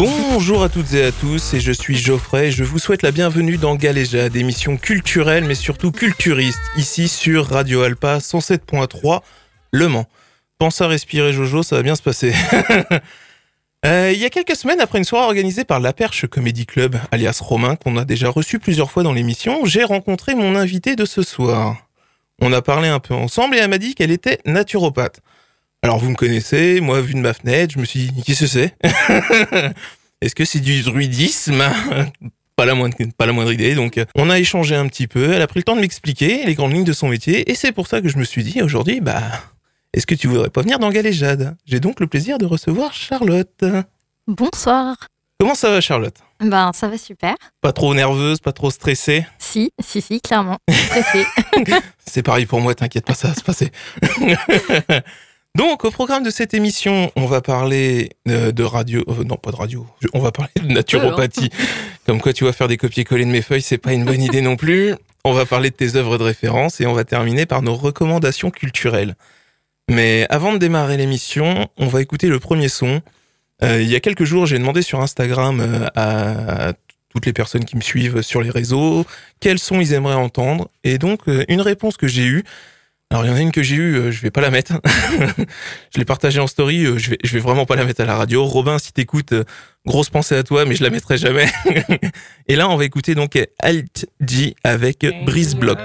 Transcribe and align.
Bonjour 0.00 0.62
à 0.62 0.70
toutes 0.70 0.94
et 0.94 1.04
à 1.04 1.12
tous, 1.12 1.52
et 1.52 1.60
je 1.60 1.72
suis 1.72 1.94
Geoffrey, 1.94 2.50
je 2.50 2.64
vous 2.64 2.78
souhaite 2.78 3.02
la 3.02 3.10
bienvenue 3.10 3.58
dans 3.58 3.74
Galéjade, 3.74 4.34
émission 4.34 4.78
culturelle 4.78 5.44
mais 5.44 5.54
surtout 5.54 5.92
culturiste, 5.92 6.58
ici 6.78 7.06
sur 7.06 7.46
Radio 7.48 7.82
Alpa 7.82 8.16
107.3 8.16 9.20
Le 9.72 9.88
Mans. 9.88 10.06
Pense 10.56 10.80
à 10.80 10.86
respirer 10.86 11.34
Jojo, 11.34 11.62
ça 11.62 11.76
va 11.76 11.82
bien 11.82 11.96
se 11.96 12.02
passer. 12.02 12.32
Euh, 13.86 14.10
il 14.12 14.20
y 14.20 14.26
a 14.26 14.28
quelques 14.28 14.56
semaines, 14.56 14.78
après 14.78 14.98
une 14.98 15.06
soirée 15.06 15.24
organisée 15.24 15.64
par 15.64 15.80
La 15.80 15.94
Perche 15.94 16.26
Comedy 16.26 16.66
Club, 16.66 16.96
alias 17.12 17.40
Romain, 17.42 17.76
qu'on 17.76 17.96
a 17.96 18.04
déjà 18.04 18.28
reçu 18.28 18.58
plusieurs 18.58 18.90
fois 18.90 19.02
dans 19.02 19.14
l'émission, 19.14 19.64
j'ai 19.64 19.84
rencontré 19.84 20.34
mon 20.34 20.54
invité 20.54 20.96
de 20.96 21.06
ce 21.06 21.22
soir. 21.22 21.78
On 22.42 22.52
a 22.52 22.60
parlé 22.60 22.88
un 22.88 23.00
peu 23.00 23.14
ensemble 23.14 23.56
et 23.56 23.58
elle 23.58 23.70
m'a 23.70 23.78
dit 23.78 23.94
qu'elle 23.94 24.10
était 24.10 24.38
naturopathe. 24.44 25.22
Alors 25.82 25.98
vous 25.98 26.10
me 26.10 26.14
connaissez, 26.14 26.80
moi 26.80 27.00
vu 27.00 27.14
de 27.14 27.20
ma 27.20 27.32
fenêtre, 27.32 27.72
je 27.74 27.78
me 27.78 27.84
suis 27.86 28.10
dit, 28.10 28.22
qu'est-ce 28.22 28.40
que 28.40 28.46
c'est 28.46 28.74
Est-ce 30.20 30.34
que 30.34 30.44
c'est 30.44 30.60
du 30.60 30.82
druidisme 30.82 31.62
pas 32.56 32.66
la, 32.66 32.74
moindre, 32.74 32.94
pas 33.16 33.24
la 33.24 33.32
moindre 33.32 33.52
idée, 33.52 33.74
donc 33.74 33.98
on 34.14 34.28
a 34.28 34.38
échangé 34.38 34.76
un 34.76 34.86
petit 34.86 35.06
peu, 35.06 35.32
elle 35.32 35.40
a 35.40 35.46
pris 35.46 35.60
le 35.60 35.64
temps 35.64 35.76
de 35.76 35.80
m'expliquer 35.80 36.44
les 36.44 36.54
grandes 36.54 36.74
lignes 36.74 36.84
de 36.84 36.92
son 36.92 37.08
métier, 37.08 37.50
et 37.50 37.54
c'est 37.54 37.72
pour 37.72 37.86
ça 37.86 38.02
que 38.02 38.08
je 38.10 38.18
me 38.18 38.24
suis 38.24 38.44
dit 38.44 38.60
aujourd'hui, 38.60 39.00
bah, 39.00 39.22
est-ce 39.94 40.06
que 40.06 40.14
tu 40.14 40.28
voudrais 40.28 40.50
pas 40.50 40.60
venir 40.60 40.78
dans 40.78 40.90
Galéjade? 40.90 41.56
J'ai 41.64 41.80
donc 41.80 42.00
le 42.00 42.06
plaisir 42.06 42.36
de 42.36 42.44
recevoir 42.44 42.92
Charlotte. 42.92 43.64
Bonsoir. 44.26 44.96
Comment 45.40 45.54
ça 45.54 45.70
va 45.70 45.80
Charlotte? 45.80 46.16
Ben, 46.40 46.72
ça 46.74 46.88
va 46.88 46.98
super. 46.98 47.34
Pas 47.62 47.72
trop 47.72 47.94
nerveuse, 47.94 48.40
pas 48.40 48.52
trop 48.52 48.70
stressée? 48.70 49.26
Si, 49.38 49.72
si, 49.82 50.02
si, 50.02 50.20
clairement. 50.20 50.58
Stressée. 50.68 51.24
C'est 52.06 52.22
pareil 52.22 52.44
pour 52.44 52.60
moi, 52.60 52.74
t'inquiète 52.74 53.06
pas, 53.06 53.14
ça 53.14 53.28
va 53.28 53.34
se 53.34 53.42
passer. 53.42 53.70
Donc, 55.56 55.84
au 55.84 55.90
programme 55.90 56.22
de 56.22 56.30
cette 56.30 56.54
émission, 56.54 57.10
on 57.16 57.26
va 57.26 57.40
parler 57.40 58.10
euh, 58.28 58.52
de 58.52 58.62
radio. 58.62 59.04
euh, 59.08 59.24
non, 59.24 59.36
pas 59.36 59.50
de 59.50 59.56
radio. 59.56 59.86
On 60.14 60.20
va 60.20 60.30
parler 60.30 60.52
de 60.56 60.68
naturopathie. 60.72 61.50
Comme 62.06 62.20
quoi, 62.20 62.32
tu 62.32 62.44
vas 62.44 62.52
faire 62.52 62.68
des 62.68 62.76
copier-coller 62.76 63.24
de 63.24 63.30
mes 63.30 63.42
feuilles, 63.42 63.62
c'est 63.62 63.78
pas 63.78 63.92
une 63.92 64.04
bonne 64.04 64.22
idée 64.22 64.42
non 64.42 64.56
plus. 64.56 64.94
On 65.24 65.32
va 65.32 65.46
parler 65.46 65.70
de 65.70 65.74
tes 65.74 65.96
œuvres 65.96 66.18
de 66.18 66.22
référence 66.22 66.80
et 66.80 66.86
on 66.86 66.92
va 66.92 67.04
terminer 67.04 67.46
par 67.46 67.62
nos 67.62 67.74
recommandations 67.74 68.50
culturelles. 68.50 69.16
Mais 69.90 70.24
avant 70.30 70.52
de 70.52 70.58
démarrer 70.58 70.96
l'émission, 70.96 71.68
on 71.76 71.88
va 71.88 72.00
écouter 72.00 72.28
le 72.28 72.38
premier 72.38 72.68
son. 72.68 73.02
Euh, 73.62 73.82
il 73.82 73.88
y 73.88 73.96
a 73.96 74.00
quelques 74.00 74.24
jours, 74.24 74.46
j'ai 74.46 74.58
demandé 74.58 74.82
sur 74.82 75.00
Instagram 75.00 75.90
à 75.96 76.72
toutes 77.12 77.26
les 77.26 77.32
personnes 77.32 77.64
qui 77.64 77.76
me 77.76 77.82
suivent 77.82 78.22
sur 78.22 78.40
les 78.40 78.50
réseaux 78.50 79.04
quels 79.40 79.58
sons 79.58 79.80
ils 79.80 79.92
aimeraient 79.94 80.14
entendre. 80.14 80.70
Et 80.84 80.96
donc, 80.96 81.22
une 81.48 81.60
réponse 81.60 81.96
que 81.96 82.06
j'ai 82.06 82.24
eue, 82.24 82.44
alors 83.12 83.24
il 83.24 83.28
y 83.28 83.32
en 83.32 83.36
a 83.36 83.40
une 83.40 83.50
que 83.50 83.64
j'ai 83.64 83.74
eue, 83.74 83.96
euh, 83.96 84.10
je 84.12 84.22
vais 84.22 84.30
pas 84.30 84.40
la 84.40 84.50
mettre. 84.50 84.74
je 85.92 85.98
l'ai 85.98 86.04
partagée 86.04 86.38
en 86.38 86.46
story, 86.46 86.84
euh, 86.84 86.96
je 86.96 87.10
vais, 87.10 87.40
vraiment 87.40 87.66
pas 87.66 87.74
la 87.74 87.84
mettre 87.84 88.02
à 88.02 88.04
la 88.04 88.14
radio. 88.14 88.44
Robin, 88.44 88.78
si 88.78 88.92
t'écoutes, 88.92 89.32
euh, 89.32 89.42
grosse 89.84 90.10
pensée 90.10 90.36
à 90.36 90.44
toi, 90.44 90.64
mais 90.64 90.76
je 90.76 90.84
la 90.84 90.90
mettrai 90.90 91.18
jamais. 91.18 91.46
Et 92.46 92.54
là, 92.54 92.68
on 92.68 92.76
va 92.76 92.84
écouter 92.84 93.16
donc 93.16 93.36
Alt 93.58 94.06
G 94.20 94.54
avec 94.62 95.04
Breeze 95.26 95.56
Block. 95.56 95.80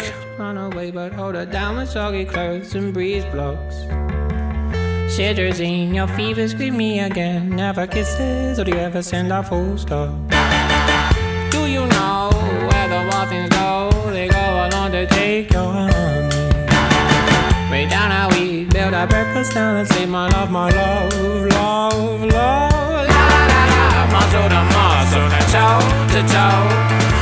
Down 17.89 18.09
how 18.09 18.29
we 18.29 18.65
build 18.65 18.93
our 18.95 19.05
breakfast 19.05 19.53
down 19.53 19.77
and 19.77 19.87
say, 19.87 20.05
My 20.07 20.27
love, 20.29 20.49
my 20.49 20.69
love, 20.71 21.13
love, 21.51 22.21
love. 22.23 23.07
La 23.07 23.27
la 23.51 23.61
la 23.71 23.83
la, 23.93 24.03
muscle 24.11 24.49
to 24.49 24.61
muscle, 24.73 25.29
and 25.37 25.47
toe 25.53 25.85
to 26.13 26.21
toe. 26.33 26.65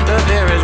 The 0.07 0.15
fear 0.27 0.47
has 0.47 0.63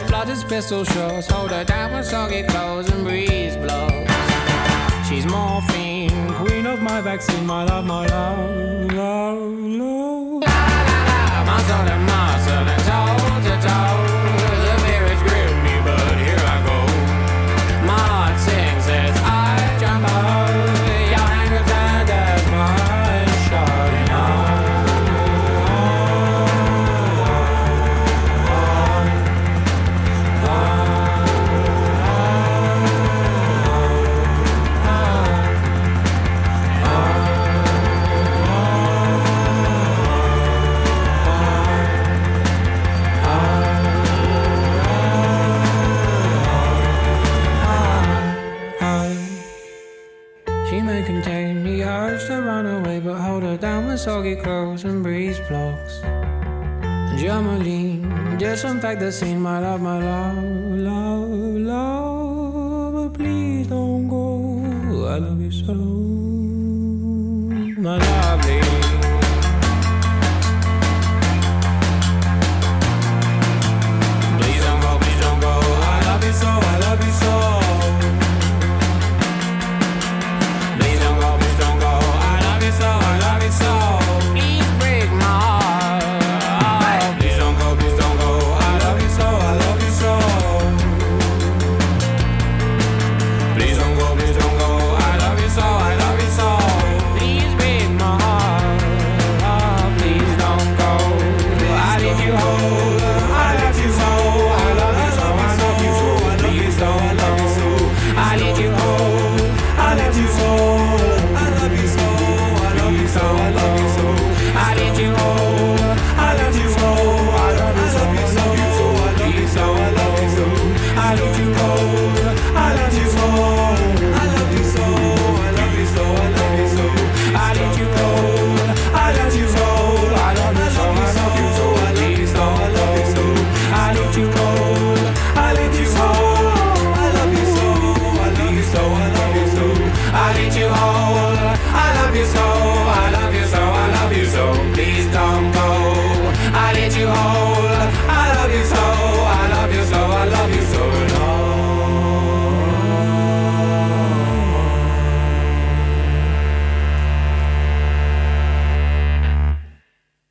calls, 0.00 0.28
she 0.28 0.34
splutters 0.34 0.44
pistol 0.44 0.84
shots. 0.84 1.30
Hold 1.30 1.50
her 1.50 1.64
down 1.64 1.92
with 1.92 2.06
soggy 2.06 2.42
clothes 2.42 2.90
and 2.90 3.04
breeze 3.04 3.56
blows. 3.56 4.06
She's 5.08 5.26
morphine, 5.26 6.34
queen 6.34 6.66
of 6.66 6.82
my 6.82 7.00
vaccine, 7.00 7.46
my 7.46 7.64
love, 7.64 7.84
my 7.84 8.06
love, 8.06 8.92
love, 8.92 9.38
love. 9.38 10.42
La 10.42 10.58
la 10.86 11.14
la 11.28 11.44
muscle 11.44 11.88
and 11.88 12.06
muscle 12.06 12.68
and 12.68 12.82
toe 12.84 13.50
to 13.50 13.68
toe. 13.68 14.07
This 58.98 59.22
ain't 59.22 59.40
my 59.40 59.60
love, 59.60 59.80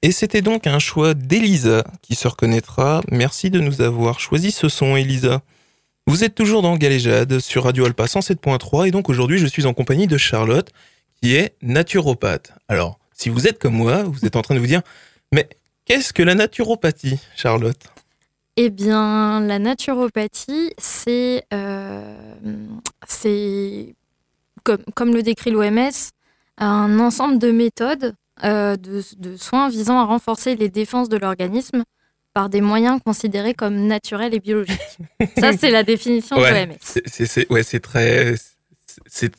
Et 0.08 0.14
c'était 0.14 0.42
donc 0.42 0.68
un 0.68 0.80
choix 0.80 1.14
d'Elisa 1.14 1.84
qui 2.02 2.16
se 2.16 2.30
reconnaîtra. 2.30 3.02
Merci 3.12 3.50
de 3.50 3.60
nous 3.60 3.82
avoir 3.82 4.22
choisi 4.22 4.52
ce 4.52 4.70
son, 4.70 4.96
Elisa. 4.96 5.42
Vous 6.08 6.24
êtes 6.24 6.34
toujours 6.34 6.62
dans 6.62 6.78
Galéjade 6.78 7.40
sur 7.40 7.66
Radio 7.66 7.84
Alpa 7.84 8.06
107.3 8.06 8.88
et 8.88 8.92
donc 8.92 9.10
aujourd'hui 9.10 9.38
je 9.38 9.46
suis 9.46 9.66
en 9.66 9.74
compagnie 9.74 10.08
de 10.08 10.18
Charlotte 10.18 10.70
qui 11.22 11.36
est 11.36 11.56
naturopathe. 11.62 12.54
Alors, 12.70 13.00
si 13.12 13.28
vous 13.28 13.48
êtes 13.50 13.60
comme 13.60 13.74
moi, 13.74 14.04
vous 14.04 14.26
êtes 14.26 14.38
en 14.38 14.42
train 14.42 14.56
de 14.56 14.62
vous 14.62 14.68
dire, 14.68 14.82
mais 15.34 15.50
qu'est-ce 15.84 16.14
que 16.14 16.24
la 16.24 16.36
naturopathie, 16.36 17.20
Charlotte? 17.36 17.92
Eh 18.56 18.70
bien, 18.70 19.42
la 19.42 19.60
naturopathie, 19.60 20.72
c'est, 20.78 21.44
euh, 21.54 22.16
comme 24.96 25.14
le 25.14 25.22
décrit 25.22 25.52
l'OMS, 25.52 25.92
un 26.60 26.98
ensemble 26.98 27.40
de 27.40 27.52
méthodes 27.52 28.16
euh, 28.44 28.76
de, 28.76 29.02
de 29.18 29.36
soins 29.38 29.70
visant 29.70 30.00
à 30.00 30.06
renforcer 30.06 30.56
les 30.56 30.70
défenses 30.70 31.10
de 31.10 31.18
l'organisme 31.18 31.84
par 32.34 32.50
des 32.50 32.62
moyens 32.62 33.00
considérés 33.04 33.54
comme 33.54 33.76
naturels 33.88 34.34
et 34.36 34.40
biologiques. 34.40 34.98
Ça, 35.40 35.54
c'est 35.58 35.72
la 35.72 35.84
définition 35.84 36.38
Ouais, 36.38 36.66
de 36.66 36.70
l'OMS. 36.72 36.78
c'est, 36.82 37.50
ouais, 37.52 37.64
très, 37.64 38.36
c'est- 38.86 39.02
c'est 39.08 39.32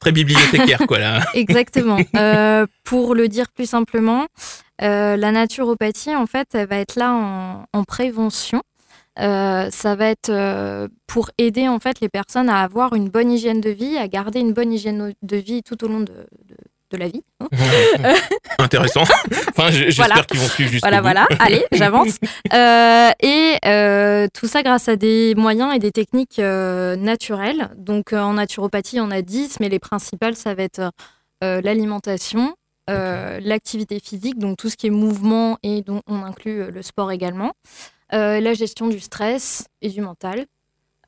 très 0.00 0.12
bibliothécaire, 0.12 0.80
quoi, 0.86 0.98
là. 0.98 1.24
Exactement. 1.34 1.98
Euh, 2.16 2.66
pour 2.84 3.14
le 3.14 3.28
dire 3.28 3.50
plus 3.52 3.66
simplement, 3.68 4.26
euh, 4.82 5.16
la 5.16 5.30
naturopathie, 5.32 6.14
en 6.14 6.26
fait, 6.26 6.48
elle 6.54 6.66
va 6.68 6.76
être 6.78 6.96
là 6.96 7.12
en, 7.12 7.64
en 7.72 7.84
prévention. 7.84 8.62
Euh, 9.20 9.70
ça 9.70 9.94
va 9.94 10.08
être 10.08 10.28
euh, 10.30 10.88
pour 11.06 11.30
aider 11.38 11.68
en 11.68 11.78
fait 11.78 12.00
les 12.00 12.08
personnes 12.08 12.48
à 12.48 12.62
avoir 12.62 12.94
une 12.94 13.08
bonne 13.08 13.30
hygiène 13.30 13.60
de 13.60 13.70
vie, 13.70 13.96
à 13.96 14.08
garder 14.08 14.40
une 14.40 14.52
bonne 14.52 14.72
hygiène 14.72 15.14
de 15.22 15.36
vie 15.36 15.62
tout 15.62 15.84
au 15.84 15.88
long 15.88 16.00
de, 16.00 16.12
de- 16.94 17.00
la 17.00 17.08
vie. 17.08 17.22
hein. 17.40 17.48
Intéressant. 18.58 19.02
Enfin, 19.02 19.70
j'espère 19.70 20.06
Voilà. 20.06 20.22
qu'ils 20.24 20.38
vont 20.40 20.48
suivre 20.48 20.70
jusqu'au 20.70 20.88
Voilà, 20.88 20.98
bout. 20.98 21.04
voilà. 21.04 21.26
Allez, 21.40 21.64
j'avance. 21.72 22.16
Euh, 22.52 23.10
et 23.20 23.56
euh, 23.66 24.26
tout 24.32 24.46
ça 24.46 24.62
grâce 24.62 24.88
à 24.88 24.96
des 24.96 25.34
moyens 25.36 25.74
et 25.74 25.78
des 25.78 25.90
techniques 25.92 26.38
euh, 26.38 26.96
naturelles. 26.96 27.70
Donc 27.76 28.12
en 28.12 28.34
naturopathie, 28.34 29.00
on 29.00 29.10
a 29.10 29.22
10, 29.22 29.58
mais 29.60 29.68
les 29.68 29.78
principales, 29.78 30.36
ça 30.36 30.54
va 30.54 30.62
être 30.62 30.90
l'alimentation, 31.42 32.54
l'activité 32.88 34.00
physique, 34.00 34.38
donc 34.38 34.56
tout 34.56 34.70
ce 34.70 34.76
qui 34.76 34.86
est 34.86 34.90
mouvement 34.90 35.58
et 35.62 35.82
dont 35.82 36.00
on 36.06 36.22
inclut 36.22 36.70
le 36.70 36.82
sport 36.82 37.12
également, 37.12 37.52
la 38.12 38.54
gestion 38.54 38.88
du 38.88 38.98
stress 39.00 39.66
et 39.82 39.88
du 39.90 40.00
mental. 40.00 40.46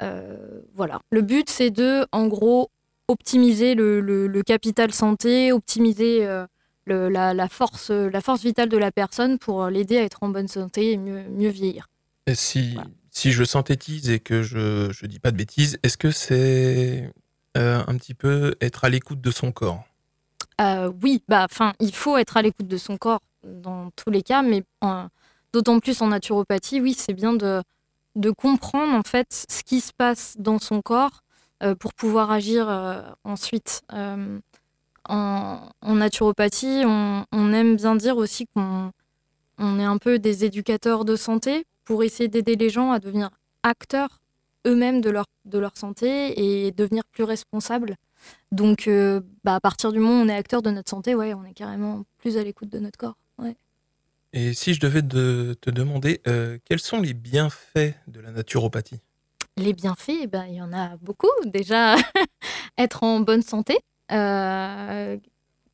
Euh, 0.02 0.36
voilà. 0.74 1.00
Le 1.10 1.22
but, 1.22 1.48
c'est 1.48 1.70
de, 1.70 2.06
en 2.12 2.26
gros, 2.26 2.68
optimiser 3.08 3.74
le, 3.74 4.00
le- 4.00 4.26
le 4.26 4.42
capital 4.42 4.92
santé, 4.92 5.52
optimiser 5.52 6.26
euh, 6.26 6.46
le- 6.86 7.08
la, 7.08 7.34
la 7.34 7.48
force, 7.48 7.90
la 7.90 8.20
force 8.20 8.42
vitale 8.42 8.68
de 8.68 8.76
la 8.76 8.90
personne 8.92 9.38
pour 9.38 9.66
l'aider 9.66 9.98
à 9.98 10.02
être 10.02 10.22
en 10.22 10.28
bonne 10.28 10.48
santé 10.48 10.92
et 10.92 10.96
mieux, 10.96 11.22
mieux 11.30 11.50
vieillir. 11.50 11.88
Et 12.26 12.34
Si, 12.34 12.74
Voilà. 12.74 12.88
si 13.10 13.32
je 13.32 13.44
synthétise 13.44 14.10
et 14.10 14.18
que 14.20 14.42
je 14.42 14.90
je 14.92 15.06
dis 15.06 15.18
pas 15.20 15.30
de 15.30 15.36
bêtises, 15.36 15.78
est-ce 15.82 15.96
que 15.96 16.10
c'est 16.10 17.10
euh, 17.56 17.82
un 17.86 17.96
petit 17.96 18.14
peu 18.14 18.54
être 18.60 18.84
à 18.84 18.88
l'écoute 18.88 19.20
de 19.20 19.30
son 19.30 19.52
corps? 19.52 19.84
Euh, 20.60 20.90
oui, 21.02 21.22
bah, 21.28 21.46
il 21.80 21.94
faut 21.94 22.16
être 22.16 22.36
à 22.36 22.42
l'écoute 22.42 22.66
de 22.68 22.76
son 22.76 22.96
corps 22.96 23.20
dans 23.44 23.90
tous 23.94 24.10
les 24.10 24.22
cas, 24.22 24.42
mais 24.42 24.64
d'autant 25.52 25.78
plus 25.80 26.00
en 26.02 26.08
naturopathie, 26.08 26.80
oui, 26.80 26.94
c'est 26.94 27.12
bien 27.14 27.32
de, 27.34 27.62
de 28.16 28.30
comprendre 28.30 28.92
en 28.94 29.02
fait 29.02 29.46
ce 29.50 29.62
qui 29.62 29.80
se 29.80 29.92
passe 29.92 30.34
dans 30.38 30.58
son 30.58 30.82
corps 30.82 31.22
pour 31.78 31.94
pouvoir 31.94 32.30
agir 32.30 32.68
euh, 32.68 33.02
ensuite. 33.24 33.82
Euh, 33.92 34.38
en, 35.08 35.70
naturopathie, 35.82 36.82
on, 36.84 37.52
aime 37.52 37.76
bien 37.76 37.94
dire 37.94 38.16
aussi 38.16 38.46
qu'on 38.46 38.90
on 39.58 39.78
est 39.78 39.84
un 39.84 39.98
peu 39.98 40.18
des 40.18 40.44
éducateurs 40.44 41.04
de 41.04 41.14
santé 41.16 41.64
pour 41.84 42.02
essayer 42.02 42.28
d'aider 42.28 42.56
les 42.56 42.70
gens 42.70 42.90
à 42.90 42.98
devenir 42.98 43.30
acteurs 43.62 44.20
eux-mêmes 44.66 45.00
de 45.00 45.10
leur, 45.10 45.26
de 45.44 45.58
leur 45.58 45.76
santé 45.76 46.64
et 46.66 46.72
devenir 46.72 47.04
plus 47.12 47.22
responsables. 47.22 47.94
Donc, 48.50 48.88
euh, 48.88 49.20
bah, 49.44 49.54
à 49.54 49.60
partir 49.60 49.92
du 49.92 50.00
moment 50.00 50.20
où 50.20 50.24
on 50.24 50.28
est 50.28 50.34
acteur 50.34 50.60
de 50.60 50.70
notre 50.70 50.90
santé, 50.90 51.14
ouais, 51.14 51.34
on 51.34 51.44
est 51.44 51.54
carrément 51.54 52.04
plus 52.18 52.36
à 52.36 52.42
l'écoute 52.42 52.68
de 52.68 52.80
notre 52.80 52.98
corps. 52.98 53.16
Et 54.32 54.52
si 54.52 54.74
je 54.74 54.80
devais 54.80 55.02
de- 55.02 55.56
te 55.60 55.70
demander 55.70 56.20
euh, 56.26 56.58
quels 56.64 56.80
sont 56.80 57.00
les 57.00 57.14
bienfaits 57.14 57.94
de 58.06 58.20
la 58.20 58.32
naturopathie? 58.32 59.00
Les 59.58 59.72
bienfaits, 59.72 60.18
eh 60.22 60.26
ben, 60.26 60.44
il 60.46 60.56
y 60.56 60.60
en 60.60 60.74
a 60.74 60.98
beaucoup. 60.98 61.30
Déjà, 61.46 61.96
être 62.78 63.02
en 63.02 63.20
bonne 63.20 63.40
santé. 63.40 63.78
Euh, 64.12 65.16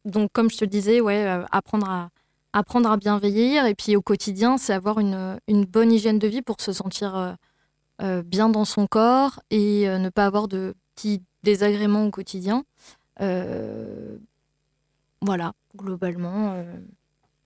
donc, 0.05 0.31
comme 0.33 0.49
je 0.51 0.59
te 0.59 0.65
disais, 0.65 1.01
euh, 1.01 1.45
apprendre, 1.51 1.91
à, 1.91 2.11
apprendre 2.53 2.97
bien 2.97 3.19
vieillir. 3.19 3.67
Et 3.67 3.75
puis, 3.75 3.97
au 3.97 4.03
quotidien, 4.03 4.57
c'est 4.57 4.73
avoir 4.73 5.01
une, 5.01 5.41
bonne 5.67 5.91
hygiène 5.91 6.21
de 6.21 6.29
vie 6.29 6.43
pour 6.43 6.61
se 6.61 6.73
sentir 6.73 7.37
euh, 8.01 8.23
bien 8.23 8.49
dans 8.49 8.65
son 8.65 8.87
corps 8.87 9.41
et 9.51 9.89
ne 9.89 10.11
pas 10.11 10.27
avoir 10.27 10.47
de 10.47 10.77
petits 10.95 11.21
désagréments 11.43 12.07
au 12.07 12.11
quotidien. 12.11 12.65
Voilà, 15.25 15.55
globalement, 15.77 16.65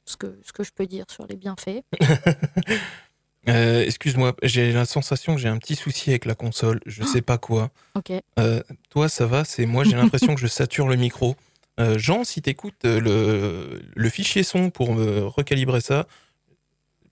ce 0.05 0.17
que 0.17 0.37
je 0.63 0.71
peux 0.75 0.87
dire 0.87 1.07
sur 1.09 1.27
les 1.27 1.37
bienfaits. 1.37 1.81
Euh, 3.49 3.85
Excuse-moi, 3.85 4.35
j'ai 4.43 4.73
la 4.73 4.85
sensation 4.85 5.35
que 5.35 5.41
j'ai 5.41 5.49
un 5.49 5.59
petit 5.59 5.77
souci 5.77 6.11
avec 6.11 6.25
la 6.25 6.35
console. 6.35 6.81
Je 6.87 7.05
sais 7.05 7.23
pas 7.23 7.39
quoi. 7.39 7.71
Ok. 7.95 8.13
Euh, 8.39 8.63
toi, 8.91 9.09
ça 9.09 9.27
va 9.27 9.45
C'est 9.45 9.67
moi, 9.67 9.85
j'ai 9.85 9.97
l'impression 9.97 10.35
que 10.35 10.41
je 10.41 10.47
sature 10.47 10.89
le 10.89 10.97
micro. 10.97 11.37
Euh, 11.79 11.99
Jean, 11.99 12.25
si 12.25 12.43
t'écoutes 12.43 12.85
le, 12.85 13.83
le 13.95 14.09
fichier 14.11 14.43
son 14.43 14.71
pour 14.71 14.95
me 14.95 15.25
recalibrer 15.25 15.81
ça, 15.81 16.07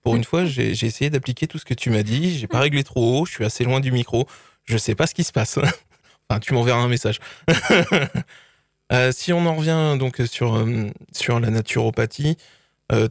pour 0.02 0.16
une 0.16 0.24
fois, 0.24 0.44
j'ai 0.44 0.70
essayé 0.70 1.08
d'appliquer 1.08 1.46
tout 1.46 1.58
ce 1.58 1.64
que 1.64 1.74
tu 1.74 1.90
m'as 1.90 2.02
dit. 2.02 2.36
J'ai 2.38 2.46
pas 2.46 2.60
réglé 2.60 2.84
trop 2.84 3.20
haut. 3.20 3.26
Je 3.26 3.32
suis 3.32 3.44
assez 3.44 3.64
loin 3.64 3.80
du 3.80 3.92
micro. 3.92 4.26
Je 4.64 4.76
sais 4.76 4.94
pas 4.94 5.06
ce 5.06 5.14
qui 5.14 5.24
se 5.24 5.32
passe. 5.32 5.58
enfin, 6.28 6.40
tu 6.40 6.52
m'enverras 6.54 6.80
un 6.80 6.88
message. 6.88 7.20
Si 9.10 9.32
on 9.32 9.44
en 9.46 9.56
revient 9.56 9.96
donc 9.98 10.22
sur 10.24 10.64
sur 11.10 11.40
la 11.40 11.50
naturopathie, 11.50 12.36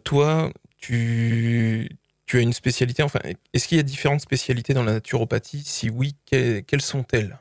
toi, 0.05 0.49
tu 0.77 1.89
tu 2.33 2.39
as 2.39 2.41
une 2.41 2.53
spécialité. 2.53 3.03
Enfin, 3.03 3.19
est-ce 3.53 3.67
qu'il 3.67 3.77
y 3.77 3.79
a 3.79 3.83
différentes 3.83 4.21
spécialités 4.21 4.73
dans 4.73 4.81
la 4.81 4.93
naturopathie? 4.93 5.61
Si 5.63 5.91
oui, 5.91 6.15
que- 6.31 6.61
quelles 6.61 6.81
sont-elles? 6.81 7.39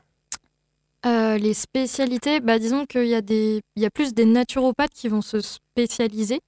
Euh, 1.07 1.39
les 1.39 1.55
spécialités, 1.55 2.39
bah, 2.39 2.59
disons 2.59 2.85
qu'il 2.85 3.07
y, 3.07 3.15
a 3.15 3.21
des- 3.21 3.61
il 3.75 3.81
y 3.81 3.87
a 3.87 3.89
plus 3.89 4.13
des 4.13 4.25
naturopathes 4.25 4.93
qui 4.93 5.07
vont 5.07 5.23
se 5.23 5.41
spécialiser. 5.41 6.41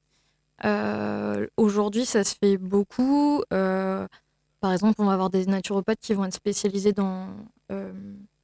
Euh, 0.63 1.47
Aujourd'hui, 1.57 2.05
ça 2.05 2.23
se 2.23 2.35
fait 2.39 2.57
beaucoup. 2.57 3.41
Euh, 3.51 4.07
par 4.61 4.71
exemple, 4.71 5.01
on 5.01 5.05
va 5.05 5.13
avoir 5.13 5.31
des 5.31 5.47
naturopathes 5.47 5.99
qui 5.99 6.13
vont 6.13 6.25
être 6.25 6.35
spécialisés 6.35 6.93
dans 6.93 7.29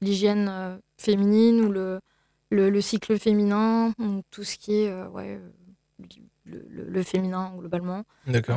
l'hygiène 0.01 0.79
féminine 0.98 1.62
ou 1.62 1.72
le, 1.72 2.00
le, 2.50 2.72
le 2.72 2.81
cycle 2.81 3.20
féminin, 3.20 3.93
donc 4.00 4.24
tout 4.31 4.43
ce 4.43 4.58
qui 4.58 4.74
est 4.81 4.91
ouais, 5.13 5.39
le, 6.51 6.65
le- 6.70 6.89
le 6.89 7.03
féminin 7.03 7.53
globalement. 7.58 8.03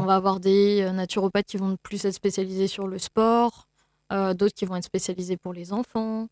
On 0.03 0.05
va 0.05 0.17
avoir 0.17 0.41
des 0.41 0.83
euh, 0.83 0.93
naturopathes 0.93 1.47
qui 1.47 1.57
vont 1.57 1.77
plus 1.83 2.05
être 2.05 2.13
spécialisés 2.15 2.67
sur 2.69 2.87
le 2.89 2.99
sport, 2.99 3.69
euh, 4.13 4.35
d'autres 4.35 4.55
qui 4.55 4.65
vont 4.67 4.77
être 4.77 4.85
spécialisés 4.85 5.37
pour 5.37 5.53
les 5.53 5.73
enfants. 5.73 6.27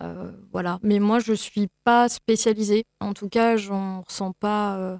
Euh, 0.00 0.32
voilà. 0.52 0.78
Mais 0.82 0.98
moi, 0.98 1.18
je 1.20 1.32
suis 1.34 1.68
pas 1.84 2.08
spécialisée. 2.08 2.84
En 3.00 3.12
tout 3.14 3.28
cas, 3.28 3.56
j'en 3.56 4.00
ressens 4.02 4.32
pas 4.32 4.76
euh, 4.78 4.96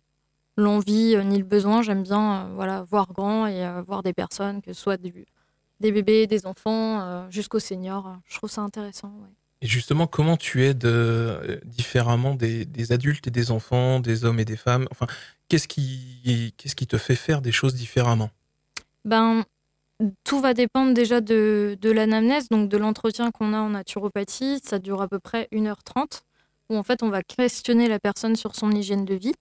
l'envie 0.56 1.16
ni 1.24 1.38
le 1.38 1.44
besoin. 1.44 1.82
J'aime 1.82 2.02
bien 2.02 2.48
voilà, 2.54 2.82
voir 2.84 3.12
grand 3.12 3.46
et 3.46 3.66
voir 3.86 4.02
des 4.02 4.12
personnes, 4.12 4.60
que 4.62 4.72
ce 4.72 4.80
soit 4.80 4.98
des 4.98 5.90
bébés, 5.92 6.26
des 6.26 6.46
enfants, 6.46 7.28
jusqu'aux 7.30 7.58
seniors. 7.58 8.16
Je 8.26 8.36
trouve 8.36 8.50
ça 8.50 8.60
intéressant. 8.60 9.08
ouais. 9.08 9.28
Et 9.62 9.68
justement, 9.68 10.08
comment 10.08 10.36
tu 10.36 10.64
aides 10.64 10.84
euh, 10.84 11.56
différemment 11.64 12.34
des, 12.34 12.66
adultes 12.90 13.28
et 13.28 13.30
des 13.30 13.52
enfants, 13.52 14.00
des 14.00 14.24
hommes 14.24 14.40
et 14.40 14.44
des 14.44 14.56
femmes? 14.56 14.88
Enfin, 14.90 15.06
qu'est-ce 15.48 15.68
qui, 15.68 16.52
te 16.88 16.98
fait 16.98 17.14
faire 17.14 17.40
des 17.40 17.52
choses 17.52 17.74
différemment? 17.74 18.30
Ben, 19.04 19.44
tout 20.24 20.40
va 20.40 20.52
dépendre 20.52 20.94
déjà 20.94 21.20
de, 21.20 21.78
l'anamnèse, 21.80 22.48
donc 22.48 22.68
de 22.68 22.76
l'entretien 22.76 23.30
qu'on 23.30 23.54
a 23.54 23.58
en 23.58 23.70
naturopathie. 23.70 24.60
Ça 24.64 24.80
dure 24.80 25.00
à 25.00 25.06
peu 25.06 25.20
près 25.20 25.46
1h30, 25.52 26.22
où 26.68 26.76
en 26.76 26.82
fait 26.82 27.04
on 27.04 27.08
va 27.08 27.22
questionner 27.22 27.86
la 27.86 28.00
personne 28.00 28.34
sur 28.34 28.56
son 28.56 28.72
hygiène 28.72 29.04
de 29.04 29.14
vie. 29.14 29.34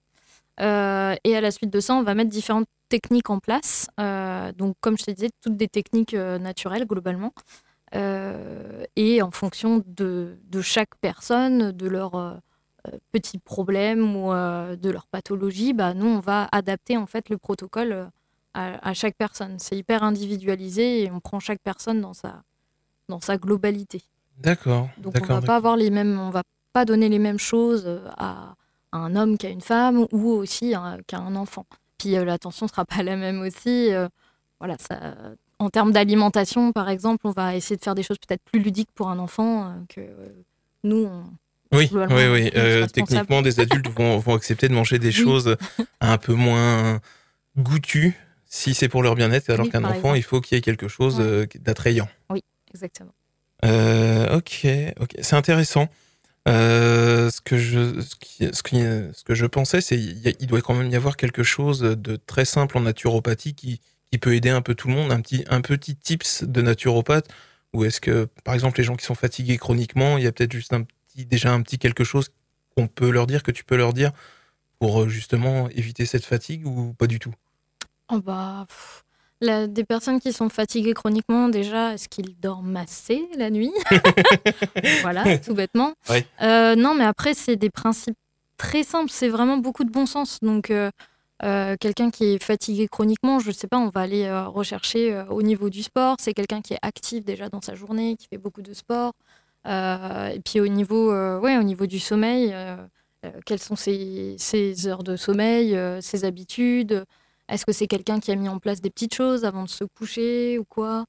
Euh, 0.60 1.16
et 1.24 1.36
à 1.36 1.40
la 1.40 1.50
suite 1.50 1.70
de 1.70 1.80
ça, 1.80 1.96
on 1.96 2.04
va 2.04 2.14
mettre 2.14 2.30
différentes 2.30 2.68
techniques 2.88 3.28
en 3.28 3.40
place. 3.40 3.88
Euh, 3.98 4.52
donc, 4.52 4.76
comme 4.80 4.96
je 4.96 5.04
te 5.04 5.10
disais, 5.10 5.30
toutes 5.40 5.56
des 5.56 5.68
techniques 5.68 6.14
naturelles 6.14 6.86
globalement. 6.86 7.32
Euh, 7.94 8.84
et 8.96 9.22
en 9.22 9.30
fonction 9.30 9.82
de, 9.86 10.38
de 10.44 10.60
chaque 10.62 10.94
personne, 11.00 11.72
de 11.72 11.86
leurs 11.88 12.14
euh, 12.14 12.34
petits 13.12 13.38
problèmes 13.38 14.16
ou 14.16 14.32
euh, 14.32 14.76
de 14.76 14.90
leur 14.90 15.06
pathologie, 15.06 15.72
bah, 15.72 15.94
nous, 15.94 16.06
on 16.06 16.20
va 16.20 16.48
adapter 16.52 16.96
en 16.96 17.06
fait 17.06 17.28
le 17.28 17.38
protocole 17.38 18.10
à, 18.54 18.88
à 18.88 18.94
chaque 18.94 19.16
personne. 19.16 19.58
C'est 19.58 19.76
hyper 19.76 20.02
individualisé 20.02 21.02
et 21.04 21.10
on 21.10 21.20
prend 21.20 21.38
chaque 21.40 21.60
personne 21.60 22.00
dans 22.00 22.14
sa, 22.14 22.42
dans 23.08 23.20
sa 23.20 23.36
globalité. 23.36 24.02
D'accord. 24.38 24.88
Donc 24.98 25.14
on 25.16 25.24
va 25.26 25.40
pas 25.42 25.56
avoir 25.56 25.76
les 25.76 25.90
mêmes, 25.90 26.18
on 26.18 26.30
va 26.30 26.42
pas 26.72 26.84
donner 26.84 27.08
les 27.08 27.18
mêmes 27.18 27.38
choses 27.38 27.86
à, 28.16 28.54
à 28.92 28.96
un 28.98 29.14
homme 29.16 29.36
qu'à 29.38 29.50
une 29.50 29.60
femme 29.60 30.06
ou 30.12 30.28
aussi 30.30 30.74
à- 30.74 30.98
qu'à 31.06 31.18
un 31.18 31.36
enfant. 31.36 31.66
puis 31.98 32.16
euh, 32.16 32.24
l'attention 32.24 32.66
sera 32.68 32.84
pas 32.86 33.02
la 33.02 33.16
même 33.16 33.40
aussi. 33.42 33.92
euh, 33.92 34.08
voilà, 34.58 34.76
ça, 34.78 35.14
en 35.62 35.70
termes 35.70 35.92
d'alimentation, 35.92 36.72
par 36.72 36.88
exemple, 36.88 37.26
on 37.26 37.30
va 37.30 37.54
essayer 37.56 37.76
de 37.76 37.82
faire 37.84 37.94
des 37.94 38.02
choses 38.02 38.18
peut-être 38.18 38.42
plus 38.42 38.60
ludiques 38.60 38.90
pour 38.94 39.08
un 39.08 39.18
enfant 39.18 39.66
euh, 39.66 39.72
que 39.88 40.00
euh, 40.00 40.28
nous. 40.84 41.04
On... 41.04 41.24
Oui, 41.74 41.88
oui, 41.92 42.00
oui. 42.10 42.50
euh, 42.54 42.86
techniquement, 42.86 43.40
des 43.40 43.60
adultes 43.60 43.88
vont, 43.88 44.18
vont 44.24 44.34
accepter 44.34 44.68
de 44.68 44.74
manger 44.74 44.98
des 44.98 45.08
Oui. 45.08 45.12
choses 45.14 45.56
un 46.00 46.18
peu 46.18 46.34
moins 46.34 47.00
goûtues 47.56 48.14
si 48.44 48.74
c'est 48.74 48.88
pour 48.88 49.02
leur 49.02 49.14
bien-être, 49.14 49.48
alors 49.48 49.64
Oui, 49.66 49.72
qu'un 49.72 49.84
enfant, 49.84 49.94
exemple. 49.94 50.18
il 50.18 50.22
faut 50.22 50.40
qu'il 50.42 50.56
y 50.56 50.58
ait 50.58 50.62
quelque 50.62 50.88
chose 50.88 51.18
Ouais. 51.20 51.48
d'attrayant. 51.60 52.08
Exactement. 52.74 53.12
Euh, 53.64 54.36
ok, 54.36 54.66
ok, 55.00 55.10
c'est 55.22 55.36
intéressant. 55.36 55.88
Euh, 56.48 57.30
ce 57.30 57.40
que 57.40 57.56
je, 57.56 58.00
ce 58.00 58.14
qui, 58.16 58.48
ce 58.52 58.62
qui- 58.62 58.80
ce 58.80 59.22
que 59.24 59.34
je 59.34 59.46
pensais, 59.46 59.80
c'est 59.80 59.96
il 59.98 60.34
il 60.40 60.46
doit 60.48 60.60
quand 60.60 60.74
même 60.74 60.90
y 60.90 60.96
avoir 60.96 61.16
quelque 61.16 61.42
chose 61.44 61.80
de 61.80 62.16
très 62.16 62.44
simple 62.44 62.76
en 62.78 62.80
naturopathie 62.80 63.54
qui, 63.54 63.80
qui 64.12 64.18
peut 64.18 64.34
aider 64.34 64.50
un 64.50 64.60
peu 64.60 64.74
tout 64.74 64.88
le 64.88 64.94
monde, 64.94 65.10
un 65.10 65.20
petit, 65.22 65.42
un 65.48 65.62
petit 65.62 65.96
tips 65.96 66.44
de 66.44 66.60
naturopathe. 66.60 67.28
Ou 67.72 67.84
est-ce 67.86 67.98
que, 67.98 68.28
par 68.44 68.52
exemple, 68.52 68.76
les 68.78 68.84
gens 68.84 68.94
qui 68.96 69.06
sont 69.06 69.14
fatigués 69.14 69.56
chroniquement, 69.56 70.18
il 70.18 70.24
y 70.24 70.26
a 70.26 70.32
peut-être 70.32 70.52
juste 70.52 70.74
un 70.74 70.82
petit, 70.82 71.24
déjà 71.24 71.52
un 71.54 71.62
petit 71.62 71.78
quelque 71.78 72.04
chose 72.04 72.28
qu'on 72.76 72.86
peut 72.88 73.10
leur 73.10 73.26
dire, 73.26 73.42
que 73.42 73.50
tu 73.50 73.64
peux 73.64 73.76
leur 73.76 73.94
dire 73.94 74.12
pour 74.78 75.02
euh, 75.02 75.08
justement 75.08 75.70
éviter 75.70 76.04
cette 76.04 76.26
fatigue 76.26 76.66
ou 76.66 76.92
pas 76.92 77.06
du 77.06 77.18
tout? 77.18 77.32
Oh 78.10 78.20
bah, 78.20 78.66
pff, 78.68 79.04
la- 79.40 79.66
des 79.66 79.84
personnes 79.84 80.20
qui 80.20 80.34
sont 80.34 80.50
fatiguées 80.50 80.92
chroniquement, 80.92 81.48
déjà, 81.48 81.94
est-ce 81.94 82.10
qu'ils 82.10 82.38
dorment 82.38 82.76
assez 82.76 83.26
la 83.38 83.48
nuit? 83.48 83.72
Voilà, 85.00 85.38
tout 85.38 85.54
bêtement. 85.54 85.94
Ouais. 86.10 86.26
Euh, 86.42 86.74
non, 86.76 86.94
mais 86.94 87.04
après, 87.04 87.32
c'est 87.34 87.56
des 87.56 87.70
principes 87.70 88.16
très 88.58 88.82
simples. 88.82 89.10
C'est 89.10 89.28
vraiment 89.28 89.56
beaucoup 89.56 89.84
de 89.84 89.90
bon 89.90 90.04
sens. 90.06 90.38
Donc, 90.42 90.70
euh, 90.70 90.90
euh, 91.44 91.76
quelqu'un 91.78 92.10
qui 92.10 92.24
est 92.26 92.42
fatigué 92.42 92.86
chroniquement, 92.86 93.40
je 93.40 93.50
sais 93.50 93.66
pas, 93.66 93.78
on 93.78 93.88
va 93.88 94.02
aller 94.02 94.24
euh, 94.24 94.46
rechercher 94.46 95.12
euh, 95.12 95.24
au 95.26 95.42
niveau 95.42 95.70
du 95.70 95.82
sport. 95.82 96.16
C'est 96.20 96.34
quelqu'un 96.34 96.60
qui 96.62 96.74
est 96.74 96.78
actif 96.82 97.24
déjà 97.24 97.48
dans 97.48 97.60
sa 97.60 97.74
journée, 97.74 98.16
qui 98.16 98.28
fait 98.28 98.38
beaucoup 98.38 98.62
de 98.62 98.72
sport. 98.72 99.12
Et 99.66 100.40
puis 100.44 100.60
au 100.60 100.66
niveau, 100.68 101.12
ouais, 101.38 101.56
au 101.56 101.62
niveau 101.62 101.86
du 101.86 102.00
sommeil, 102.00 102.52
quelles 103.46 103.60
sont 103.60 103.76
ses, 103.76 104.36
heures 104.86 105.04
de 105.04 105.14
sommeil, 105.14 105.78
ses 106.00 106.24
habitudes? 106.24 107.04
Est-ce 107.48 107.64
que 107.64 107.72
c'est 107.72 107.86
quelqu'un 107.86 108.18
qui 108.18 108.32
a 108.32 108.36
mis 108.36 108.48
en 108.48 108.58
place 108.58 108.80
des 108.80 108.90
petites 108.90 109.14
choses 109.14 109.44
avant 109.44 109.62
de 109.62 109.68
se 109.68 109.84
coucher 109.84 110.58
ou 110.58 110.64
quoi? 110.64 111.04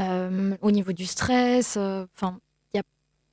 Au 0.00 0.70
niveau 0.70 0.92
du 0.92 1.06
stress, 1.06 1.78
enfin, 1.78 2.38
il 2.74 2.76
y 2.76 2.80
a, 2.80 2.82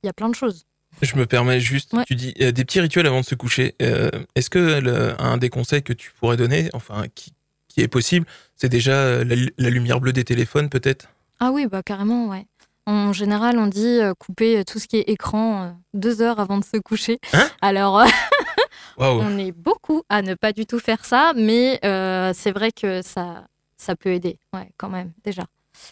il 0.02 0.06
y 0.06 0.08
a 0.08 0.14
plein 0.14 0.30
de 0.30 0.34
choses. 0.34 0.64
Je 1.02 1.16
me 1.16 1.26
permets 1.26 1.60
juste, 1.60 1.92
Ouais. 1.92 2.04
tu 2.06 2.14
dis 2.14 2.34
euh, 2.40 2.52
des 2.52 2.64
petits 2.64 2.80
rituels 2.80 3.06
avant 3.06 3.20
de 3.20 3.26
se 3.26 3.34
coucher. 3.34 3.74
Euh, 3.82 4.10
Est-ce 4.34 4.48
que 4.50 4.80
le- 4.80 5.20
un 5.20 5.36
des 5.36 5.50
conseils 5.50 5.82
que 5.82 5.92
tu 5.92 6.10
pourrais 6.18 6.36
donner, 6.36 6.70
enfin 6.72 7.04
qui, 7.14 7.32
qui 7.68 7.80
est 7.82 7.88
possible, 7.88 8.26
c'est 8.56 8.68
déjà 8.70 8.92
euh, 8.92 9.24
la, 9.24 9.36
la 9.58 9.70
lumière 9.70 10.00
bleue 10.00 10.12
des 10.12 10.24
téléphones 10.24 10.68
peut-être? 10.70 11.08
Ah 11.40 11.50
oui, 11.52 11.66
bah 11.66 11.82
carrément, 11.84 12.28
ouais. 12.28 12.46
En 12.86 13.12
général, 13.12 13.58
on 13.58 13.66
dit 13.66 13.98
couper 14.18 14.64
tout 14.64 14.78
ce 14.78 14.86
qui 14.86 14.96
est 14.96 15.08
écran 15.10 15.76
deux 15.92 16.22
heures 16.22 16.38
avant 16.40 16.56
de 16.58 16.64
se 16.64 16.76
coucher. 16.78 17.18
Hein? 17.32 17.48
Alors, 17.60 18.02
on 18.96 19.36
est 19.38 19.52
beaucoup 19.52 20.02
à 20.08 20.22
ne 20.22 20.34
pas 20.34 20.52
du 20.52 20.66
tout 20.66 20.78
faire 20.78 21.04
ça, 21.04 21.32
mais 21.36 21.78
euh, 21.84 22.32
c'est 22.34 22.52
vrai 22.52 22.70
que 22.72 23.02
ça, 23.02 23.46
ça 23.76 23.96
peut 23.96 24.10
aider, 24.12 24.38
ouais, 24.54 24.70
quand 24.78 24.88
même, 24.88 25.12
déjà. 25.24 25.44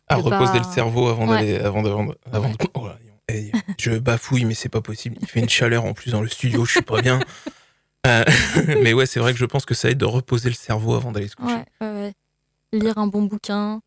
À 0.09 0.17
de 0.17 0.23
reposer 0.23 0.53
pas- 0.53 0.59
le 0.67 0.73
cerveau 0.73 1.09
avant 1.09 1.29
Ouais. 1.29 1.37
d'aller, 1.41 1.57
avant 1.59 1.83
de, 1.83 1.91
avant 1.91 2.05
de- 2.07 2.17
avant 2.33 2.47
Ouais. 2.49 2.53
de- 2.59 2.69
oh 2.75 2.87
là, 2.87 2.97
je 3.79 3.99
bafouille, 3.99 4.45
mais 4.45 4.55
c'est 4.55 4.69
pas 4.69 4.81
possible. 4.81 5.17
Il 5.21 5.29
fait 5.29 5.41
une 5.41 5.49
chaleur 5.49 5.85
en 5.85 5.95
plus 5.95 6.11
dans 6.13 6.21
le 6.23 6.29
studio, 6.29 6.65
je 6.65 6.73
suis 6.73 6.83
pas 6.83 7.01
bien. 7.01 7.21
Euh, 8.07 8.25
mais 8.83 8.93
ouais, 8.93 9.07
c'est 9.07 9.21
vrai 9.21 9.33
que 9.33 9.39
je 9.39 9.45
pense 9.47 9.65
que 9.65 9.75
ça 9.75 9.91
aide 9.91 9.99
de 9.99 10.05
reposer 10.05 10.49
le 10.49 10.55
cerveau 10.55 10.95
avant 10.95 11.13
d'aller 11.13 11.29
se 11.29 11.37
coucher. 11.37 11.65
Lire 12.73 12.99
un 12.99 13.07
bon 13.07 13.23
bouquin, 13.23 13.81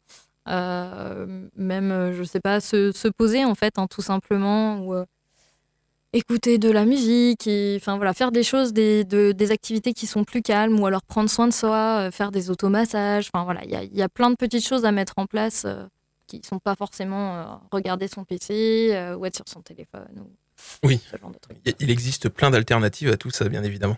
euh, 0.48 1.48
même, 1.58 1.92
euh, 1.92 2.14
je 2.14 2.24
sais 2.24 2.40
pas, 2.40 2.62
se, 2.62 2.94
se 2.94 3.10
poser 3.10 3.44
en 3.44 3.54
fait, 3.54 3.78
hein, 3.78 3.88
tout 3.90 4.02
simplement, 4.02 4.80
ou 4.80 4.96
écouter 6.14 6.58
de 6.58 6.72
la 6.72 6.86
musique, 6.86 7.50
enfin 7.76 7.98
voilà, 7.98 8.14
faire 8.14 8.32
des 8.32 8.44
choses, 8.44 8.72
des, 8.72 9.04
de- 9.04 9.34
des 9.34 9.52
activités 9.52 9.94
qui 9.94 10.08
sont 10.08 10.24
plus 10.24 10.42
calmes, 10.42 10.80
ou 10.80 10.86
alors 10.86 11.04
prendre 11.04 11.30
soin 11.30 11.48
de 11.48 11.54
soi, 11.54 12.10
faire 12.12 12.32
des 12.32 12.50
automassages, 12.50 13.30
enfin 13.34 13.44
voilà, 13.44 13.62
il 13.66 13.96
y 13.96 14.02
a, 14.02 14.10
plein 14.10 14.30
de 14.32 14.36
petites 14.36 14.66
choses 14.66 14.86
à 14.86 14.94
mettre 14.94 15.14
en 15.18 15.26
place 15.26 15.68
qui 16.28 16.42
sont 16.46 16.60
pas 16.60 16.76
forcément 16.76 17.36
euh, 17.38 17.44
regarder 17.72 18.08
son 18.08 18.24
PC 18.26 18.90
euh, 18.94 19.16
ou 19.16 19.26
être 19.26 19.36
sur 19.36 19.48
son 19.48 19.62
téléphone, 19.62 20.08
ou 20.20 20.30
Oui. 20.84 21.00
ce 21.12 21.18
genre 21.18 21.32
de 21.32 21.38
trucs. 21.40 21.58
Il- 21.80 21.90
existe 21.90 22.30
plein 22.30 22.52
d'alternatives 22.52 23.10
à 23.10 23.18
tout 23.18 23.32
ça, 23.32 23.48
bien 23.50 23.64
évidemment. 23.64 23.98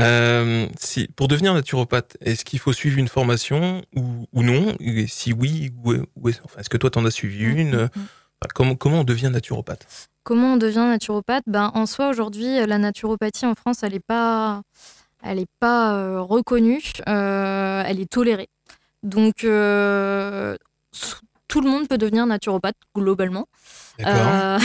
Euh, 0.00 0.66
si, 0.78 1.06
pour 1.06 1.28
devenir 1.28 1.54
naturopathe, 1.54 2.16
est-ce 2.20 2.44
qu'il 2.44 2.58
faut 2.58 2.72
suivre 2.72 2.98
une 2.98 3.06
formation 3.06 3.82
ou, 3.94 4.26
ou 4.32 4.42
non? 4.42 4.74
Et 4.80 5.06
Si 5.06 5.32
oui, 5.32 5.72
où, 5.84 5.92
où 6.16 6.28
est, 6.28 6.40
enfin, 6.44 6.60
est-ce 6.60 6.68
que 6.68 6.76
toi 6.76 6.90
t'en 6.90 7.04
as 7.04 7.12
suivi 7.12 7.44
une? 7.44 7.76
Mm, 7.76 7.80
mm, 7.82 7.84
mm. 7.84 8.06
Enfin, 8.42 8.48
comment, 8.54 8.74
comment 8.74 9.00
on 9.00 9.04
devient 9.04 9.30
naturopathe? 9.30 10.08
Comment 10.24 10.54
on 10.54 10.56
devient 10.56 10.78
naturopathe? 10.88 11.44
Ben, 11.46 11.70
En 11.74 11.86
soi, 11.86 12.08
aujourd'hui, 12.08 12.66
la 12.66 12.78
naturopathie 12.78 13.46
en 13.46 13.54
France, 13.54 13.84
elle 13.84 13.92
n'est 13.92 14.00
pas, 14.00 14.62
elle 15.22 15.38
est 15.38 15.50
pas 15.60 15.94
euh, 15.96 16.20
reconnue, 16.20 16.82
euh, 17.08 17.82
elle 17.86 18.00
est 18.00 18.10
tolérée. 18.10 18.48
Donc, 19.04 19.44
tout 21.48 21.60
le 21.60 21.70
monde 21.70 21.88
peut 21.88 21.98
devenir 21.98 22.26
naturopathe, 22.26 22.76
globalement. 22.94 23.46
D'accord. 23.98 24.14
Euh, 24.14 24.58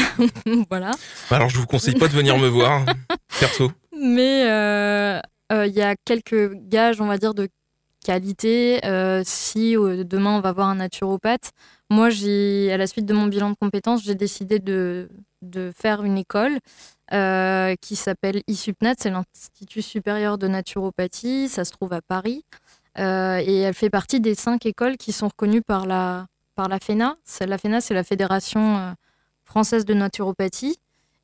voilà. 0.70 0.92
Alors, 1.30 1.50
je 1.50 1.58
vous 1.58 1.68
conseille 1.68 1.96
pas 1.96 2.08
de 2.08 2.14
venir 2.14 2.38
me 2.38 2.48
voir, 2.48 2.86
perso. 3.40 3.72
Mais 4.00 4.46
euh, 4.48 5.20
euh, 5.52 5.68
il 5.68 5.74
y 5.74 5.82
a 5.82 5.96
quelques 6.06 6.54
gages, 6.54 7.02
on 7.02 7.08
va 7.08 7.18
dire, 7.18 7.34
de 7.34 7.50
qualité. 8.04 8.86
Euh, 8.86 9.22
si 9.26 9.74
demain 9.74 10.38
on 10.38 10.42
va 10.42 10.54
voir 10.54 10.70
un 10.70 10.76
naturopathe, 10.76 11.52
moi, 11.90 12.10
j'ai, 12.10 12.72
à 12.72 12.78
la 12.78 12.88
suite 12.88 13.06
de 13.06 13.14
mon 13.14 13.28
bilan 13.28 13.50
de 13.50 13.56
compétences, 13.60 14.04
j'ai 14.04 14.16
décidé 14.16 14.60
de, 14.60 15.10
de 15.42 15.72
faire 15.76 16.04
une 16.04 16.18
école 16.18 16.60
qui 17.82 17.96
s'appelle 17.96 18.44
ISUPNAT, 18.48 18.94
c'est 19.00 19.10
l'Institut 19.10 19.82
supérieur 19.82 20.38
de 20.38 20.48
naturopathie. 20.48 21.50
Ça 21.50 21.66
se 21.66 21.72
trouve 21.72 21.92
à 21.92 22.02
Paris. 22.04 22.46
Et 22.98 23.02
elle 23.62 23.74
fait 23.74 23.90
partie 23.90 24.20
des 24.20 24.36
cinq 24.36 24.68
écoles 24.68 24.96
qui 24.96 25.12
sont 25.12 25.28
reconnues 25.28 25.64
par 25.64 25.88
la, 25.88 26.28
par 26.60 26.68
la 26.68 26.80
FENA. 26.80 27.16
C'est- 27.24 27.48
La 27.48 27.58
FENA, 27.58 27.80
c'est 27.80 27.94
la 27.94 28.04
Fédération 28.04 28.78
euh, 28.78 28.92
française 29.46 29.86
de 29.86 29.94
naturopathie. 29.94 30.78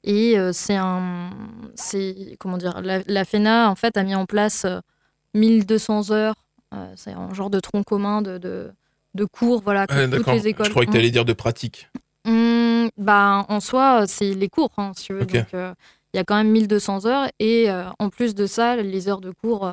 Et 0.05 0.37
euh, 0.39 0.51
c'est 0.53 0.75
un. 0.77 1.29
C'est. 1.75 2.37
Comment 2.39 2.57
dire 2.57 2.81
la, 2.81 2.99
la 3.05 3.25
FENA, 3.25 3.69
en 3.69 3.75
fait, 3.75 3.97
a 3.97 4.03
mis 4.03 4.15
en 4.15 4.25
place 4.25 4.63
euh, 4.65 4.79
1200 5.33 6.11
heures. 6.11 6.35
euh, 6.73 6.93
c'est 6.95 7.11
un 7.11 7.33
genre 7.33 7.49
de 7.49 7.59
tronc 7.59 7.83
commun 7.83 8.21
de, 8.21 8.37
de, 8.37 8.71
de 9.13 9.25
cours, 9.25 9.61
voilà, 9.61 9.87
que 9.87 9.93
toutes 10.17 10.27
les 10.35 10.47
écoles. 10.47 10.65
Je 10.67 10.71
croyais 10.71 10.85
que 10.87 10.91
tu 10.91 10.97
allais 10.97 11.11
dire 11.11 11.25
de 11.25 11.33
pratique. 11.33 11.89
Hum, 12.25 12.89
bah, 12.97 13.45
en 13.49 13.59
soi, 13.59 14.05
c'est 14.07 14.33
les 14.33 14.47
cours, 14.49 14.71
hein, 14.77 14.91
si 14.95 15.05
tu 15.07 15.13
veux. 15.13 15.23
Ok. 15.23 15.33
Donc, 15.33 15.53
euh, 15.53 15.73
il 16.13 16.17
y 16.17 16.19
a 16.19 16.23
quand 16.23 16.35
même 16.37 16.49
1200 16.51 17.05
heures. 17.05 17.27
Et 17.39 17.69
euh, 17.69 17.83
en 17.99 18.09
plus 18.09 18.35
de 18.35 18.45
ça, 18.45 18.77
les 18.77 19.09
heures 19.09 19.21
de 19.21 19.31
cours 19.31 19.65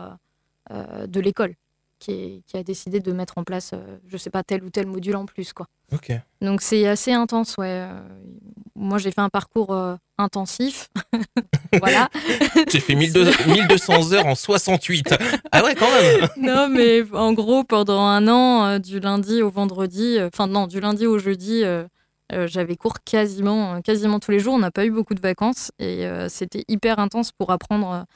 euh, 0.73 1.07
de 1.07 1.21
l'école, 1.21 1.55
qui, 2.03 2.11
est- 2.13 2.43
qui 2.47 2.57
a 2.57 2.63
décidé 2.63 2.99
de 3.01 3.13
mettre 3.13 3.39
en 3.39 3.45
place, 3.45 3.71
euh, 3.75 3.99
je 4.09 4.17
sais 4.17 4.31
pas, 4.31 4.43
tel 4.43 4.65
ou 4.65 4.71
tel 4.71 4.87
module 4.87 5.15
en 5.17 5.25
plus, 5.27 5.53
quoi. 5.53 5.67
Donc, 6.41 6.63
c'est 6.63 6.87
assez 6.87 7.13
intense, 7.13 7.57
ouais. 7.59 7.67
Euh, 7.69 8.01
Moi, 8.75 8.97
j'ai 8.99 9.11
fait 9.13 9.21
un 9.21 9.29
parcours 9.29 9.73
euh, 9.75 9.95
intensif. 10.19 10.89
voilà. 11.81 12.09
J'ai 12.71 12.81
fait 12.81 12.95
1200 12.95 13.31
1200 13.47 14.13
heures 14.15 14.27
en 14.27 14.35
68. 14.35 15.15
Ah 15.53 15.63
ouais, 15.63 15.75
quand 15.75 15.91
même. 15.93 16.29
non, 16.39 16.69
mais 16.69 17.03
en 17.13 17.33
gros, 17.35 17.63
pendant 17.65 18.01
un 18.01 18.27
an, 18.29 18.65
euh, 18.65 18.79
du 18.79 19.01
lundi 19.01 19.43
au 19.43 19.51
vendredi, 19.51 20.17
enfin 20.23 20.47
non, 20.47 20.67
du 20.67 20.81
lundi 20.81 21.07
au 21.07 21.19
jeudi, 21.19 21.63
euh, 21.65 21.85
j'avais 22.47 22.77
cours 22.77 23.01
quasiment, 23.05 23.83
quasiment 23.83 24.19
tous 24.19 24.31
les 24.31 24.39
jours. 24.41 24.55
On 24.55 24.59
n'a 24.59 24.71
pas 24.71 24.87
eu 24.87 24.91
beaucoup 24.91 25.15
de 25.15 25.21
vacances 25.21 25.71
et 25.79 26.07
c'était 26.31 26.65
hyper 26.67 26.99
intense 26.99 27.31
pour 27.33 27.51
apprendre 27.51 28.07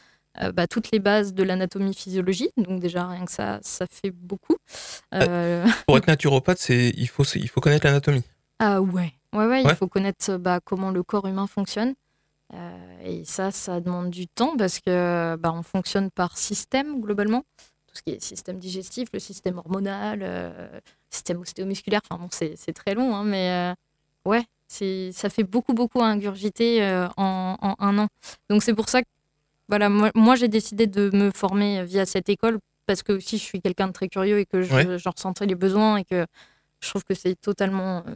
euh, 0.42 0.52
bah, 0.52 0.66
toutes 0.66 0.90
les 0.90 0.98
bases 0.98 1.34
de 1.34 1.42
l'anatomie-physiologie. 1.42 2.50
Donc 2.56 2.80
déjà, 2.80 3.06
rien 3.08 3.24
que 3.24 3.32
ça, 3.32 3.58
ça 3.62 3.86
fait 3.90 4.10
beaucoup. 4.10 4.56
Euh, 5.14 5.66
Pour 5.86 5.96
être 5.98 6.06
naturopathe, 6.06 6.58
c'est 6.58 6.90
il 6.96 7.08
faut 7.08 7.24
il 7.24 7.48
faut 7.48 7.60
connaître 7.60 7.86
l'anatomie. 7.86 8.22
Ah 8.58 8.80
ouais, 8.80 9.12
ouais, 9.34 9.46
ouais, 9.46 9.62
il 9.62 9.66
Ouais. 9.66 9.74
faut 9.74 9.88
connaître 9.88 10.36
bah, 10.36 10.60
comment 10.64 10.90
le 10.90 11.02
corps 11.02 11.26
humain 11.26 11.46
fonctionne. 11.46 11.94
Euh, 12.54 12.76
et 13.04 13.24
ça, 13.24 13.50
ça 13.50 13.80
demande 13.80 14.10
du 14.10 14.28
temps 14.28 14.56
parce 14.56 14.78
que 14.80 15.36
bah, 15.36 15.52
on 15.52 15.62
fonctionne 15.62 16.10
par 16.10 16.38
système 16.38 17.00
globalement. 17.00 17.42
Tout 17.88 17.96
ce 17.96 18.02
qui 18.02 18.10
est 18.10 18.22
système 18.22 18.58
digestif, 18.58 19.08
le 19.12 19.18
système 19.18 19.58
hormonal, 19.58 20.20
euh, 20.22 20.80
système 21.10 21.40
ostéomusculaire. 21.40 22.00
Enfin 22.08 22.20
bon, 22.22 22.28
c'est 22.30 22.72
très 22.72 22.94
long, 22.94 23.16
hein, 23.16 23.24
mais 23.24 23.72
euh, 23.72 24.30
ouais, 24.30 24.44
ça 24.68 25.28
fait 25.28 25.42
beaucoup, 25.44 25.74
beaucoup 25.74 26.00
à 26.00 26.06
ingurgiter 26.06 26.82
euh, 26.84 27.08
en, 27.16 27.56
en 27.60 27.74
un 27.78 27.98
an. 27.98 28.08
Donc 28.50 28.62
c'est 28.62 28.74
pour 28.74 28.88
ça 28.88 29.02
que 29.02 29.08
voilà, 29.68 29.88
moi, 29.88 30.11
moi, 30.14 30.35
j'ai 30.37 30.49
décidé 30.49 30.87
de 30.87 31.11
me 31.14 31.30
former 31.30 31.85
via 31.85 32.06
cette 32.06 32.28
école 32.28 32.58
parce 32.87 33.02
que 33.02 33.12
aussi 33.14 33.37
je 33.38 33.42
suis 33.42 33.61
quelqu'un 33.61 33.88
de 33.88 33.92
très 33.92 34.08
curieux 34.08 34.38
et 34.38 34.46
que 34.46 34.62
je, 34.62 34.73
Ouais. 34.73 34.99
j'en 34.99 35.11
ressentais 35.11 35.46
les 35.46 35.56
besoins 35.56 35.96
et 35.96 36.04
que 36.04 36.25
je 36.80 36.88
trouve 36.88 37.02
que 37.04 37.14
c'est 37.14 37.35
totalement 37.35 38.04
euh, 38.06 38.14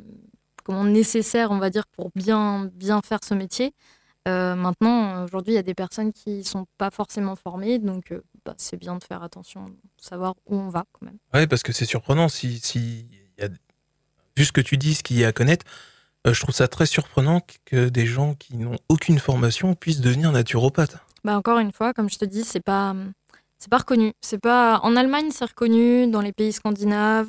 comment 0.65 0.85
nécessaire, 0.85 1.51
on 1.51 1.59
va 1.59 1.71
dire, 1.71 1.85
pour 1.89 2.11
bien, 2.15 2.71
bien 2.75 3.01
faire 3.03 3.19
ce 3.25 3.35
métier. 3.35 3.73
Euh, 4.29 4.55
maintenant, 4.55 5.25
aujourd'hui, 5.25 5.55
il 5.55 5.57
y 5.57 5.59
a 5.59 5.63
des 5.63 5.75
personnes 5.75 6.13
qui 6.13 6.45
sont 6.45 6.67
pas 6.79 6.91
forcément 6.91 7.35
formées, 7.37 7.79
donc 7.79 8.13
euh, 8.13 8.23
bah, 8.45 8.55
c'est 8.59 8.77
bien 8.77 8.95
de 8.97 9.03
faire 9.03 9.23
attention, 9.23 9.65
de 9.65 9.75
savoir 9.97 10.35
où 10.47 10.57
on 10.57 10.69
va 10.69 10.85
quand 10.93 11.07
même. 11.07 11.17
Ouais, 11.35 11.47
parce 11.47 11.63
que 11.63 11.73
c'est 11.73 11.87
surprenant. 11.87 12.29
Si, 12.29 12.61
si 12.61 13.07
y 13.39 13.43
a, 13.43 13.49
vu 14.37 14.45
ce 14.45 14.53
que 14.53 14.61
tu 14.61 14.77
dis, 14.77 14.95
ce 14.95 15.03
qu'il 15.03 15.19
y 15.19 15.25
a 15.25 15.29
à 15.29 15.33
connaître, 15.33 15.65
je 16.27 16.39
trouve 16.39 16.55
ça 16.55 16.69
très 16.69 16.85
surprenant 16.87 17.41
que 17.65 17.89
des 17.89 18.07
gens 18.07 18.35
qui 18.35 18.57
n'ont 18.57 18.79
aucune 18.91 19.19
formation 19.19 19.75
puissent 19.75 20.03
devenir 20.03 20.31
naturopathes. 20.33 20.99
Bah, 21.25 21.37
encore 21.37 21.59
une 21.59 21.73
fois, 21.73 21.93
comme 21.93 22.09
je 22.09 22.19
te 22.19 22.25
dis, 22.25 22.45
c'est 22.45 22.61
pas, 22.61 22.95
c'est 23.59 23.71
pas 23.71 23.79
reconnu. 23.79 24.13
C'est 24.21 24.41
pas 24.41 24.81
en 24.83 24.97
Allemagne, 24.97 25.31
c'est 25.31 25.45
reconnu 25.45 26.07
dans 26.07 26.21
les 26.21 26.33
pays 26.33 26.53
scandinaves, 26.53 27.29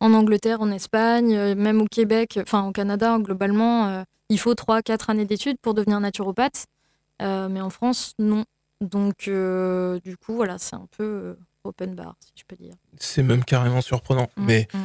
en 0.00 0.14
Angleterre, 0.14 0.60
en 0.60 0.70
Espagne, 0.70 1.34
euh, 1.34 1.54
même 1.54 1.80
au 1.80 1.86
Québec, 1.86 2.38
enfin 2.42 2.66
au 2.66 2.72
Canada, 2.72 3.18
globalement, 3.18 3.88
euh, 3.88 4.02
il 4.28 4.38
faut 4.38 4.54
3-4 4.54 5.10
années 5.10 5.24
d'études 5.24 5.58
pour 5.60 5.74
devenir 5.74 6.00
naturopathe. 6.00 6.66
Euh, 7.22 7.48
mais 7.48 7.60
en 7.60 7.70
France, 7.70 8.12
non. 8.18 8.44
Donc, 8.82 9.28
euh, 9.28 9.98
du 10.04 10.16
coup, 10.18 10.34
voilà, 10.34 10.58
c'est 10.58 10.76
un 10.76 10.86
peu 10.96 11.36
open 11.64 11.94
bar, 11.94 12.14
si 12.20 12.32
je 12.36 12.44
peux 12.46 12.56
dire. 12.56 12.74
C'est 12.98 13.22
même 13.22 13.42
carrément 13.42 13.80
surprenant. 13.80 14.28
Mm, 14.36 14.44
Mais 14.44 14.68
mm. 14.72 14.78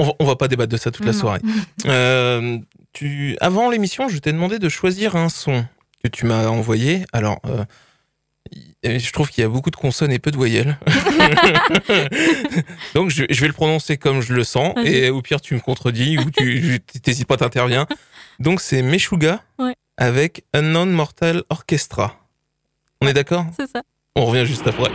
on 0.00 0.04
va, 0.04 0.12
on 0.18 0.24
va 0.24 0.36
pas 0.36 0.48
débattre 0.48 0.72
de 0.72 0.76
ça 0.76 0.90
toute 0.90 1.06
la 1.06 1.12
soirée. 1.12 1.40
Tu, 2.92 3.36
avant 3.40 3.70
l'émission, 3.70 4.08
je 4.08 4.18
t'ai 4.18 4.32
demandé 4.32 4.58
de 4.58 4.68
choisir 4.68 5.14
un 5.14 5.28
son 5.28 5.64
que 6.02 6.08
tu 6.08 6.26
m'as 6.26 6.46
envoyé. 6.48 7.04
Alors, 7.12 7.38
euh, 7.46 7.64
je 8.82 9.12
trouve 9.12 9.30
qu'il 9.30 9.42
y 9.42 9.44
a 9.44 9.48
beaucoup 9.48 9.70
de 9.70 9.76
consonnes 9.76 10.12
et 10.12 10.18
peu 10.18 10.30
de 10.30 10.36
voyelles. 10.36 10.78
Donc, 12.94 13.10
je, 13.10 13.24
je 13.28 13.40
vais 13.40 13.46
le 13.46 13.52
prononcer 13.52 13.96
comme 13.96 14.20
je 14.20 14.34
le 14.34 14.44
sens. 14.44 14.74
Et 14.84 15.10
au 15.10 15.22
pire, 15.22 15.40
tu 15.40 15.54
me 15.54 15.60
contredis 15.60 16.18
ou 16.18 16.30
tu 16.30 16.80
t'hésites 17.02 17.26
pas, 17.28 17.36
t'interviens. 17.36 17.86
Donc, 18.38 18.60
c'est 18.60 18.82
Meshuga 18.82 19.42
Ouais. 19.58 19.74
avec 19.96 20.44
Unknown 20.54 20.90
Mortal 20.90 21.42
Orchestra. 21.50 22.16
On 23.02 23.06
est 23.08 23.12
d'accord? 23.14 23.46
C'est 23.56 23.70
ça. 23.70 23.82
On 24.16 24.26
revient 24.26 24.46
juste 24.46 24.66
après. 24.66 24.90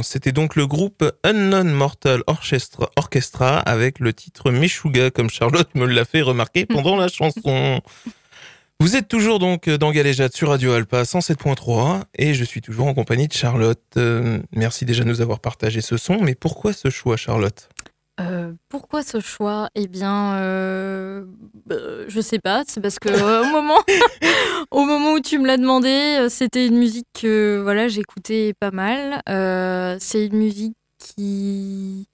C'était 0.00 0.32
donc 0.32 0.56
le 0.56 0.66
groupe 0.66 1.04
Unknown 1.24 1.70
Mortal 1.70 2.22
Orchestra, 2.26 2.90
Orchestra 2.96 3.58
avec 3.58 3.98
le 3.98 4.14
titre 4.14 4.50
Meshuga, 4.50 5.10
comme 5.10 5.28
Charlotte 5.28 5.68
me 5.74 5.84
l'a 5.84 6.06
fait 6.06 6.22
remarquer 6.22 6.64
pendant 6.66 6.96
la 6.96 7.08
chanson. 7.08 7.82
Vous 8.80 8.96
êtes 8.96 9.08
toujours 9.08 9.38
donc 9.38 9.68
dans 9.68 9.92
Galéjade 9.92 10.32
sur 10.32 10.48
Radio 10.48 10.72
Alpa 10.72 11.02
107.3 11.02 12.04
et 12.16 12.32
je 12.32 12.44
suis 12.44 12.62
toujours 12.62 12.86
en 12.86 12.94
compagnie 12.94 13.28
de 13.28 13.32
Charlotte. 13.32 13.82
Euh, 13.96 14.38
merci 14.52 14.86
déjà 14.86 15.04
de 15.04 15.08
nous 15.08 15.20
avoir 15.20 15.40
partagé 15.40 15.82
ce 15.82 15.96
son, 15.96 16.20
mais 16.20 16.34
pourquoi 16.34 16.72
ce 16.72 16.88
choix, 16.88 17.16
Charlotte? 17.16 17.68
Euh, 18.30 18.52
pourquoi 18.68 19.02
ce 19.02 19.20
choix? 19.20 19.68
Eh 19.74 19.86
bien, 19.88 20.34
euh, 20.36 21.24
bah, 21.66 21.76
je 22.08 22.20
sais 22.20 22.38
pas. 22.38 22.62
C'est 22.66 22.80
parce 22.80 22.98
que 22.98 23.08
euh, 23.08 23.42
au 23.42 23.46
moment, 23.50 23.78
au 24.70 24.84
moment 24.84 25.12
où 25.14 25.20
tu 25.20 25.38
me 25.38 25.46
l'as 25.46 25.56
demandé, 25.56 26.18
euh, 26.20 26.28
c'était 26.28 26.66
une 26.66 26.78
musique 26.78 27.06
que 27.14 27.60
voilà 27.62 27.88
j'écoutais 27.88 28.54
pas 28.58 28.70
mal. 28.70 29.20
Euh, 29.28 29.96
c'est 30.00 30.26
une 30.26 30.36
musique 30.36 30.76
qui, 30.98 32.06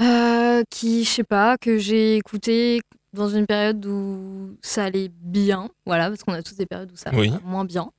euh, 0.00 0.62
qui, 0.70 1.04
je 1.04 1.10
sais 1.10 1.24
pas, 1.24 1.56
que 1.58 1.78
j'ai 1.78 2.16
écoutée 2.16 2.80
dans 3.12 3.28
une 3.28 3.46
période 3.46 3.84
où 3.86 4.56
ça 4.62 4.84
allait 4.84 5.10
bien. 5.20 5.68
Voilà, 5.86 6.08
parce 6.08 6.22
qu'on 6.24 6.32
a 6.32 6.42
tous 6.42 6.56
des 6.56 6.66
périodes 6.66 6.90
où 6.92 6.96
ça 6.96 7.10
Oui. 7.12 7.28
va 7.30 7.40
moins 7.44 7.64
bien. 7.64 7.90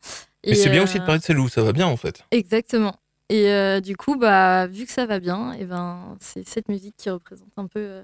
Mais 0.45 0.55
c'est 0.55 0.69
bien 0.69 0.81
euh, 0.81 0.83
aussi 0.83 0.99
de 0.99 1.05
parler 1.05 1.19
de 1.19 1.23
celle 1.23 1.39
où 1.39 1.47
ça 1.47 1.61
va 1.61 1.71
bien 1.71 1.87
en 1.87 1.95
fait. 1.97 2.23
Exactement. 2.31 2.95
Et 3.29 3.49
euh, 3.49 3.79
du 3.79 3.95
coup, 3.97 4.15
bah, 4.17 4.67
vu 4.67 4.85
que 4.85 4.91
ça 4.91 5.05
va 5.05 5.19
bien, 5.19 5.53
et 5.53 5.65
ben, 5.65 6.17
c'est 6.19 6.47
cette 6.47 6.69
musique 6.69 6.95
qui 6.97 7.09
représente 7.09 7.51
un 7.57 7.67
peu 7.67 7.79
euh, 7.79 8.03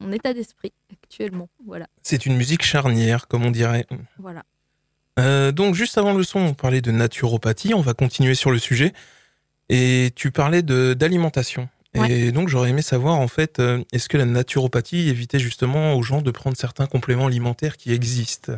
mon 0.00 0.12
état 0.12 0.32
d'esprit 0.34 0.72
actuellement. 0.92 1.48
Voilà, 1.66 1.86
C'est 2.02 2.26
une 2.26 2.36
musique 2.36 2.62
charnière, 2.62 3.28
comme 3.28 3.44
on 3.44 3.50
dirait. 3.50 3.86
voilà. 4.18 4.42
Euh, 5.18 5.50
donc 5.50 5.74
juste 5.74 5.96
avant 5.96 6.12
le 6.12 6.22
son, 6.22 6.40
on 6.40 6.54
parlait 6.54 6.82
de 6.82 6.90
naturopathie, 6.90 7.72
on 7.74 7.80
va 7.80 7.94
continuer 7.94 8.34
sur 8.34 8.50
le 8.50 8.58
sujet. 8.58 8.92
Et 9.68 10.10
tu 10.14 10.30
parlais 10.30 10.62
d'alimentation. 10.62 11.68
Et 11.94 12.30
donc 12.30 12.48
j'aurais 12.50 12.68
aimé 12.68 12.82
savoir 12.82 13.18
en 13.18 13.26
fait, 13.26 13.58
est-ce 13.90 14.10
que 14.10 14.18
la 14.18 14.26
naturopathie 14.26 15.08
évitait 15.08 15.38
justement 15.38 15.94
aux 15.94 16.02
gens 16.02 16.20
de 16.20 16.30
prendre 16.30 16.54
certains 16.54 16.84
compléments 16.86 17.26
alimentaires 17.26 17.78
qui 17.78 17.94
existent? 17.94 18.52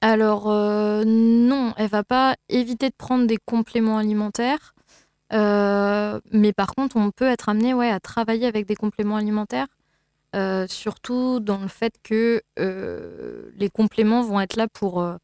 Alors 0.00 0.50
euh, 0.50 1.04
non, 1.06 1.74
elle 1.76 1.88
va 1.90 2.02
pas 2.02 2.36
éviter 2.48 2.88
de 2.88 2.94
prendre 2.96 3.26
des 3.26 3.36
compléments 3.36 3.98
alimentaires, 3.98 4.74
mais 5.32 6.52
par 6.52 6.74
contre, 6.74 6.96
on 6.96 7.10
peut 7.10 7.28
être 7.28 7.48
amené 7.48 7.74
ouais, 7.74 7.90
à 7.90 8.00
travailler 8.00 8.46
avec 8.46 8.66
des 8.66 8.76
compléments 8.76 9.16
alimentaires, 9.16 9.68
euh, 10.36 10.66
surtout 10.68 11.40
dans 11.40 11.58
le 11.58 11.68
fait 11.68 11.94
que 12.02 12.42
euh, 12.58 13.50
les 13.56 13.68
compléments 13.68 14.22
vont 14.22 14.40
être 14.40 14.56
là 14.56 14.68
pour 14.68 15.00
euh, 15.00 15.16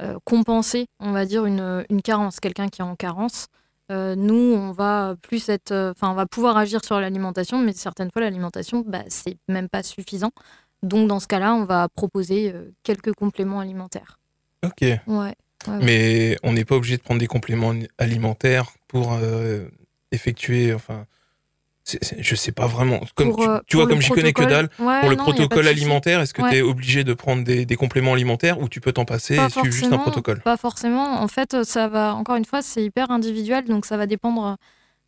euh, 0.00 0.18
compenser, 0.24 0.86
on 0.98 1.12
va 1.12 1.24
dire, 1.24 1.44
une, 1.46 1.84
une 1.88 2.02
carence, 2.02 2.40
quelqu'un 2.40 2.68
qui 2.68 2.80
est 2.80 2.84
en 2.84 2.96
carence. 2.96 3.46
Euh, 3.90 4.14
nous, 4.14 4.34
on 4.34 4.70
va 4.70 5.16
plus 5.20 5.48
être, 5.48 5.72
euh, 5.72 5.90
enfin, 5.90 6.10
on 6.10 6.14
va 6.14 6.26
pouvoir 6.26 6.56
agir 6.56 6.84
sur 6.84 7.00
l'alimentation, 7.00 7.58
mais 7.58 7.72
certaines 7.72 8.10
fois, 8.12 8.22
l'alimentation, 8.22 8.84
bah, 8.86 9.02
c'est 9.08 9.36
même 9.48 9.68
pas 9.68 9.82
suffisant. 9.82 10.30
Donc, 10.82 11.08
dans 11.08 11.20
ce 11.20 11.26
cas-là, 11.26 11.54
on 11.54 11.64
va 11.64 11.88
proposer 11.88 12.52
euh, 12.54 12.70
quelques 12.84 13.12
compléments 13.12 13.60
alimentaires. 13.60 14.18
Ok. 14.64 14.84
Ouais. 15.06 15.34
Ouais, 15.66 15.72
ouais. 15.74 15.84
Mais 15.84 16.36
on 16.42 16.52
n'est 16.52 16.64
pas 16.64 16.76
obligé 16.76 16.96
de 16.96 17.02
prendre 17.02 17.20
des 17.20 17.26
compléments 17.26 17.74
alimentaires 17.98 18.70
pour 18.88 19.12
euh, 19.12 19.64
effectuer, 20.12 20.74
enfin, 20.74 21.06
c'est- 21.84 22.22
je 22.22 22.34
sais 22.34 22.52
pas 22.52 22.66
vraiment. 22.66 23.00
Comme 23.14 23.30
Pour, 23.30 23.42
tu, 23.44 23.48
euh, 23.48 23.58
tu 23.66 23.76
vois, 23.76 23.86
comme 23.86 24.00
j'y 24.00 24.10
connais 24.10 24.32
que 24.32 24.44
dalle, 24.44 24.68
Ouais, 24.78 25.00
pour 25.00 25.10
le 25.10 25.16
non, 25.16 25.24
protocole 25.24 25.66
alimentaire, 25.68 26.20
est-ce 26.20 26.34
que 26.34 26.42
tu 26.42 26.56
es 26.56 26.62
obligé 26.62 27.04
de 27.04 27.14
prendre 27.14 27.44
des, 27.44 27.64
des 27.66 27.76
compléments 27.76 28.12
alimentaires 28.14 28.60
ou 28.60 28.68
tu 28.68 28.80
peux 28.80 28.92
t'en 28.92 29.04
passer 29.04 29.36
Pas 29.36 29.46
et 29.46 29.50
suivre 29.50 29.72
juste 29.72 29.92
un 29.92 29.98
protocole? 29.98 30.40
Pas 30.40 30.56
forcément. 30.56 31.20
En 31.20 31.28
fait, 31.28 31.62
ça 31.64 31.88
va, 31.88 32.14
encore 32.14 32.36
une 32.36 32.44
fois, 32.44 32.62
c'est 32.62 32.84
hyper 32.84 33.10
individuel, 33.10 33.64
donc 33.64 33.86
ça 33.86 33.96
va 33.96 34.06
dépendre 34.06 34.56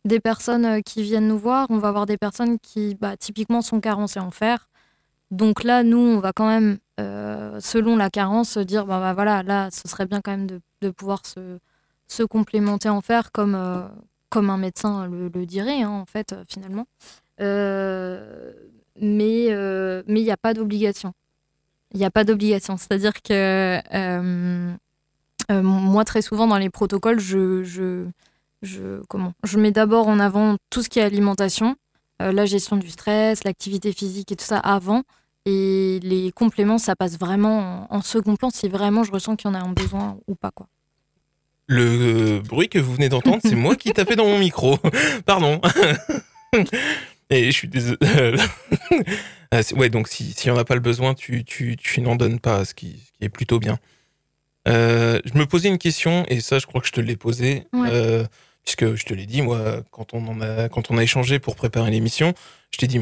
des 0.05 0.19
personnes 0.19 0.65
euh, 0.65 0.81
qui 0.81 1.03
viennent 1.03 1.27
nous 1.27 1.37
voir. 1.39 1.67
On 1.69 1.77
va 1.77 1.89
avoir 1.89 2.05
des 2.05 2.17
personnes 2.17 2.59
qui, 2.59 2.95
bah, 2.99 3.15
typiquement, 3.17 3.61
sont 3.61 3.79
carencées 3.79 4.19
en 4.19 4.31
fer. 4.31 4.67
Donc 5.33 5.63
là, 5.63 5.81
nous, 5.81 5.97
on 5.97 6.19
va 6.19 6.31
quand 6.31 6.47
même, 6.47 6.77
euh, 6.99 7.59
selon 7.59 7.95
la 7.97 8.11
carence, 8.11 8.59
dire, 8.59 8.85
bah, 8.85 8.99
bah, 8.99 9.13
voilà, 9.13 9.41
là, 9.41 9.69
ce 9.71 9.87
serait 9.87 10.05
bien 10.05 10.21
quand 10.21 10.29
même 10.29 10.45
de, 10.45 10.91
pouvoir 10.91 11.23
se, 11.25 12.23
complémenter 12.25 12.87
en 12.87 13.01
fer 13.01 13.31
comme, 13.31 13.55
euh, 13.55 13.81
comme 14.29 14.51
un 14.51 14.57
médecin 14.57 15.07
le, 15.07 15.29
dirait, 15.47 15.81
hein, 15.81 15.89
en 15.89 16.05
fait, 16.05 16.35
finalement. 16.47 16.85
Euh, 17.41 18.53
mais 19.01 19.45
il 19.47 20.23
n'y 20.23 20.29
a 20.31 20.37
pas 20.37 20.53
d'obligation. 20.53 21.13
Il 21.93 21.99
n'y 21.99 22.05
a 22.05 22.11
pas 22.11 22.25
d'obligation. 22.25 22.77
C'est-à-dire 22.77 23.23
que 23.23 23.81
moi, 25.49 26.05
très 26.05 26.21
souvent, 26.21 26.45
dans 26.45 26.59
les 26.59 26.69
protocoles, 26.69 27.19
je, 27.19 27.63
je, 27.63 28.05
je, 28.61 29.01
comment, 29.09 29.33
je 29.43 29.57
mets 29.57 29.71
d'abord 29.71 30.07
en 30.07 30.19
avant 30.19 30.57
tout 30.69 30.83
ce 30.83 30.89
qui 30.89 30.99
est 30.99 31.03
alimentation, 31.03 31.75
la 32.19 32.45
gestion 32.45 32.77
du 32.77 32.91
stress, 32.91 33.43
l'activité 33.43 33.93
physique 33.93 34.31
et 34.31 34.35
tout 34.35 34.45
ça 34.45 34.59
avant. 34.59 35.01
Et 35.45 35.99
les 36.03 36.31
compléments, 36.31 36.77
ça 36.77 36.95
passe 36.95 37.17
vraiment 37.19 37.87
en, 37.91 37.97
en 37.97 38.01
second 38.01 38.35
plan 38.35 38.49
si 38.49 38.69
vraiment 38.69 39.03
je 39.03 39.11
ressens 39.11 39.35
qu'il 39.35 39.49
y 39.49 39.51
en 39.51 39.55
a 39.55 39.59
un 39.59 39.73
besoin 39.73 40.17
ou 40.27 40.35
pas. 40.35 40.51
Quoi. 40.51 40.67
Le 41.67 41.81
euh, 41.83 42.41
bruit 42.41 42.69
que 42.69 42.79
vous 42.79 42.93
venez 42.93 43.09
d'entendre, 43.09 43.39
c'est 43.43 43.55
moi 43.55 43.75
qui 43.75 43.91
tapais 43.91 44.15
dans 44.15 44.25
mon 44.25 44.39
micro. 44.39 44.77
Pardon. 45.25 45.59
Et 47.29 47.45
je 47.45 47.51
suis 47.51 47.67
désolé. 47.67 47.97
Ah, 49.55 49.61
ouais, 49.75 49.89
donc 49.89 50.07
si, 50.07 50.33
si 50.33 50.49
on 50.49 50.55
n'a 50.55 50.63
pas 50.65 50.73
le 50.73 50.79
besoin, 50.81 51.13
tu, 51.13 51.43
tu, 51.45 51.77
tu 51.77 52.01
n'en 52.01 52.15
donnes 52.15 52.39
pas, 52.39 52.65
ce 52.65 52.73
qui, 52.73 52.93
ce 53.05 53.11
qui 53.19 53.23
est 53.25 53.29
plutôt 53.29 53.59
bien. 53.59 53.77
Euh, 54.67 55.19
je 55.25 55.37
me 55.37 55.45
posais 55.45 55.69
une 55.69 55.77
question, 55.77 56.25
et 56.27 56.41
ça, 56.41 56.57
je 56.57 56.65
crois 56.65 56.81
que 56.81 56.87
je 56.87 56.91
te 56.91 56.99
l'ai 56.99 57.15
posée, 57.17 57.67
Ouais. 57.71 57.87
euh, 57.91 58.25
puisque 58.63 58.95
je 58.95 59.05
te 59.05 59.13
l'ai 59.13 59.27
dit, 59.27 59.43
moi, 59.43 59.83
quand 59.91 60.15
on, 60.15 60.25
en 60.27 60.41
a, 60.41 60.69
quand 60.69 60.89
on 60.89 60.97
a 60.97 61.03
échangé 61.03 61.37
pour 61.37 61.55
préparer 61.55 61.91
l'émission, 61.91 62.33
je 62.71 62.79
t'ai 62.79 62.87
dit, 62.87 62.99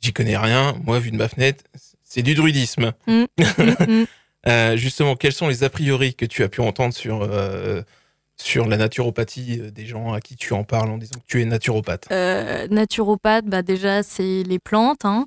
j'y 0.00 0.12
connais 0.12 0.36
rien, 0.36 0.74
moi, 0.84 0.98
vu 0.98 1.10
de 1.10 1.16
ma 1.16 1.28
fenêtre, 1.28 1.64
c'est 2.04 2.22
du 2.22 2.34
druidisme. 2.34 2.92
Mm, 3.06 3.24
mm. 3.38 4.04
Euh, 4.48 4.74
justement, 4.76 5.16
quels 5.16 5.34
sont 5.34 5.48
les 5.48 5.64
a 5.64 5.68
priori 5.70 6.14
que 6.14 6.24
tu 6.24 6.42
as 6.42 6.48
pu 6.48 6.62
entendre 6.62 6.94
sur, 6.94 7.20
euh, 7.22 7.82
sur 8.38 8.66
la 8.66 8.78
naturopathie 8.78 9.60
euh, 9.60 9.70
des 9.70 9.84
gens 9.84 10.14
à 10.14 10.22
qui 10.22 10.34
tu 10.34 10.54
en 10.54 10.64
parles 10.64 10.88
en 10.88 10.96
disant 10.96 11.16
que 11.18 11.26
tu 11.26 11.42
es 11.42 11.44
naturopathe? 11.44 12.06
Euh, 12.10 12.66
naturopathe, 12.70 13.44
bah 13.44 13.60
déjà, 13.60 14.02
c'est 14.02 14.42
les 14.42 14.58
plantes. 14.58 15.04
hein. 15.04 15.26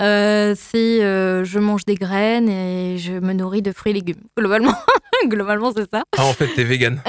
C'est 0.00 1.00
je 1.00 1.58
mange 1.58 1.84
des 1.84 1.94
graines 1.94 2.48
et 2.48 2.98
je 2.98 3.12
me 3.12 3.32
nourris 3.32 3.62
de 3.62 3.70
fruits 3.70 3.90
et 3.90 3.94
légumes. 3.94 4.22
Globalement, 4.36 4.74
globalement 5.26 5.72
c'est 5.72 5.88
ça. 5.90 6.02
Ah, 6.16 6.24
en 6.24 6.32
fait, 6.32 6.48
t'es 6.54 6.64
vegan. 6.64 7.00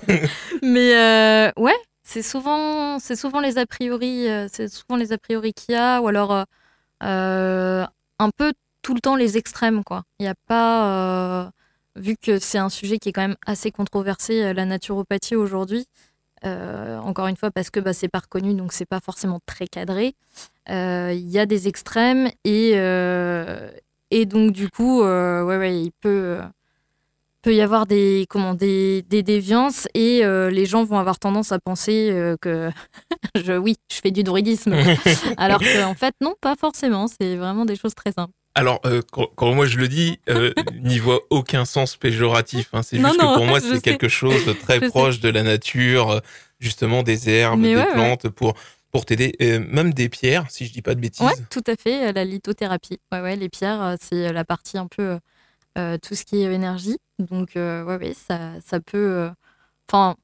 Mais 0.62 1.50
ouais, 1.56 1.76
c'est 2.02 2.22
souvent, 2.22 2.98
c'est 2.98 3.16
souvent 3.16 3.40
les 3.40 3.58
a 3.58 3.66
priori, 3.66 4.28
euh, 4.28 4.48
c'est 4.52 4.68
souvent 4.68 4.96
les 4.96 5.12
a 5.12 5.18
priori 5.18 5.52
qu'il 5.54 5.74
y 5.74 5.78
a, 5.78 6.00
ou 6.00 6.08
alors 6.08 6.32
euh, 6.32 6.44
euh, 7.04 7.86
un 8.18 8.30
peu 8.30 8.52
tout 8.82 8.94
le 8.94 9.00
temps 9.00 9.16
les 9.16 9.36
extrêmes 9.38 9.84
quoi. 9.84 10.04
Il 10.18 10.24
n'y 10.24 10.28
a 10.28 10.34
pas, 10.46 11.52
vu 11.96 12.16
que 12.16 12.38
c'est 12.38 12.58
un 12.58 12.68
sujet 12.68 12.98
qui 12.98 13.10
est 13.10 13.12
quand 13.12 13.22
même 13.22 13.36
assez 13.46 13.70
controversé, 13.70 14.52
la 14.54 14.64
naturopathie 14.64 15.36
aujourd'hui. 15.36 15.86
encore 16.44 17.28
une 17.28 17.36
fois 17.36 17.50
parce 17.50 17.70
que 17.70 17.80
bah, 17.80 17.92
c'est 17.92 18.08
pas 18.08 18.20
reconnu, 18.20 18.54
donc 18.54 18.72
c'est 18.72 18.86
pas 18.86 19.00
forcément 19.00 19.40
très 19.46 19.66
cadré. 19.68 20.14
Il 20.68 21.30
y 21.30 21.38
a 21.38 21.46
des 21.46 21.68
extrêmes 21.68 22.28
et 22.44 22.72
et 24.10 24.26
donc 24.26 24.52
du 24.52 24.68
coup, 24.70 25.02
ouais, 25.02 25.42
ouais, 25.56 25.80
il 25.82 25.92
peut 25.92 26.40
peut 27.42 27.54
y 27.54 27.60
avoir 27.60 27.86
des, 27.86 28.26
comment, 28.30 28.54
des, 28.54 29.02
des 29.02 29.22
déviances 29.22 29.88
et 29.94 30.24
euh, 30.24 30.48
les 30.50 30.64
gens 30.64 30.84
vont 30.84 30.98
avoir 30.98 31.18
tendance 31.18 31.52
à 31.52 31.58
penser 31.58 32.08
euh, 32.10 32.36
que 32.40 32.70
je, 33.44 33.52
oui, 33.54 33.76
je 33.92 33.98
fais 34.02 34.10
du 34.12 34.22
druidisme. 34.22 34.74
Alors 35.36 35.60
qu'en 35.60 35.90
en 35.90 35.94
fait, 35.94 36.14
non, 36.20 36.34
pas 36.40 36.54
forcément. 36.58 37.06
C'est 37.08 37.36
vraiment 37.36 37.64
des 37.64 37.76
choses 37.76 37.94
très 37.94 38.12
simples. 38.12 38.32
Alors, 38.54 38.80
euh, 38.84 39.00
quand, 39.12 39.28
quand 39.34 39.52
moi 39.54 39.64
je 39.66 39.78
le 39.78 39.88
dis, 39.88 40.18
euh, 40.28 40.52
n'y 40.82 40.98
voit 40.98 41.20
aucun 41.30 41.64
sens 41.64 41.96
péjoratif. 41.96 42.68
hein. 42.74 42.82
C'est 42.82 42.98
juste 42.98 43.18
non, 43.18 43.32
que 43.32 43.36
pour 43.38 43.46
moi, 43.46 43.60
c'est 43.60 43.80
quelque 43.82 44.08
chose 44.08 44.44
de 44.44 44.52
très 44.52 44.76
Je 44.76 44.80
sais. 44.84 44.88
proche 44.88 45.20
de 45.20 45.28
la 45.30 45.42
nature, 45.42 46.10
euh, 46.10 46.20
justement 46.60 47.02
des 47.02 47.28
herbes, 47.30 47.60
Mais 47.60 47.68
des 47.70 47.76
ouais, 47.76 47.86
ouais. 47.86 47.92
plantes, 47.94 48.28
pour, 48.28 48.52
pour 48.90 49.06
t'aider. 49.06 49.34
Euh, 49.40 49.58
même 49.70 49.94
des 49.94 50.08
pierres, 50.10 50.44
si 50.50 50.66
je 50.66 50.72
dis 50.72 50.82
pas 50.82 50.94
de 50.94 51.00
bêtises. 51.00 51.26
Ouais, 51.26 51.32
tout 51.50 51.64
à 51.66 51.76
fait. 51.76 52.12
La 52.12 52.24
lithothérapie. 52.26 53.00
Ouais, 53.10 53.20
ouais, 53.22 53.36
les 53.36 53.48
pierres, 53.48 53.96
c'est 54.00 54.30
la 54.32 54.44
partie 54.44 54.76
un 54.76 54.86
peu 54.86 55.18
tout 56.02 56.14
ce 56.14 56.24
qui 56.24 56.42
est 56.42 56.52
énergie. 56.52 56.98
Donc, 57.18 57.56
euh, 57.56 57.84
ouais, 57.84 57.96
ouais, 57.98 58.14
ça, 58.14 58.60
ça 58.64 58.80
peut. 58.80 58.98
euh, 58.98 59.30
Enfin. 59.92 60.16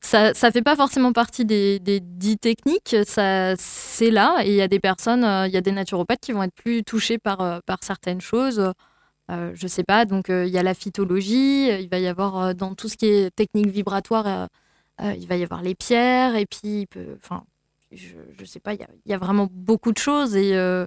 ça, 0.00 0.34
ça 0.34 0.50
fait 0.52 0.62
pas 0.62 0.76
forcément 0.76 1.12
partie 1.12 1.44
des, 1.44 1.80
des 1.80 2.00
dix 2.00 2.38
techniques, 2.38 2.96
ça, 3.06 3.54
c'est 3.58 4.10
là, 4.12 4.38
et 4.44 4.50
il 4.50 4.54
y 4.56 4.62
a 4.62 4.68
des 4.68 4.80
personnes, 4.80 5.24
euh, 5.24 5.46
il 5.48 5.52
y 5.54 5.56
a 5.56 5.60
des 5.60 5.72
naturopathes 5.72 6.20
qui 6.20 6.32
vont 6.32 6.42
être 6.44 6.54
plus 6.54 6.84
touchés 6.84 7.18
par, 7.18 7.40
euh, 7.42 7.60
par 7.66 7.82
certaines 7.84 8.20
choses, 8.20 8.72
euh, 9.30 9.52
je 9.54 9.66
sais 9.68 9.84
pas, 9.84 10.04
donc 10.06 10.30
euh, 10.30 10.46
il 10.46 10.52
y 10.52 10.58
a 10.58 10.62
la 10.62 10.74
phytologie, 10.74 11.70
euh, 11.70 11.80
il 11.80 11.88
va 11.90 11.98
y 11.98 12.06
avoir 12.08 12.38
euh, 12.38 12.54
dans 12.54 12.74
tout 12.74 12.88
ce 12.88 12.96
qui 12.96 13.06
est 13.06 13.30
technique 13.34 13.68
vibratoire, 13.68 14.26
euh, 14.28 14.46
euh, 15.02 15.14
il 15.18 15.26
va 15.28 15.36
y 15.36 15.42
avoir 15.44 15.62
les 15.62 15.74
pierres, 15.74 16.36
et 16.36 16.46
puis, 16.46 16.86
enfin, 17.16 17.44
je, 17.92 18.14
je 18.38 18.44
sais 18.44 18.60
pas, 18.60 18.74
il 18.74 18.80
y 19.06 19.10
y 19.10 19.14
a 19.14 19.18
vraiment 19.18 19.48
beaucoup 19.50 19.92
de 19.92 19.98
choses, 19.98 20.36
et, 20.36 20.56
euh, 20.56 20.86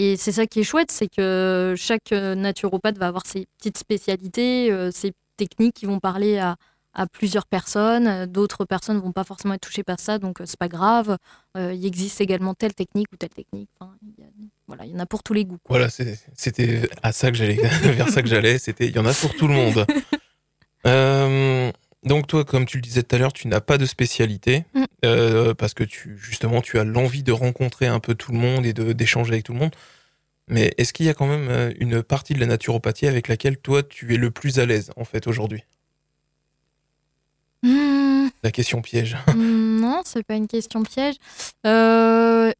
et 0.00 0.16
c'est 0.16 0.32
ça 0.32 0.46
qui 0.46 0.60
est 0.60 0.64
chouette, 0.64 0.90
c'est 0.90 1.08
que 1.08 1.74
chaque 1.76 2.12
euh, 2.12 2.34
naturopathe 2.34 2.96
va 2.98 3.08
avoir 3.08 3.26
ses 3.26 3.46
petites 3.58 3.76
spécialités, 3.78 4.70
euh, 4.72 4.90
ses 4.90 5.12
techniques 5.36 5.74
qui 5.74 5.86
vont 5.86 5.98
parler 6.00 6.38
à, 6.38 6.56
à 6.94 7.06
plusieurs 7.06 7.46
personnes. 7.46 8.26
D'autres 8.26 8.64
personnes 8.64 8.98
vont 8.98 9.12
pas 9.12 9.24
forcément 9.24 9.54
être 9.54 9.60
touchées 9.60 9.84
par 9.84 10.00
ça, 10.00 10.18
donc 10.18 10.40
euh, 10.40 10.44
c'est 10.46 10.58
pas 10.58 10.68
grave. 10.68 11.16
Euh, 11.56 11.74
il 11.74 11.84
existe 11.84 12.20
également 12.20 12.54
telle 12.54 12.74
technique 12.74 13.08
ou 13.12 13.16
telle 13.16 13.28
technique. 13.30 13.68
Enfin, 13.78 13.92
il 14.02 14.22
y 14.22 14.26
a- 14.26 14.30
voilà, 14.66 14.84
il 14.86 14.92
y 14.92 14.94
en 14.94 14.98
a 15.00 15.06
pour 15.06 15.22
tous 15.22 15.32
les 15.34 15.44
goûts. 15.44 15.58
quoi. 15.64 15.78
Voilà, 15.78 15.90
c'était 15.90 16.88
à 17.02 17.12
ça 17.12 17.30
que 17.30 17.36
j'allais, 17.36 17.54
vers 17.82 18.08
ça 18.08 18.22
que 18.22 18.28
j'allais. 18.28 18.58
C'était, 18.58 18.86
il 18.88 18.94
y 18.94 18.98
en 18.98 19.06
a 19.06 19.12
pour 19.14 19.34
tout 19.34 19.46
le 19.48 19.54
monde. 19.54 19.84
Euh, 20.86 21.72
donc 22.04 22.26
toi, 22.26 22.44
comme 22.44 22.64
tu 22.66 22.76
le 22.78 22.82
disais 22.82 23.02
tout 23.02 23.16
à 23.16 23.18
l'heure, 23.18 23.32
tu 23.32 23.48
n'as 23.48 23.60
pas 23.60 23.78
de 23.78 23.86
spécialité 23.86 24.64
Mm. 24.74 24.84
euh, 25.04 25.54
parce 25.54 25.74
que 25.74 25.84
tu, 25.84 26.16
justement, 26.18 26.60
tu 26.60 26.78
as 26.78 26.84
l'envie 26.84 27.22
de 27.22 27.32
rencontrer 27.32 27.86
un 27.86 28.00
peu 28.00 28.14
tout 28.14 28.32
le 28.32 28.38
monde 28.38 28.66
et 28.66 28.72
de 28.72 28.92
d'échanger 28.92 29.32
avec 29.32 29.44
tout 29.44 29.52
le 29.52 29.58
monde. 29.58 29.74
Mais 30.48 30.72
est-ce 30.78 30.92
qu'il 30.94 31.04
y 31.06 31.10
a 31.10 31.14
quand 31.14 31.26
même 31.26 31.48
euh, 31.50 31.72
une 31.78 32.02
partie 32.02 32.32
de 32.34 32.40
la 32.40 32.46
naturopathie 32.46 33.06
avec 33.06 33.28
laquelle 33.28 33.58
toi 33.58 33.82
tu 33.82 34.14
es 34.14 34.16
le 34.16 34.30
plus 34.30 34.58
à 34.58 34.66
l'aise 34.66 34.90
en 34.96 35.04
fait 35.04 35.26
aujourd'hui? 35.26 35.62
Hmm, 37.62 38.28
La 38.42 38.50
question 38.50 38.80
piège. 38.82 39.16
hmm, 39.34 39.80
non, 39.80 40.02
c'est 40.04 40.22
pas 40.22 40.34
une 40.36 40.46
question 40.48 40.82
piège. 40.84 41.16
Euh, 41.66 42.52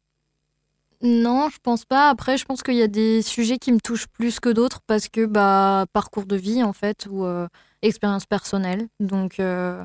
non, 1.01 1.49
je 1.49 1.57
pense 1.63 1.85
pas. 1.85 2.09
Après, 2.09 2.37
je 2.37 2.43
pense 2.45 2.61
qu'il 2.61 2.75
y 2.75 2.81
a 2.81 2.87
des 2.87 3.21
sujets 3.21 3.57
qui 3.57 3.71
me 3.71 3.79
touchent 3.79 4.07
plus 4.07 4.39
que 4.41 4.49
d'autres 4.49 4.81
parce 4.85 5.07
que 5.07 5.25
bah 5.25 5.85
parcours 5.93 6.25
de 6.25 6.35
vie 6.35 6.61
en 6.61 6.73
fait 6.73 7.07
ou 7.09 7.23
euh, 7.23 7.47
expérience 7.81 8.25
personnelle. 8.25 8.87
Donc 8.99 9.39
euh, 9.39 9.83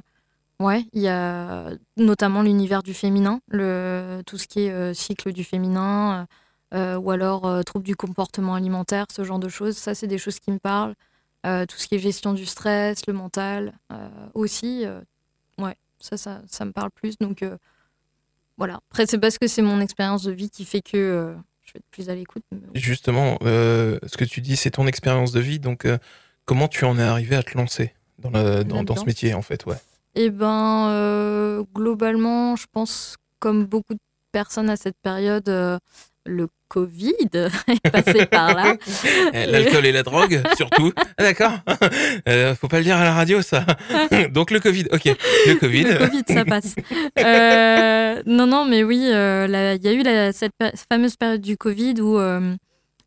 ouais, 0.61 0.85
il 0.93 1.03
y 1.03 1.09
a 1.09 1.71
notamment 1.97 2.43
l'univers 2.43 2.83
du 2.83 2.95
féminin, 2.95 3.41
le 3.49 4.23
tout 4.27 4.39
ce 4.39 4.47
qui 4.47 4.63
est 4.63 4.71
euh, 4.71 4.95
cycle 4.95 5.33
du 5.33 5.45
féminin 5.45 6.27
euh, 6.75 6.97
ou 6.97 7.11
alors 7.11 7.47
euh, 7.47 7.63
troubles 7.63 7.85
du 7.85 7.97
comportement 7.97 8.55
alimentaire, 8.55 9.07
ce 9.13 9.23
genre 9.25 9.39
de 9.39 9.49
choses. 9.49 9.77
Ça, 9.77 9.95
c'est 9.95 10.07
des 10.09 10.19
choses 10.19 10.41
qui 10.41 10.51
me 10.51 10.59
parlent. 10.59 10.95
Euh, 11.47 11.67
tout 11.67 11.77
ce 11.77 11.87
qui 11.87 11.95
est 11.95 11.99
gestion 11.99 12.33
du 12.33 12.47
stress, 12.47 13.07
le 13.07 13.13
mental 13.13 13.75
euh, 13.93 14.09
aussi. 14.33 14.87
euh, 14.87 15.01
ouais, 15.59 15.77
ça, 16.01 16.17
ça, 16.17 16.41
ça 16.49 16.65
me 16.65 16.73
parle 16.73 16.91
plus. 16.91 17.19
Donc 17.19 17.43
euh, 17.43 17.59
voilà. 18.57 18.81
Après, 18.91 19.07
c'est 19.07 19.19
parce 19.19 19.39
que 19.39 19.47
c'est 19.47 19.63
mon 19.63 19.81
expérience 19.81 20.23
de 20.23 20.33
vie 20.33 20.49
qui 20.49 20.65
fait 20.65 20.81
que 20.81 20.97
euh, 20.97 21.35
je 21.63 21.73
vais 21.75 21.79
être 21.79 21.91
plus 21.91 22.09
à 22.09 22.15
l'écoute. 22.15 22.45
Justement, 22.75 23.39
euh, 23.43 23.99
ce 24.07 24.17
que 24.17 24.25
tu 24.25 24.41
dis, 24.41 24.57
c'est 24.57 24.71
ton 24.71 24.87
expérience 24.87 25.33
de 25.33 25.41
vie. 25.41 25.59
Donc, 25.59 25.85
euh, 25.85 25.99
comment 26.45 26.69
tu 26.69 26.85
en 26.85 26.99
es 26.99 27.03
arrivé 27.03 27.37
à 27.37 27.43
te 27.43 27.57
lancer 27.57 27.93
dans, 28.19 28.31
la- 28.31 28.65
dans, 28.65 28.83
dans 28.85 28.97
ce 28.97 29.05
métier, 29.05 29.35
en 29.35 29.43
fait, 29.43 29.65
ouais. 29.67 29.77
Eh 30.15 30.31
ben, 30.31 30.89
euh, 30.91 31.63
globalement, 31.75 32.55
je 32.57 32.67
pense, 32.73 33.17
comme 33.41 33.65
beaucoup 33.67 33.95
de 33.95 34.01
personnes 34.33 34.71
à 34.71 34.77
cette 34.77 34.97
période, 35.03 35.49
euh, 35.49 35.79
le 36.27 36.49
Covid 36.69 37.13
est 37.35 37.91
passé 37.91 38.25
par 38.27 38.55
là. 38.55 38.77
Eh, 39.35 39.47
L'alcool 39.47 39.85
et 39.87 39.93
la 39.93 40.03
drogue, 40.03 40.41
surtout. 40.57 40.93
Ah, 40.97 41.23
D'accord. 41.23 41.53
Euh, 42.29 42.55
faut 42.55 42.69
pas 42.69 42.79
le 42.79 42.85
dire 42.85 42.97
à 42.97 43.05
la 43.05 43.13
radio, 43.13 43.43
ça. 43.43 43.65
Donc 44.31 44.51
le 44.51 44.61
Covid, 44.61 44.87
ok. 44.93 45.05
Le 45.05 45.55
Covid. 45.59 45.83
Le 45.85 45.99
Covid, 45.99 46.23
ça 46.29 46.45
passe. 46.45 46.75
Euh, 47.19 48.23
non, 48.27 48.47
non, 48.47 48.65
mais 48.65 48.83
oui, 48.85 48.99
il 48.99 49.09
y 49.11 49.89
a 49.89 49.93
eu 49.93 50.03
la- 50.03 50.33
cette 50.33 50.53
fameuse 50.91 51.17
période 51.17 51.41
du 51.43 51.57
Covid 51.57 52.01
où 52.01 52.19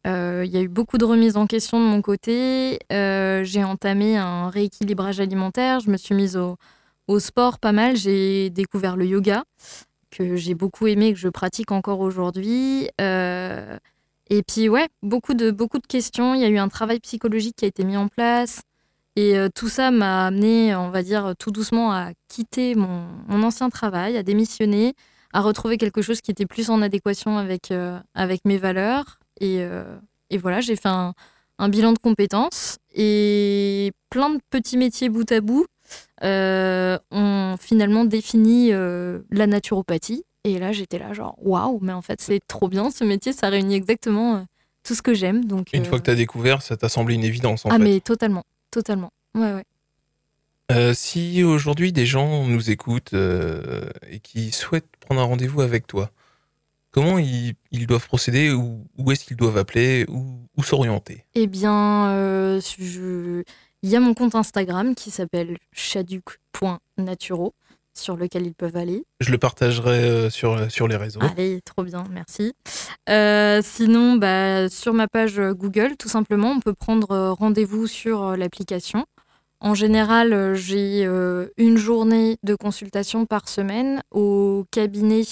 il 0.07 0.51
y 0.51 0.57
a 0.57 0.61
eu 0.61 0.67
beaucoup 0.67 0.97
de 0.97 1.05
remises 1.05 1.37
en 1.37 1.47
question 1.47 1.79
de 1.79 1.85
mon 1.85 2.01
côté. 2.01 2.79
Euh, 2.91 3.43
j'ai 3.43 3.63
entamé 3.63 4.17
un 4.17 4.49
rééquilibrage 4.49 5.19
alimentaire. 5.19 5.79
Je 5.79 5.89
me 5.89 5.97
suis 5.97 6.15
mise 6.15 6.37
au, 6.37 6.57
sport 7.19 7.59
pas 7.59 7.71
mal. 7.71 7.95
J'ai 7.95 8.49
découvert 8.49 8.95
le 8.95 9.05
yoga 9.05 9.43
que 10.11 10.35
j'ai 10.35 10.55
beaucoup 10.55 10.87
aimé, 10.87 11.13
que 11.13 11.19
je 11.19 11.29
pratique 11.29 11.71
encore 11.71 11.99
aujourd'hui. 11.99 12.89
Euh, 13.01 13.77
et 14.29 14.43
puis, 14.43 14.69
ouais, 14.69 14.87
beaucoup 15.03 15.33
de, 15.33 15.51
beaucoup 15.51 15.79
de 15.79 15.87
questions. 15.87 16.33
Il 16.33 16.41
y 16.41 16.45
a 16.45 16.49
eu 16.49 16.57
un 16.57 16.69
travail 16.69 16.99
psychologique 16.99 17.55
qui 17.57 17.65
a 17.65 17.67
été 17.67 17.83
mis 17.83 17.97
en 17.97 18.07
place. 18.07 18.61
Et 19.15 19.37
euh, 19.37 19.49
tout 19.53 19.67
ça 19.67 19.89
m'a 19.89 20.27
amené, 20.27 20.75
on 20.75 20.91
va 20.91 21.01
dire, 21.01 21.33
tout 21.39 21.51
doucement 21.51 21.91
à 21.91 22.11
quitter 22.27 22.75
mon, 22.75 23.43
ancien 23.43 23.69
travail, 23.69 24.15
à 24.15 24.23
démissionner, 24.23 24.93
à 25.33 25.41
retrouver 25.41 25.77
quelque 25.77 26.03
chose 26.03 26.21
qui 26.21 26.29
était 26.29 26.45
plus 26.45 26.69
en 26.69 26.81
adéquation 26.81 27.37
avec, 27.37 27.71
euh, 27.71 27.99
avec 28.13 28.45
mes 28.45 28.57
valeurs. 28.57 29.19
Et, 29.39 29.59
euh, 29.61 29.97
et 30.29 30.37
voilà, 30.37 30.61
j'ai 30.61 30.75
fait 30.75 30.89
un, 30.89 31.13
un 31.59 31.69
bilan 31.69 31.93
de 31.93 31.99
compétences 31.99 32.77
et 32.93 33.91
plein 34.09 34.29
de 34.29 34.39
petits 34.49 34.77
métiers 34.77 35.09
bout 35.09 35.31
à 35.31 35.41
bout 35.41 35.65
euh, 36.23 36.97
ont 37.11 37.55
finalement 37.59 38.05
défini 38.05 38.71
euh, 38.71 39.19
la 39.31 39.47
naturopathie. 39.47 40.23
Et 40.43 40.59
là, 40.59 40.71
j'étais 40.71 40.97
là, 40.97 41.13
genre, 41.13 41.35
waouh, 41.39 41.79
mais 41.81 41.93
en 41.93 42.01
fait, 42.01 42.21
c'est 42.21 42.39
trop 42.47 42.69
bien 42.69 42.89
ce 42.89 43.03
métier, 43.03 43.33
ça 43.33 43.49
réunit 43.49 43.75
exactement 43.75 44.45
tout 44.87 44.95
ce 44.95 45.01
que 45.01 45.13
j'aime. 45.13 45.45
Donc, 45.45 45.69
Une 45.73 45.81
euh, 45.81 45.85
fois 45.85 45.99
que 45.99 46.05
tu 46.05 46.11
as 46.11 46.15
découvert, 46.15 46.61
ça 46.61 46.77
t'a 46.77 46.89
semblé 46.89 47.15
une 47.15 47.23
évidence, 47.23 47.65
en 47.65 47.69
ah, 47.69 47.73
fait. 47.73 47.83
mais 47.83 47.99
totalement, 47.99 48.43
totalement. 48.71 49.11
Ouais, 49.35 49.53
ouais. 49.53 49.63
Euh, 50.71 50.93
si 50.93 51.43
aujourd'hui 51.43 51.93
des 51.93 52.05
gens 52.05 52.45
nous 52.45 52.69
écoutent 52.69 53.13
euh, 53.13 53.89
et 54.09 54.19
qui 54.19 54.51
souhaitent 54.51 54.89
prendre 54.99 55.21
un 55.21 55.25
rendez-vous 55.25 55.61
avec 55.61 55.87
toi, 55.87 56.11
comment 56.97 57.19
ils, 57.19 57.53
ils 57.71 57.85
doivent 57.85 58.07
procéder 58.07 58.51
ou 58.51 58.83
où 58.97 59.11
est-ce 59.11 59.23
qu'ils 59.25 59.37
doivent 59.37 59.57
appeler 59.57 60.05
ou 60.09 60.39
où 60.57 60.63
s'orienter? 60.63 61.23
Eh 61.35 61.45
bien, 61.45 62.07
euh, 62.09 62.59
je- 62.79 63.43
il 63.83 63.89
y 63.89 63.95
a 63.95 63.99
mon 63.99 64.15
compte 64.15 64.33
Instagram 64.33 64.95
qui 64.95 65.11
s'appelle 65.11 65.57
chaduc.naturo 65.71 67.53
sur 67.93 68.15
lequel 68.17 68.45
ils 68.47 68.53
peuvent 68.55 68.75
aller. 68.77 69.03
Je 69.19 69.31
le 69.31 69.37
partagerai 69.37 70.03
euh, 70.03 70.29
sur, 70.31 70.71
sur 70.71 70.87
les 70.87 70.95
réseaux. 70.95 71.19
Allez, 71.21 71.61
trop 71.61 71.83
bien, 71.83 72.03
merci. 72.11 72.53
Euh, 73.09 73.61
sinon, 73.63 74.15
bah, 74.17 74.67
sur 74.69 74.93
ma 74.93 75.07
page 75.07 75.39
Google, 75.39 75.95
tout 75.97 76.09
simplement, 76.09 76.51
on 76.51 76.59
peut 76.59 76.73
prendre 76.73 77.29
rendez-vous 77.37 77.85
sur 77.87 78.35
l'application. 78.37 79.05
En 79.59 79.73
général, 79.73 80.53
j'ai 80.55 81.05
une 81.57 81.77
journée 81.77 82.37
de 82.43 82.53
consultation 82.55 83.25
par 83.25 83.49
semaine 83.49 84.03
au 84.11 84.65
cabinet 84.71 85.23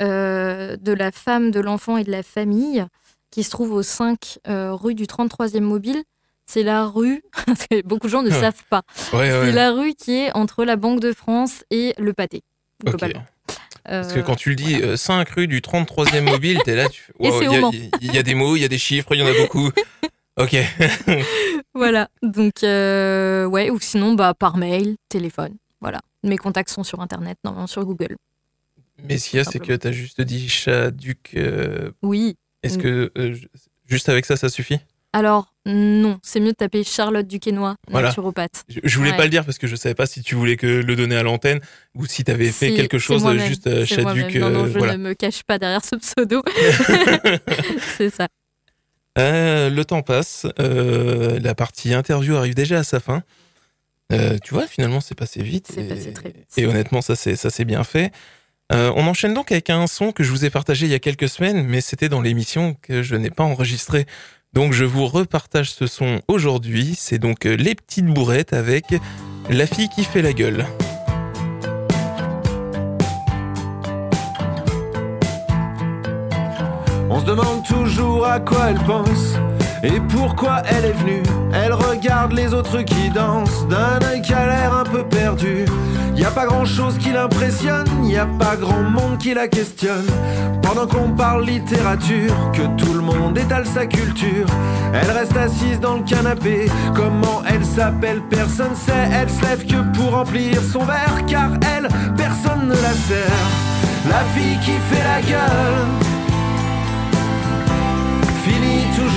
de 0.00 0.92
la 0.92 1.12
femme, 1.12 1.50
de 1.50 1.60
l'enfant 1.60 1.96
et 1.96 2.04
de 2.04 2.10
la 2.10 2.22
famille 2.22 2.84
qui 3.30 3.42
se 3.42 3.50
trouve 3.50 3.72
au 3.72 3.82
5 3.82 4.38
euh, 4.48 4.74
rue 4.74 4.94
du 4.94 5.04
33e 5.04 5.60
mobile. 5.60 6.02
C'est 6.46 6.62
la 6.64 6.86
rue, 6.86 7.22
parce 7.46 7.66
que 7.66 7.82
beaucoup 7.82 8.08
de 8.08 8.12
gens 8.12 8.22
ne 8.22 8.30
savent 8.30 8.64
pas, 8.68 8.82
Ouais, 9.12 9.30
c'est 9.30 9.52
la 9.52 9.70
rue 9.72 9.94
qui 9.94 10.12
est 10.16 10.36
entre 10.36 10.64
la 10.64 10.76
Banque 10.76 11.00
de 11.00 11.12
France 11.12 11.64
et 11.70 11.94
le 11.98 12.12
pâté. 12.12 12.42
Globalement. 12.84 13.24
Parce 13.84 14.12
que 14.12 14.18
Euh, 14.20 14.22
quand 14.22 14.36
tu 14.36 14.50
le 14.50 14.56
dis, 14.56 14.80
euh, 14.82 14.96
5 14.96 15.28
rue 15.30 15.46
du 15.48 15.60
33e 15.60 16.20
mobile, 16.24 16.60
t'es 16.64 16.74
là, 16.76 16.88
tu 16.88 17.10
Wow, 17.18 17.42
il 17.42 17.52
y, 18.02 18.16
a- 18.16 18.18
y 18.18 18.22
des 18.22 18.34
mots, 18.34 18.54
il 18.56 18.60
y 18.62 18.64
a 18.64 18.68
des 18.68 18.78
chiffres, 18.78 19.14
il 19.14 19.20
y 19.20 19.22
en 19.22 19.26
a 19.26 19.34
beaucoup. 19.34 19.70
Ok. 20.38 20.56
Voilà, 21.74 22.08
donc 22.22 22.64
euh, 22.64 23.44
ouais, 23.46 23.68
ou 23.70 23.78
sinon 23.80 24.14
bah, 24.14 24.32
par 24.34 24.56
mail, 24.56 24.96
téléphone, 25.08 25.54
voilà. 25.80 26.00
Mes 26.22 26.36
contacts 26.38 26.70
sont 26.70 26.84
sur 26.84 27.00
Internet, 27.00 27.36
normalement 27.44 27.66
sur 27.66 27.84
Google. 27.84 28.16
Mais 29.04 29.18
ce 29.18 29.30
qu'il 29.30 29.38
y 29.38 29.40
a, 29.40 29.44
c'est 29.44 29.58
que 29.58 29.72
tu 29.74 29.86
as 29.88 29.92
juste 29.92 30.20
dit 30.20 30.48
Chaduc. 30.48 31.30
euh, 31.36 31.90
Oui, 32.02 32.36
Est-ce 32.62 32.78
Mm. 32.78 32.82
que 32.82 33.12
euh, 33.18 33.32
ju- 33.34 33.48
juste 33.86 34.08
avec 34.08 34.24
ça, 34.26 34.36
ça 34.36 34.48
suffit? 34.48 34.78
Alors 35.12 35.52
non, 35.66 36.18
c'est 36.22 36.40
mieux 36.40 36.52
de 36.52 36.56
taper 36.56 36.84
Charlotte 36.84 37.26
Duquesnoy, 37.26 37.74
Voilà. 37.90 38.08
naturopathe. 38.08 38.64
je, 38.68 38.80
je 38.82 38.96
voulais 38.98 39.10
Ouais. 39.10 39.16
pas 39.16 39.24
le 39.24 39.30
dire 39.30 39.44
parce 39.44 39.58
que 39.58 39.66
je 39.66 39.76
savais 39.76 39.94
pas 39.94 40.06
si 40.06 40.22
tu 40.22 40.34
voulais 40.36 40.56
que 40.56 40.66
le 40.66 40.96
donner 40.96 41.16
à 41.16 41.22
l'antenne 41.22 41.60
ou 41.94 42.06
si 42.06 42.24
tu 42.24 42.30
avais 42.30 42.50
fait 42.50 42.72
quelque 42.74 42.98
chose 42.98 43.24
euh, 43.26 43.36
juste 43.38 43.66
euh. 43.66 43.84
Chaduc. 43.84 44.34
Non, 44.36 44.48
non, 44.50 44.64
euh, 44.64 44.72
je 44.72 44.78
voilà. 44.78 44.96
ne 44.96 45.02
me 45.08 45.14
cache 45.14 45.42
pas 45.42 45.58
derrière 45.58 45.84
ce 45.84 45.96
pseudo. 45.96 46.42
c'est 47.98 48.10
ça. 48.10 48.28
Le 49.16 49.82
temps 49.82 50.02
passe, 50.02 50.46
la 50.58 51.54
partie 51.54 51.92
interview 51.94 52.36
arrive 52.36 52.54
déjà 52.54 52.78
à 52.78 52.84
sa 52.84 53.00
fin. 53.00 53.22
Tu 54.10 54.54
vois, 54.54 54.66
finalement, 54.66 55.00
c'est 55.00 55.14
passé 55.14 55.42
vite. 55.42 55.68
C'est 55.72 55.88
passé 55.88 56.12
très 56.12 56.30
vite. 56.30 56.46
Et 56.56 56.66
honnêtement, 56.66 57.02
ça 57.02 57.16
c'est 57.16 57.64
bien 57.64 57.84
fait. 57.84 58.12
Euh, 58.72 58.90
on 58.96 59.06
enchaîne 59.06 59.34
donc 59.34 59.52
avec 59.52 59.68
un 59.68 59.86
son 59.86 60.12
que 60.12 60.22
je 60.22 60.30
vous 60.30 60.44
ai 60.44 60.50
partagé 60.50 60.86
il 60.86 60.92
y 60.92 60.94
a 60.94 60.98
quelques 60.98 61.28
semaines, 61.28 61.66
mais 61.66 61.82
c'était 61.82 62.08
dans 62.08 62.22
l'émission 62.22 62.74
que 62.80 63.02
je 63.02 63.16
n'ai 63.16 63.30
pas 63.30 63.44
enregistré. 63.44 64.06
Donc 64.54 64.72
je 64.72 64.84
vous 64.84 65.06
repartage 65.06 65.72
ce 65.72 65.86
son 65.86 66.20
aujourd'hui. 66.26 66.94
C'est 66.96 67.18
donc 67.18 67.46
euh, 67.46 67.54
les 67.54 67.74
petites 67.74 68.06
bourrettes 68.06 68.54
avec 68.54 68.94
la 69.50 69.66
fille 69.66 69.88
qui 69.90 70.04
fait 70.04 70.22
la 70.22 70.32
gueule. 70.32 70.66
On 77.10 77.20
se 77.20 77.26
demande 77.26 77.66
toujours 77.66 78.26
à 78.26 78.40
quoi 78.40 78.70
elle 78.70 78.80
pense 78.84 79.36
et 79.82 80.00
pourquoi 80.08 80.62
elle 80.68 80.84
est 80.84 80.92
venue? 80.92 81.22
Elle 81.52 81.72
regarde 81.72 82.32
les 82.32 82.54
autres 82.54 82.82
qui 82.82 83.10
dansent 83.10 83.66
d'un 83.68 83.98
œil 84.08 84.22
qui 84.22 84.32
a 84.32 84.46
l'air 84.46 84.74
un 84.74 84.84
peu 84.84 85.02
perdu. 85.04 85.64
Y 86.14 86.24
a 86.24 86.30
pas 86.30 86.46
grand 86.46 86.64
chose 86.64 86.98
qui 86.98 87.10
l'impressionne, 87.10 87.86
y 88.04 88.16
a 88.16 88.26
pas 88.26 88.56
grand 88.56 88.82
monde 88.82 89.18
qui 89.18 89.34
la 89.34 89.48
questionne. 89.48 90.06
Pendant 90.62 90.86
qu'on 90.86 91.10
parle 91.10 91.44
littérature, 91.44 92.34
que 92.52 92.62
tout 92.76 92.92
le 92.92 93.00
monde 93.00 93.36
étale 93.36 93.66
sa 93.66 93.86
culture, 93.86 94.46
elle 94.92 95.10
reste 95.10 95.36
assise 95.36 95.80
dans 95.80 95.96
le 95.96 96.02
canapé. 96.02 96.70
Comment 96.94 97.42
elle 97.48 97.64
s'appelle, 97.64 98.20
personne 98.30 98.76
sait. 98.76 99.08
Elle 99.12 99.30
se 99.30 99.42
lève 99.42 99.66
que 99.66 99.96
pour 99.96 100.12
remplir 100.12 100.60
son 100.62 100.84
verre, 100.84 101.24
car 101.26 101.50
elle, 101.76 101.88
personne 102.16 102.68
ne 102.68 102.74
la 102.74 102.92
sert. 102.92 103.42
La 104.08 104.20
fille 104.34 104.58
qui 104.60 104.72
fait 104.72 105.04
la 105.04 105.20
gueule 105.22 106.11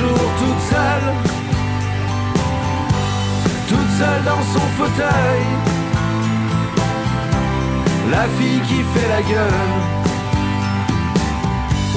toujours 0.05 0.31
toute 0.37 0.61
seule, 0.69 1.13
toute 3.67 3.91
seule 3.97 4.23
dans 4.23 4.43
son 4.53 4.65
fauteuil. 4.77 5.41
La 8.11 8.23
fille 8.37 8.61
qui 8.61 8.83
fait 8.93 9.09
la 9.09 9.21
gueule. 9.21 9.53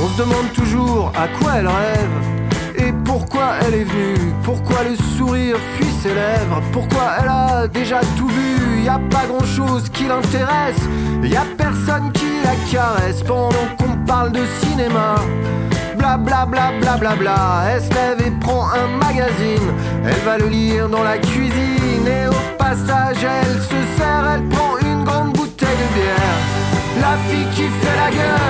On 0.02 0.08
se 0.08 0.18
demande 0.18 0.52
toujours 0.54 1.12
à 1.14 1.28
quoi 1.28 1.52
elle 1.56 1.66
rêve 1.66 2.47
et 2.78 2.92
pourquoi 3.04 3.54
elle 3.60 3.74
est 3.74 3.84
venue? 3.84 4.32
Pourquoi 4.42 4.78
le 4.84 4.96
sourire 5.16 5.56
fuit 5.76 5.92
ses 6.02 6.14
lèvres? 6.14 6.62
Pourquoi 6.72 7.02
elle 7.20 7.28
a 7.28 7.68
déjà 7.68 8.00
tout 8.16 8.28
vu? 8.28 8.82
Y 8.82 8.88
a 8.88 9.00
pas 9.10 9.26
grand 9.26 9.44
chose 9.44 9.88
qui 9.90 10.04
l'intéresse. 10.04 10.82
Y 11.22 11.36
a 11.36 11.44
personne 11.56 12.10
qui 12.12 12.26
la 12.42 12.54
caresse 12.70 13.22
pendant 13.22 13.68
qu'on 13.78 13.96
parle 14.06 14.32
de 14.32 14.44
cinéma. 14.60 15.16
Bla 15.96 16.16
bla 16.16 16.46
bla 16.46 16.72
bla 16.80 16.96
bla 16.96 17.16
bla. 17.16 17.64
Elle 17.70 17.82
se 17.82 17.90
lève 17.90 18.20
et 18.26 18.30
prend 18.40 18.66
un 18.70 18.88
magazine. 19.04 19.72
Elle 20.04 20.20
va 20.24 20.38
le 20.38 20.48
lire 20.48 20.88
dans 20.88 21.02
la 21.02 21.18
cuisine 21.18 22.06
et 22.06 22.28
au 22.28 22.56
passage 22.56 23.22
elle 23.22 23.60
se 23.60 23.80
sert. 23.96 24.24
Elle 24.34 24.48
prend 24.48 24.78
une 24.80 25.04
grande 25.04 25.32
bouteille 25.32 25.68
de 25.68 25.94
bière. 25.94 26.38
La 27.00 27.16
fille 27.28 27.46
qui 27.54 27.62
fait 27.62 27.96
la 27.96 28.10
gueule 28.10 28.47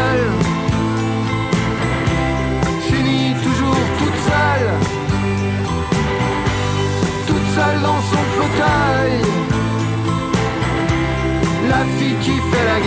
On 12.81 12.85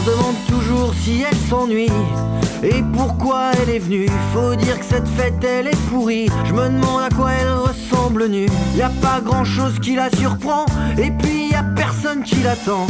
demande 0.00 0.34
toujours 0.48 0.92
si 0.94 1.22
elle 1.22 1.36
s'ennuie 1.36 1.88
et 2.64 2.82
pourquoi 2.92 3.52
elle 3.62 3.70
est 3.70 3.78
venue? 3.78 4.08
Faut 4.32 4.56
dire 4.56 4.78
que 4.80 4.84
cette 4.84 5.06
fête 5.06 5.44
elle 5.44 5.68
est 5.68 5.76
pourrie. 5.90 6.28
Je 6.44 6.52
me 6.52 6.66
demande 6.68 7.02
à 7.04 7.14
quoi 7.14 7.30
elle 7.32 7.52
ressemble 7.52 7.73
nue. 8.22 8.46
Y 8.76 8.82
a 8.82 8.90
pas 9.02 9.20
grand 9.20 9.44
chose 9.44 9.78
qui 9.80 9.96
la 9.96 10.08
surprend 10.10 10.66
et 10.96 11.10
puis 11.10 11.50
y 11.50 11.54
a 11.54 11.64
personne 11.76 12.22
qui 12.22 12.36
l'attend. 12.36 12.86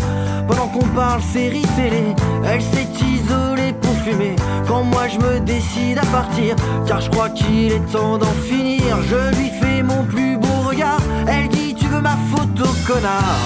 Pendant 0.47 0.69
qu'on 0.69 0.87
parle 0.89 1.23
série 1.23 1.67
télé, 1.77 2.15
elle 2.47 2.63
s'est 2.63 2.89
isolée 3.01 3.73
pour 3.81 3.95
fumer. 4.05 4.37
Quand 4.69 4.85
moi 4.85 5.09
je 5.09 5.19
me 5.19 5.41
décide 5.41 5.99
à 5.99 6.07
partir, 6.07 6.57
car 6.87 7.01
je 7.01 7.11
crois 7.11 7.31
qu'il 7.31 7.73
est 7.73 7.93
temps 7.93 8.19
d'en 8.19 8.35
finir. 8.49 8.99
Je 9.09 9.39
lui 9.39 9.51
fais 9.61 9.83
mon 9.83 10.05
plus 10.05 10.37
beau 10.37 10.69
regard. 10.69 11.01
Elle 11.27 11.49
dit 11.49 11.75
tu 11.75 11.87
veux 11.87 12.01
ma 12.01 12.17
photo 12.35 12.69
connard? 12.87 13.39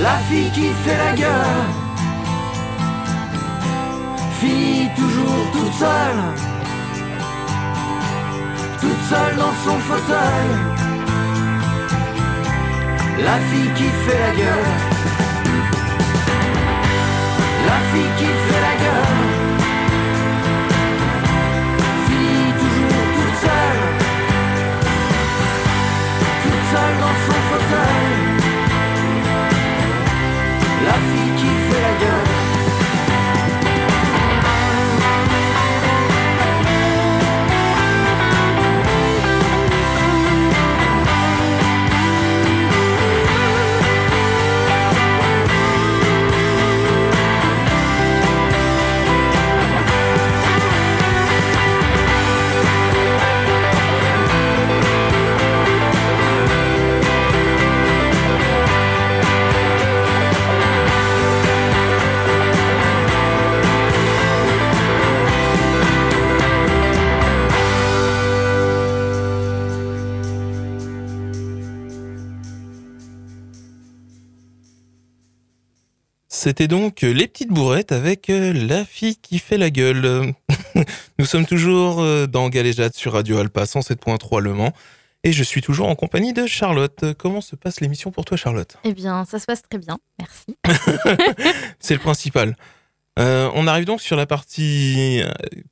La 0.00 0.16
fille 0.28 0.50
qui 0.50 0.68
fait 0.84 0.96
la 0.96 1.12
gueule 1.16 1.64
finit 4.40 4.88
toujours 4.94 5.50
toute 5.52 5.72
seule, 5.72 6.22
toute 8.80 9.02
seule 9.08 9.36
dans 9.36 9.54
son 9.64 9.78
fauteuil. 9.80 10.77
La 13.24 13.38
fille 13.50 13.70
qui 13.74 13.84
fait 13.84 14.18
la 14.18 14.30
gueule, 14.30 14.68
la 17.66 17.78
fille 17.90 18.12
qui 18.16 18.24
fait 18.24 18.60
la 18.60 18.74
gueule, 18.82 19.18
finit 22.06 22.52
toujours 22.62 23.06
toute 23.16 23.36
seule, 23.44 23.82
toute 26.42 26.64
seule 26.70 26.96
dans 27.00 27.16
son 27.26 27.38
fauteuil. 27.50 27.97
C'était 76.58 76.66
donc 76.66 77.04
euh, 77.04 77.12
les 77.12 77.28
petites 77.28 77.50
bourrettes 77.50 77.92
avec 77.92 78.28
euh, 78.30 78.52
la 78.52 78.84
fille 78.84 79.14
qui 79.14 79.38
fait 79.38 79.58
la 79.58 79.70
gueule. 79.70 80.34
Nous 81.20 81.24
sommes 81.24 81.46
toujours 81.46 82.00
euh, 82.00 82.26
dans 82.26 82.48
Galéjade 82.48 82.94
sur 82.96 83.12
Radio 83.12 83.38
Alpa 83.38 83.62
107.3 83.62 84.40
Le 84.40 84.52
Mans 84.54 84.72
et 85.22 85.30
je 85.30 85.44
suis 85.44 85.60
toujours 85.60 85.88
en 85.88 85.94
compagnie 85.94 86.32
de 86.32 86.48
Charlotte. 86.48 87.14
Comment 87.16 87.42
se 87.42 87.54
passe 87.54 87.80
l'émission 87.80 88.10
pour 88.10 88.24
toi 88.24 88.36
Charlotte? 88.36 88.76
Eh 88.82 88.92
bien, 88.92 89.24
ça 89.24 89.38
se 89.38 89.46
passe 89.46 89.62
très 89.62 89.78
bien, 89.78 89.98
merci. 90.18 90.56
C'est 91.78 91.94
le 91.94 92.00
principal. 92.00 92.56
Euh, 93.20 93.48
on 93.54 93.68
arrive 93.68 93.84
donc 93.84 94.00
sur 94.00 94.16
la 94.16 94.26
partie 94.26 95.22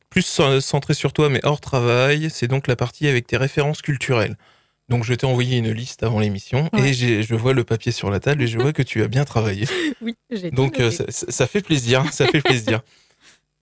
plus 0.09 0.25
cen- 0.25 0.61
centrée 0.61 0.95
sur 0.95 1.13
toi 1.13 1.29
mais 1.31 1.41
hors 1.43 1.61
travail. 1.61 2.29
C'est 2.31 2.47
donc 2.47 2.69
la 2.69 2.77
partie 2.77 3.09
avec 3.09 3.27
tes 3.27 3.37
références 3.37 3.83
culturelles. 3.83 4.37
Donc 4.89 5.05
je 5.05 5.15
t'ai 5.15 5.27
envoyé 5.27 5.59
une 5.59 5.71
liste 5.73 6.03
avant 6.03 6.21
l'émission 6.21 6.69
Ouais. 6.73 6.91
et 6.91 7.23
je 7.23 7.35
vois 7.35 7.53
le 7.55 7.65
papier 7.65 7.91
sur 7.93 8.11
la 8.11 8.21
table 8.21 8.43
et 8.43 8.47
je 8.47 8.59
vois 8.59 8.73
que 8.73 8.83
tu 8.83 9.03
as 9.03 9.09
bien 9.09 9.25
travaillé. 9.25 9.67
Oui, 10.03 10.15
j'ai 10.31 10.51
Donc 10.51 10.79
euh, 10.79 10.91
ça, 10.91 11.05
ça 11.09 11.47
fait 11.47 11.63
plaisir, 11.63 12.05
ça 12.13 12.27
fait 12.27 12.41
plaisir. 12.41 12.81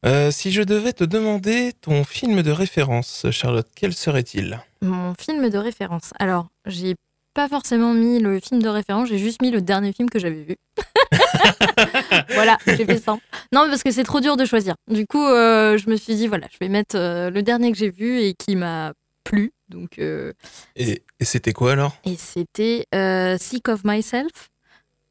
Euh, 0.06 0.30
si 0.30 0.52
je 0.52 0.60
devais 0.60 0.92
te 0.92 1.02
demander 1.02 1.72
ton 1.80 2.04
film 2.04 2.42
de 2.42 2.50
référence, 2.50 3.24
Charlotte, 3.30 3.66
quel 3.74 3.94
serait-il? 3.94 4.60
Mon 4.82 5.14
film 5.14 5.48
de 5.48 5.56
référence. 5.56 6.10
Alors, 6.18 6.48
j'ai 6.66 6.94
pas 7.32 7.48
forcément 7.48 7.94
mis 7.94 8.18
le 8.18 8.38
film 8.38 8.60
de 8.62 8.68
référence, 8.68 9.08
j'ai 9.08 9.16
juste 9.16 9.40
mis 9.40 9.50
le 9.50 9.62
dernier 9.62 9.94
film 9.94 10.10
que 10.10 10.18
j'avais 10.18 10.42
vu. 10.42 10.56
voilà, 12.34 12.58
j'ai 12.66 12.84
fait 12.84 12.98
simple. 12.98 13.22
Non, 13.50 13.66
parce 13.68 13.82
que 13.82 13.90
c'est 13.90 14.04
trop 14.04 14.20
dur 14.20 14.36
de 14.36 14.44
choisir. 14.44 14.74
Du 14.90 15.06
coup, 15.06 15.24
euh, 15.24 15.78
je 15.78 15.88
me 15.88 15.96
suis 15.96 16.14
dit, 16.16 16.26
voilà, 16.26 16.48
je 16.52 16.58
vais 16.60 16.68
mettre 16.68 16.96
euh, 16.98 17.30
le 17.30 17.42
dernier 17.42 17.72
que 17.72 17.78
j'ai 17.78 17.90
vu 17.90 18.20
et 18.20 18.34
qui 18.34 18.56
m'a 18.56 18.92
plu. 19.24 19.52
Donc, 19.68 19.98
euh, 19.98 20.32
Et, 20.76 21.02
et 21.18 21.24
c'était 21.24 21.52
quoi 21.52 21.72
alors? 21.72 21.96
Et 22.04 22.16
c'était 22.16 22.86
euh, 22.94 23.36
Sick 23.40 23.68
of 23.68 23.82
Myself. 23.84 24.50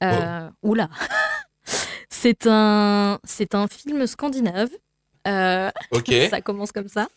Euh, 0.03 0.49
Oula 0.61 0.89
C'est 2.09 2.45
un, 2.47 3.19
c'est 3.23 3.55
un 3.55 3.67
film 3.67 4.05
scandinave. 4.07 4.69
Euh, 5.27 5.71
Ok. 5.91 6.11
ça 6.29 6.41
commence 6.41 6.71
comme 6.71 6.87
ça. 6.87 7.07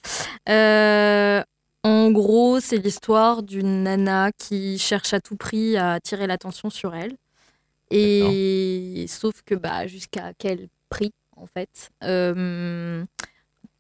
Euh, 0.49 1.43
en 1.83 2.11
gros, 2.11 2.61
c'est 2.61 2.79
l'histoire 2.79 3.43
d'une 3.43 3.85
nana 3.85 4.33
qui 4.33 4.79
cherche 4.79 5.13
à 5.15 5.21
tout 5.21 5.37
prix 5.37 5.77
à 5.77 5.93
attirer 5.93 6.27
l'attention 6.27 6.71
sur 6.71 6.95
elle. 6.95 7.17
Et 7.91 9.07
sauf 9.09 9.43
que 9.43 9.55
bah, 9.55 9.87
jusqu'à 9.87 10.33
quel 10.39 10.69
prix, 10.89 11.13
en 11.37 11.47
fait? 11.47 11.91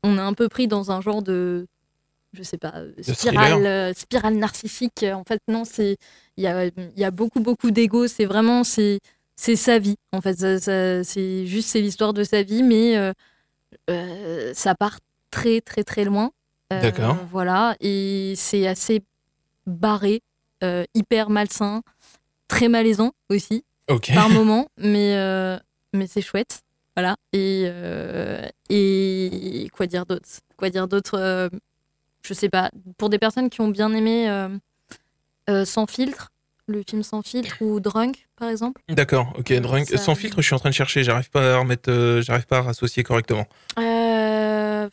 On 0.02 0.18
est 0.18 0.20
un 0.20 0.34
peu 0.34 0.48
pris 0.48 0.68
dans 0.68 0.92
un 0.92 1.00
genre 1.00 1.22
de, 1.22 1.66
je 2.36 2.42
sais 2.42 2.58
pas, 2.58 2.74
spirale, 3.02 3.66
euh, 3.66 3.92
spirale 3.94 4.34
narcissique. 4.36 5.04
En 5.12 5.24
fait, 5.24 5.40
non, 5.48 5.64
c'est 5.64 5.96
il 6.36 6.44
y 6.44 6.46
a, 6.46 6.66
y 6.96 7.04
a 7.04 7.10
beaucoup 7.10 7.40
beaucoup 7.40 7.70
d'ego. 7.70 8.06
C'est 8.06 8.24
vraiment 8.26 8.62
c'est 8.64 9.00
c'est 9.36 9.56
sa 9.56 9.78
vie. 9.78 9.96
En 10.12 10.20
fait, 10.20 10.38
Ça- 10.38 10.58
ça- 10.60 11.04
c'est 11.04 11.46
juste 11.46 11.68
c'est 11.70 11.80
l'histoire 11.80 12.12
de 12.12 12.24
sa 12.24 12.42
vie, 12.42 12.62
mais 12.62 12.96
euh, 12.96 13.12
euh, 13.90 14.52
ça 14.54 14.74
part 14.74 14.98
très 15.30 15.60
très 15.60 15.84
très 15.84 16.04
loin. 16.04 16.30
Euh, 16.72 16.80
D'accord. 16.82 17.16
Voilà, 17.30 17.76
et 17.80 18.34
c'est 18.36 18.66
assez 18.66 19.02
barré, 19.66 20.20
euh, 20.64 20.84
hyper 20.94 21.30
malsain, 21.30 21.82
très 22.48 22.68
malaisant 22.68 23.12
aussi 23.30 23.64
par 24.14 24.28
moment, 24.30 24.68
mais, 24.78 25.14
euh, 25.16 25.58
mais 25.92 26.06
c'est 26.06 26.22
chouette. 26.22 26.62
Voilà. 26.96 27.16
Et, 27.32 27.64
euh, 27.66 28.48
et 28.70 29.68
quoi 29.72 29.86
dire 29.86 30.06
d'autre 30.06 30.26
Quoi 30.56 30.70
dire 30.70 30.88
d'autre 30.88 31.14
euh, 31.18 31.48
Je 32.26 32.34
sais 32.34 32.48
pas. 32.48 32.70
Pour 32.98 33.08
des 33.10 33.18
personnes 33.18 33.50
qui 33.50 33.60
ont 33.60 33.68
bien 33.68 33.92
aimé 33.94 34.28
euh, 34.28 34.48
euh, 35.48 35.64
Sans 35.64 35.86
filtre, 35.86 36.32
le 36.66 36.82
film 36.88 37.02
Sans 37.02 37.22
filtre 37.22 37.56
ou 37.60 37.78
Drunk, 37.80 38.26
par 38.36 38.48
exemple. 38.48 38.80
D'accord. 38.88 39.32
Ok. 39.38 39.52
Drunk. 39.52 39.86
Ça- 39.88 39.96
Sans 39.98 40.14
filtre, 40.14 40.36
je 40.42 40.46
suis 40.46 40.54
en 40.54 40.58
train 40.58 40.70
de 40.70 40.74
chercher. 40.74 41.04
J'arrive 41.04 41.30
pas 41.30 41.54
à 41.54 41.58
remettre. 41.58 41.90
euh, 41.90 42.22
J'arrive 42.22 42.46
pas 42.46 42.58
à 42.58 42.68
associer 42.70 43.02
correctement. 43.04 43.46
Euh, 43.78 44.88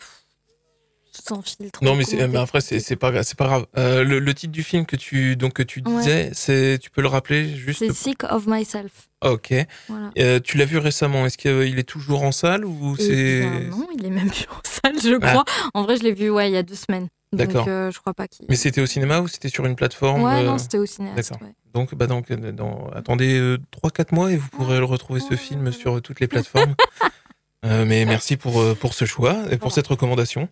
sans 1.12 1.42
filtre. 1.44 1.80
Non, 1.84 1.96
mais, 1.96 2.04
mais 2.28 2.38
après, 2.38 2.60
c'est 2.62 2.96
pas, 2.96 3.12
pas 3.12 3.46
grave. 3.46 3.66
Euh, 3.78 4.04
le, 4.04 4.20
le 4.20 4.34
titre 4.34 4.52
du 4.52 4.64
film 4.64 4.86
que 4.86 4.96
tu, 4.96 5.36
donc, 5.36 5.54
que 5.54 5.64
tu 5.64 5.82
Ouais. 5.86 5.98
disais, 6.00 6.32
c'est, 6.34 6.80
tu 6.82 6.90
peux 6.90 7.02
le 7.02 7.08
rappeler 7.08 7.56
juste? 7.56 7.80
C'est 7.80 7.94
Sick 7.94 8.24
of 8.24 8.46
Myself. 8.48 9.10
Ok. 9.24 9.54
Voilà. 9.88 10.10
Euh, 10.18 10.40
tu 10.40 10.58
l'as 10.58 10.66
vu 10.66 10.78
récemment. 10.80 11.26
Est-ce 11.26 11.38
qu'il 11.38 11.80
est 11.80 11.88
toujours 11.88 12.24
en 12.24 12.32
salle 12.32 12.66
ou 12.66 12.96
Eh 13.00 13.02
c'est. 13.04 13.70
non, 13.70 13.88
il 13.96 14.06
est 14.06 14.10
même 14.10 14.30
plus 14.30 14.48
en 14.50 14.60
salle, 14.64 15.00
je 15.02 15.18
Ah. 15.22 15.30
crois. 15.32 15.46
En 15.76 15.84
vrai, 15.84 15.98
je 15.98 16.04
l'ai 16.04 16.14
vu 16.14 16.30
ouais, 16.30 16.50
il 16.50 16.54
y 16.54 16.58
a 16.58 16.64
deux 16.64 16.76
semaines. 16.76 17.08
D'accord. 17.38 17.66
euh, 17.68 17.92
je 17.92 18.00
crois 18.00 18.14
pas 18.14 18.28
qu'il. 18.28 18.46
Mais 18.50 18.56
c'était 18.56 18.82
au 18.82 18.86
cinéma 18.86 19.20
ou 19.22 19.28
c'était 19.28 19.50
sur 19.50 19.66
une 19.66 19.76
plateforme 19.76 20.24
Ouais, 20.24 20.42
euh, 20.42 20.44
non, 20.46 20.58
c'était 20.58 20.78
au 20.78 20.86
cinéaste. 20.86 21.32
d'accord. 21.32 21.48
ouais. 21.48 21.54
Donc, 21.74 21.96
bah 21.96 22.08
donc, 22.08 22.30
euh, 22.32 22.52
dans- 22.52 22.90
attendez 22.94 23.58
3-4 23.72 24.14
mois 24.14 24.32
et 24.32 24.38
vous 24.38 24.48
pourrez 24.50 24.78
le 24.78 24.86
retrouver 24.86 25.20
ce 25.20 25.36
film 25.36 25.72
sur 25.72 26.02
toutes 26.02 26.20
les 26.20 26.28
plateformes. 26.28 26.76
Mais 27.64 28.06
merci 28.06 28.36
pour, 28.38 28.62
pour 28.78 28.94
ce 28.94 29.06
choix 29.06 29.32
et 29.50 29.58
pour 29.58 29.70
Voilà. 29.70 29.76
cette 29.76 29.88
recommandation. 29.88 30.50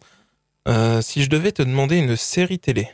Si 1.02 1.24
je 1.24 1.30
devais 1.30 1.52
te 1.52 1.62
demander 1.62 1.98
une 1.98 2.16
série 2.16 2.60
télé, 2.60 2.88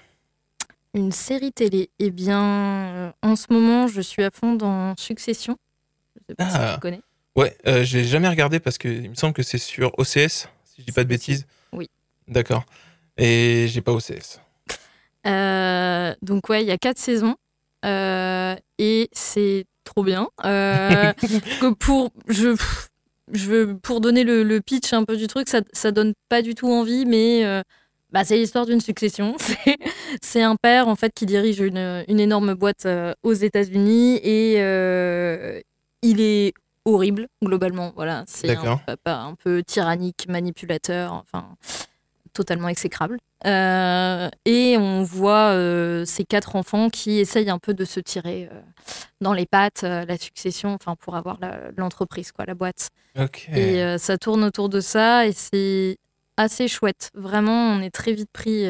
Une 0.94 1.12
série 1.12 1.52
télé. 1.54 1.90
Eh 2.00 2.10
bien, 2.10 3.14
en 3.22 3.36
ce 3.36 3.46
moment, 3.52 3.88
je 3.88 4.02
suis 4.02 4.24
à 4.24 4.32
fond 4.32 4.56
dans 4.56 4.96
Succession. 4.98 5.58
Je 6.16 6.22
sais 6.30 6.36
pas 6.36 6.48
Ah. 6.52 6.68
si 6.70 6.74
tu 6.76 6.80
connais. 6.80 7.02
ouais, 7.36 7.56
euh, 7.68 7.84
j'ai 7.84 8.04
jamais 8.04 8.28
regardé 8.28 8.60
parce 8.60 8.78
que 8.80 8.88
il 8.88 9.12
me 9.12 9.16
semble 9.16 9.34
que 9.34 9.44
c'est 9.44 9.60
sur 9.60 9.92
OCS, 10.00 10.48
si 10.66 10.80
je 10.80 10.84
dis 10.86 10.92
pas 10.92 11.04
de 11.04 11.10
bêtises. 11.10 11.46
Oui. 11.72 11.90
D'accord. 12.28 12.66
Et 13.18 13.68
j'ai 13.68 13.82
pas 13.82 13.92
OCS. 13.94 14.40
Euh, 15.26 16.14
donc 16.22 16.50
ouais, 16.50 16.64
il 16.64 16.68
y 16.68 16.72
a 16.72 16.78
quatre 16.78 17.00
saisons 17.00 17.36
euh, 17.86 18.56
et 18.78 19.10
c'est 19.12 19.66
trop 19.84 20.04
bien. 20.04 20.30
Euh, 20.46 21.12
que 21.62 21.74
pour 21.74 22.12
je, 22.28 22.56
je 23.34 23.46
veux 23.50 23.78
pour 23.78 24.00
donner 24.02 24.24
le, 24.24 24.44
le 24.44 24.62
pitch 24.62 24.94
un 24.94 25.04
peu 25.04 25.18
du 25.18 25.28
truc, 25.28 25.50
ça 25.50 25.62
ça 25.74 25.92
donne 25.92 26.14
pas 26.30 26.42
du 26.42 26.56
tout 26.56 26.70
envie, 26.72 27.06
mais 27.06 27.44
euh, 27.46 27.62
bah, 28.12 28.24
c'est 28.24 28.38
l'histoire 28.38 28.66
d'une 28.66 28.80
succession. 28.82 29.36
C'est- 30.22 30.42
un 30.42 30.56
père 30.56 30.88
en 30.88 30.96
fait 30.96 31.12
qui 31.14 31.26
dirige 31.26 31.60
une, 31.60 32.06
une 32.08 32.20
énorme 32.20 32.54
boîte 32.54 32.88
aux 33.24 33.34
États-Unis 33.34 34.16
et 34.24 34.54
il 36.04 36.22
est 36.22 36.54
horrible 36.86 37.28
globalement. 37.44 37.92
Voilà, 37.96 38.24
c'est 38.28 38.56
un 38.56 38.78
papa 38.78 39.16
un 39.16 39.36
peu 39.36 39.62
tyrannique, 39.64 40.28
manipulateur, 40.30 41.12
enfin 41.12 41.50
totalement 42.38 42.70
exécrable. 42.70 43.18
Euh, 43.46 44.30
et 44.46 44.78
on 44.78 45.02
voit 45.04 45.52
euh, 45.52 46.06
ces 46.06 46.24
quatre 46.24 46.56
enfants 46.56 46.90
qui 46.90 47.20
essayent 47.20 47.50
un 47.50 47.58
peu 47.58 47.74
de 47.74 47.84
se 47.84 48.00
tirer 48.00 48.48
euh, 48.52 48.62
dans 49.22 49.34
les 49.34 49.48
pattes 49.48 49.82
la 49.82 50.18
succession, 50.18 50.74
enfin 50.74 50.96
pour 50.96 51.16
avoir 51.16 51.40
l'entreprise, 51.76 52.32
quoi, 52.32 52.46
la 52.46 52.54
boîte. 52.54 52.90
Et 53.54 53.98
ça 53.98 54.18
tourne 54.18 54.44
autour 54.44 54.70
de 54.70 54.80
ça 54.80 55.26
et 55.26 55.32
c'est 55.32 55.98
assez 56.38 56.68
chouette. 56.68 57.10
Vraiment, 57.16 57.72
on 57.72 57.82
est 57.82 57.90
très 57.90 58.14
vite 58.14 58.30
pris, 58.32 58.68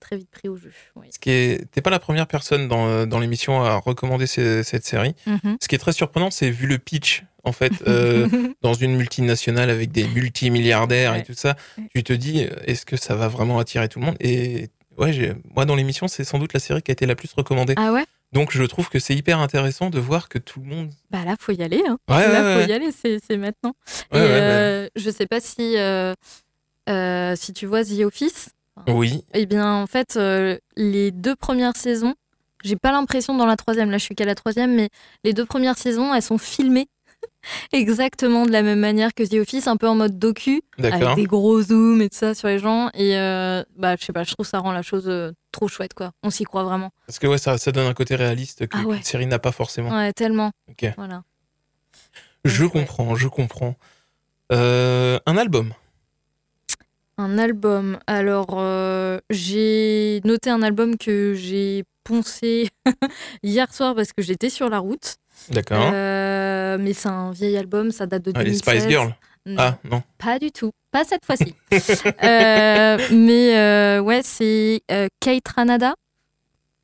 très 0.00 0.16
vite 0.16 0.30
pris 0.30 0.48
au 0.48 0.56
jeu. 0.56 0.70
oui. 0.96 1.08
Ce 1.12 1.18
qui 1.18 1.30
est, 1.30 1.70
t'es 1.70 1.80
pas 1.80 1.90
la 1.90 1.98
première 1.98 2.26
personne 2.26 2.68
dans, 2.68 2.86
euh, 2.88 3.06
dans 3.06 3.18
l'émission 3.20 3.62
à 3.62 3.76
recommander 3.76 4.26
ces- 4.26 4.62
cette 4.62 4.84
série. 4.86 5.14
Mhm. 5.26 5.56
Ce 5.60 5.68
qui 5.68 5.74
est 5.74 5.78
très 5.78 5.92
surprenant, 5.92 6.30
c'est 6.30 6.50
vu 6.50 6.66
le 6.66 6.78
pitch, 6.78 7.24
en 7.44 7.52
fait, 7.52 7.72
euh, 7.86 8.28
dans 8.62 8.74
une 8.74 8.96
multinationale 8.96 9.70
avec 9.70 9.90
des 9.92 10.04
multimilliardaires 10.08 11.14
et 11.14 11.22
tout 11.24 11.34
ça, 11.34 11.56
tu 11.94 12.02
te 12.04 12.12
dis, 12.12 12.40
est-ce 12.66 12.84
que 12.86 12.96
ça 12.96 13.14
va 13.14 13.28
vraiment 13.28 13.58
attirer 13.58 13.88
tout 13.88 14.00
le 14.00 14.06
monde? 14.06 14.16
Et 14.20 14.68
ouais, 14.96 15.12
j'ai- 15.12 15.34
moi, 15.54 15.64
dans 15.64 15.74
l'émission, 15.74 16.08
c'est 16.08 16.24
sans 16.24 16.38
doute 16.38 16.52
la 16.52 16.60
série 16.60 16.82
qui 16.82 16.90
a 16.90 16.92
été 16.92 17.06
la 17.06 17.14
plus 17.14 17.32
recommandée. 17.32 17.74
ah 17.76 17.92
ouais? 17.92 18.04
Donc, 18.32 18.52
je 18.52 18.62
trouve 18.64 18.90
que 18.90 18.98
c'est 18.98 19.14
hyper 19.14 19.38
intéressant 19.38 19.88
de 19.88 19.98
voir 19.98 20.28
que 20.28 20.38
tout 20.38 20.60
le 20.60 20.66
monde. 20.66 20.90
Bah 21.10 21.24
là, 21.24 21.34
faut 21.40 21.52
y 21.52 21.62
aller. 21.62 21.82
Hein. 21.88 21.96
Ouais, 22.10 22.28
là, 22.30 22.42
ouais, 22.56 22.62
faut 22.62 22.68
y 22.68 22.72
aller, 22.74 22.90
c'est 22.92 23.18
c'est 23.26 23.38
maintenant. 23.38 23.74
Ouais, 24.12 24.18
et 24.20 24.22
euh, 24.22 24.88
je 24.96 25.08
sais 25.10 25.26
pas 25.26 25.40
si, 25.40 25.78
euh, 25.78 26.12
euh, 26.90 27.34
si 27.36 27.54
tu 27.54 27.64
vois 27.64 27.84
The 27.84 28.00
Office. 28.04 28.50
Oui, 28.86 29.24
Eh 29.34 29.46
bien, 29.46 29.74
en 29.74 29.86
fait, 29.86 30.16
euh, 30.16 30.58
les 30.76 31.10
deux 31.10 31.36
premières 31.36 31.76
saisons, 31.76 32.14
j'ai 32.64 32.76
pas 32.76 32.92
l'impression 32.92 33.36
dans 33.36 33.46
la 33.46 33.56
troisième, 33.56 33.90
là 33.90 33.98
je 33.98 34.04
suis 34.04 34.14
qu'à 34.14 34.24
la 34.24 34.34
troisième, 34.34 34.74
mais 34.74 34.88
les 35.24 35.32
deux 35.32 35.44
premières 35.46 35.78
saisons, 35.78 36.14
elles 36.14 36.22
sont 36.22 36.38
filmées 36.38 36.88
exactement 37.72 38.46
de 38.46 38.52
la 38.52 38.62
même 38.62 38.80
manière 38.80 39.14
que 39.14 39.22
The 39.22 39.34
Office, 39.40 39.66
un 39.66 39.76
peu 39.76 39.88
en 39.88 39.94
mode 39.94 40.18
docu, 40.18 40.62
avec 40.82 41.14
des 41.16 41.26
gros 41.26 41.60
zooms 41.62 42.00
et 42.02 42.08
tout 42.08 42.16
ça 42.16 42.34
sur 42.34 42.48
les 42.48 42.58
gens. 42.58 42.90
Et 42.94 43.16
euh, 43.16 43.62
bah, 43.76 43.96
je 43.98 44.04
sais 44.04 44.12
pas, 44.12 44.24
je 44.24 44.32
trouve 44.34 44.46
ça 44.46 44.58
rend 44.58 44.72
la 44.72 44.82
chose 44.82 45.04
euh, 45.08 45.32
trop 45.52 45.68
chouette, 45.68 45.94
quoi. 45.94 46.12
On 46.22 46.30
s'y 46.30 46.44
croit 46.44 46.64
vraiment. 46.64 46.90
Parce 47.06 47.18
que 47.18 47.26
ouais, 47.26 47.38
ça, 47.38 47.58
ça 47.58 47.72
donne 47.72 47.86
un 47.86 47.94
côté 47.94 48.14
réaliste 48.16 48.66
que 48.66 48.78
Ah 48.78 48.82
ouais. 48.86 49.00
série 49.02 49.26
n'a 49.26 49.38
pas 49.38 49.52
forcément. 49.52 49.90
Ouais, 49.90 50.12
tellement. 50.12 50.52
Ok. 50.68 50.86
Voilà. 50.96 51.22
Je 52.44 52.64
comprends, 52.64 53.14
je 53.16 53.28
comprends. 53.28 53.74
Euh, 54.52 55.18
un 55.26 55.36
album. 55.36 55.72
Un 57.20 57.36
album. 57.36 57.98
Alors, 58.06 58.46
euh, 58.58 59.18
j'ai 59.28 60.20
noté 60.24 60.50
un 60.50 60.62
album 60.62 60.96
que 60.96 61.34
j'ai 61.34 61.82
poncé 62.04 62.68
hier 63.42 63.72
soir 63.74 63.94
parce 63.96 64.12
que 64.12 64.22
j'étais 64.22 64.50
sur 64.50 64.68
la 64.68 64.78
route. 64.78 65.16
D'accord. 65.50 65.90
Euh, 65.92 66.78
mais 66.78 66.92
c'est 66.92 67.08
un 67.08 67.32
vieil 67.32 67.56
album, 67.56 67.90
ça 67.90 68.06
date 68.06 68.22
de 68.24 68.32
Ah, 68.34 68.38
les 68.44 68.50
2016. 68.52 68.78
Spice 68.78 68.88
Girls. 68.88 69.14
Non, 69.46 69.56
Ah, 69.58 69.78
non. 69.90 70.02
Pas 70.18 70.38
du 70.38 70.52
tout, 70.52 70.70
pas 70.92 71.04
cette 71.04 71.24
fois-ci. 71.24 71.54
Euh, 72.22 72.98
mais 73.12 73.98
ouais, 74.00 74.20
c'est 74.22 74.82
Kate 75.20 75.48
Ranada. 75.48 75.94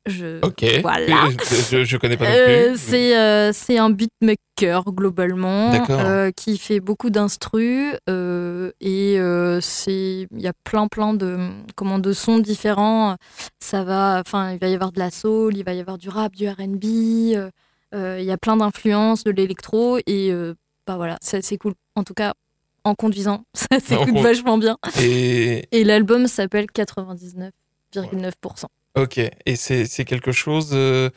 Je... 0.07 0.39
Ok. 0.45 0.63
Voilà. 0.83 1.29
Je, 1.71 1.83
je 1.83 1.97
connais 1.97 2.15
pas 2.17 2.25
non 2.25 2.31
Euh, 2.35 2.69
plus. 2.71 2.79
c'est 2.79 3.17
euh, 3.17 3.51
c'est 3.53 3.77
un 3.79 3.89
beatmaker 3.89 4.83
globalement 4.91 5.71
euh, 5.89 6.29
qui 6.31 6.57
fait 6.59 6.79
beaucoup 6.79 7.09
d'instrus 7.09 7.95
euh, 8.09 8.71
et 8.81 9.17
c'est 9.61 10.27
il 10.31 10.41
y 10.41 10.47
a 10.47 10.53
plein 10.63 10.87
plein 10.87 11.13
de 11.15 11.49
comment 11.75 11.97
de 11.99 12.13
sons 12.13 12.37
différents 12.39 13.15
ça 13.59 13.83
va 13.83 14.21
enfin 14.25 14.51
il 14.51 14.59
va 14.59 14.67
y 14.67 14.73
avoir 14.75 14.91
de 14.91 14.99
la 14.99 15.09
soul 15.09 15.57
il 15.57 15.63
va 15.63 15.73
y 15.73 15.79
avoir 15.79 15.97
du 15.97 16.09
rap 16.09 16.35
du 16.35 16.47
R&B 16.47 16.83
il 16.83 18.23
y 18.23 18.31
a 18.31 18.37
plein 18.37 18.57
d'influences 18.57 19.23
de 19.23 19.31
l'électro 19.31 19.97
et 20.05 20.31
bah 20.85 20.97
voilà 20.97 21.17
c'est 21.21 21.57
cool 21.57 21.73
en 21.95 22.03
tout 22.03 22.13
cas 22.13 22.33
en 22.83 22.93
conduisant 22.93 23.43
ça 23.55 23.79
s'écoute 23.79 24.17
vachement 24.19 24.59
bien 24.59 24.77
Et 25.01 25.67
et 25.71 25.83
l'album 25.83 26.27
s'appelle 26.27 26.67
99,9% 26.75 28.65
ok. 28.95 29.19
Et 29.45 29.55
c'est 29.55 30.05
quelque 30.05 30.31
chose 30.31 30.71
euh, 30.73 31.09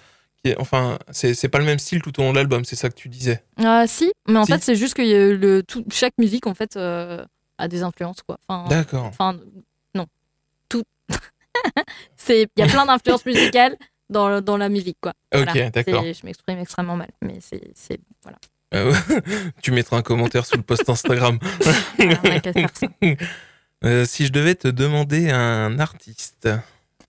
qui 0.45 0.51
est, 0.51 0.57
enfin, 0.59 0.99
c'est 1.11 1.49
pas 1.49 1.59
le 1.59 1.65
même 1.65 1.79
style 1.79 2.03
tout 2.03 2.19
au 2.21 2.23
long 2.23 2.33
de 2.33 2.37
l'album. 2.39 2.65
C'est 2.65 2.77
ça 2.77 2.89
que 2.91 2.95
tu 2.95 3.09
disais? 3.09 3.43
Ah 3.57 3.87
si, 3.87 4.13
mais 4.29 4.39
en 4.39 4.45
Si. 4.45 4.53
fait 4.53 4.63
c'est 4.63 4.77
juste 4.77 4.95
que 4.95 5.03
y 5.03 5.15
a 5.15 5.29
le, 5.35 5.63
tout, 5.63 5.85
chaque 5.93 6.15
musique 6.19 6.47
en 6.47 6.55
fait 6.55 6.77
euh, 6.77 7.25
a 7.59 7.69
des 7.69 7.83
influences 7.83 8.23
quoi. 8.23 8.39
Enfin, 8.49 8.69
D'accord. 8.69 9.05
enfin 9.07 9.39
non, 9.95 10.07
tout. 10.69 10.85
c'est 12.17 12.49
il 12.57 12.61
y 12.61 12.63
a 12.63 12.67
plein 12.67 12.87
d'influences 12.87 13.25
musicales 13.27 13.77
dans, 14.11 14.41
dans 14.41 14.57
la 14.57 14.69
musique 14.69 14.99
quoi. 15.01 15.13
Ok, 15.35 15.45
Voilà. 15.45 15.71
d'accord. 15.71 16.05
Je 16.05 16.25
m'exprime 16.25 16.59
extrêmement 16.59 16.97
mal, 16.97 17.11
mais 17.23 17.39
c'est 17.41 18.01
voilà. 18.23 18.39
Euh, 18.75 18.95
tu 19.63 19.71
mettras 19.73 19.97
un 19.97 20.03
commentaire 20.03 20.45
sous 20.47 20.57
le 20.57 20.63
post 20.63 20.89
Instagram. 20.89 21.39
Voilà, 21.97 22.21
on 22.23 22.31
a 22.31 22.41
qu'à 22.41 22.53
faire 22.53 22.71
ça. 22.75 24.05
Si 24.07 24.27
je 24.27 24.33
devais 24.33 24.55
te 24.55 24.69
demander 24.69 25.31
un 25.31 25.79
artiste 25.79 26.49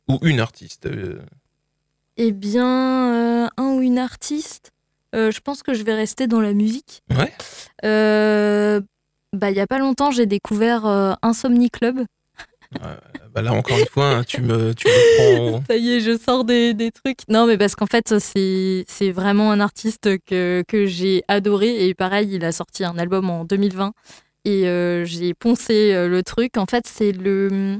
ou 0.09 0.17
une 0.23 0.39
artiste, 0.39 0.87
euh, 0.87 1.21
Eh 2.17 2.31
bien, 2.31 3.13
euh, 3.13 3.47
un 3.57 3.67
ou 3.75 3.81
une 3.81 3.99
artiste, 3.99 4.71
euh, 5.15 5.31
je 5.31 5.39
pense 5.39 5.63
que 5.63 5.73
je 5.73 5.83
vais 5.83 5.93
rester 5.93 6.27
dans 6.27 6.41
la 6.41 6.53
musique. 6.53 7.01
Ouais. 7.11 7.31
Euh, 7.85 8.81
bah 9.31 9.51
il 9.51 9.57
y 9.57 9.59
a 9.59 9.67
pas 9.67 9.77
longtemps 9.77 10.09
j'ai 10.09 10.25
découvert 10.25 10.85
Insomnie 11.21 11.69
Club. 11.69 12.03
bah 13.31 13.41
là 13.43 13.53
encore 13.53 13.77
une 13.77 13.85
fois, 13.85 14.09
hein, 14.09 14.23
tu 14.23 14.41
me, 14.41 14.73
tu 14.73 14.87
me 14.87 15.51
prends. 15.51 15.63
Ça 15.67 15.77
y 15.77 15.91
est, 15.93 15.99
je 15.99 16.17
sors 16.17 16.43
des, 16.45 16.73
des 16.73 16.91
trucs. 16.91 17.19
Non, 17.29 17.45
mais 17.45 17.57
parce 17.57 17.75
qu'en 17.75 17.85
fait, 17.85 18.11
c'est 18.17 19.11
vraiment 19.11 19.51
un 19.51 19.59
artiste 19.59 20.17
que, 20.25 20.63
que 20.67 20.87
j'ai 20.87 21.23
adoré. 21.27 21.87
Et 21.87 21.93
pareil, 21.93 22.29
il 22.33 22.43
a 22.43 22.51
sorti 22.51 22.83
un 22.83 22.97
album 22.97 23.29
en 23.29 23.45
2020. 23.45 23.93
Et 24.45 24.63
j'ai 25.05 25.33
poncé 25.35 25.93
le 26.07 26.23
truc. 26.23 26.57
En 26.57 26.65
fait, 26.65 26.87
c'est 26.87 27.11
le 27.11 27.79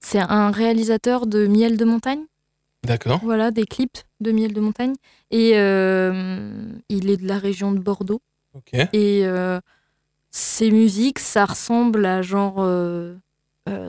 c'est 0.00 0.20
un 0.20 0.50
réalisateur 0.50 1.26
de 1.26 1.46
Miel 1.46 1.76
de 1.76 1.84
montagne. 1.84 2.24
D'accord. 2.84 3.20
Voilà, 3.22 3.50
des 3.50 3.64
clips 3.64 3.98
de 4.20 4.30
Miel 4.32 4.52
de 4.52 4.60
montagne. 4.60 4.94
Et 5.30 5.52
euh, 5.58 6.62
il 6.88 7.10
est 7.10 7.16
de 7.16 7.26
la 7.26 7.38
région 7.38 7.72
de 7.72 7.78
Bordeaux. 7.80 8.20
Ok. 8.54 8.72
Et 8.92 9.26
euh, 9.26 9.60
ses 10.30 10.70
musiques, 10.70 11.18
ça 11.18 11.44
ressemble 11.44 12.06
à 12.06 12.22
genre. 12.22 12.56
euh, 12.58 13.14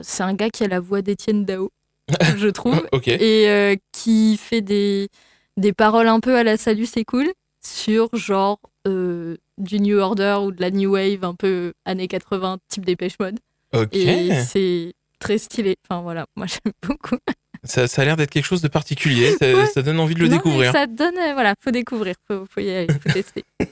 c'est 0.02 0.22
un 0.22 0.34
gars 0.34 0.50
qui 0.50 0.64
a 0.64 0.68
la 0.68 0.80
voix 0.80 1.00
d'Étienne 1.00 1.44
Dao, 1.46 1.70
je 2.36 2.48
trouve 2.48 2.86
Ok. 2.92 3.08
et 3.08 3.80
qui 3.92 4.36
fait 4.36 4.60
des, 4.60 5.08
des 5.56 5.72
paroles 5.72 6.08
un 6.08 6.20
peu 6.20 6.36
à 6.36 6.42
la 6.44 6.58
salut, 6.58 6.84
c'est 6.84 7.04
cool, 7.04 7.28
sur 7.64 8.14
genre 8.14 8.60
du 8.84 9.80
New 9.80 9.98
Order 9.98 10.38
ou 10.42 10.52
de 10.52 10.60
la 10.60 10.70
New 10.70 10.90
Wave, 10.92 11.24
un 11.24 11.34
peu 11.34 11.72
années 11.86 12.08
80, 12.08 12.58
type 12.68 12.84
Dépêche 12.84 13.18
Mode. 13.18 13.38
Ok. 13.72 13.94
Et 13.94 14.34
c'est 14.34 14.92
très 15.20 15.38
stylé. 15.38 15.76
Enfin 15.88 16.02
voilà, 16.02 16.26
moi 16.36 16.46
j'aime 16.48 16.72
beaucoup. 16.82 17.16
Ça, 17.62 17.86
ça 17.86 18.02
a 18.02 18.04
l'air 18.06 18.16
d'être 18.16 18.30
quelque 18.30 18.46
chose 18.46 18.62
de 18.62 18.68
particulier. 18.68 19.36
Ça, 19.38 19.46
Ouais. 19.54 19.66
ça 19.66 19.82
donne 19.82 20.00
envie 20.00 20.14
de 20.14 20.20
le 20.20 20.26
Non, 20.26 20.30
mais 20.32 20.36
découvrir. 20.38 20.72
Ça 20.72 20.86
donne, 20.86 21.16
euh, 21.18 21.34
voilà, 21.34 21.54
faut 21.62 21.70
découvrir, 21.70 22.14
faut, 22.26 22.46
faut 22.50 22.60
y 22.60 22.70
aller, 22.70 22.88
faut 23.02 23.12
tester. 23.12 23.44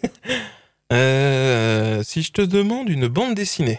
Euh, 0.90 2.02
si 2.02 2.22
je 2.22 2.32
te 2.32 2.40
demande 2.40 2.88
une 2.88 3.08
bande 3.08 3.34
dessinée. 3.34 3.78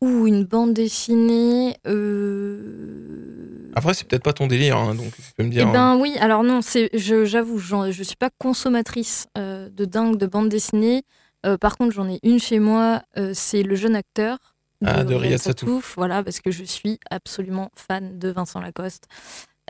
Ou 0.00 0.26
une 0.26 0.42
bande 0.44 0.74
dessinée. 0.74 1.76
Euh... 1.86 3.70
Après, 3.74 3.94
c'est 3.94 4.06
peut-être 4.08 4.24
pas 4.24 4.32
ton 4.32 4.48
délire, 4.48 4.76
hein, 4.76 4.94
donc 4.96 5.14
tu 5.14 5.22
peux 5.36 5.44
me 5.44 5.48
Eh 5.48 5.52
dire. 5.52 5.70
ben 5.70 5.96
oui, 5.96 6.16
alors 6.20 6.42
non, 6.42 6.60
c'est, 6.62 6.90
je, 6.94 7.24
j'avoue, 7.24 7.58
j'en- 7.58 7.90
je 7.92 8.02
suis 8.02 8.16
pas 8.16 8.30
consommatrice 8.38 9.28
euh, 9.38 9.68
de 9.70 9.84
dingue 9.84 10.16
de 10.18 10.26
bande 10.26 10.48
dessinée. 10.48 11.04
Euh, 11.46 11.56
par 11.56 11.76
contre, 11.78 11.94
j'en 11.94 12.08
ai 12.08 12.18
une 12.24 12.40
chez 12.40 12.58
moi, 12.58 13.02
euh, 13.16 13.30
c'est 13.34 13.62
Le 13.62 13.76
jeune 13.76 13.94
acteur 13.94 14.38
Ah, 14.84 15.04
de 15.04 15.14
Riyad 15.14 15.38
Satouf. 15.38 15.94
Voilà, 15.96 16.22
parce 16.22 16.40
que 16.40 16.50
je 16.50 16.64
suis 16.64 16.98
absolument 17.10 17.70
fan 17.76 18.18
de 18.18 18.28
Vincent 18.30 18.60
Lacoste. 18.60 19.06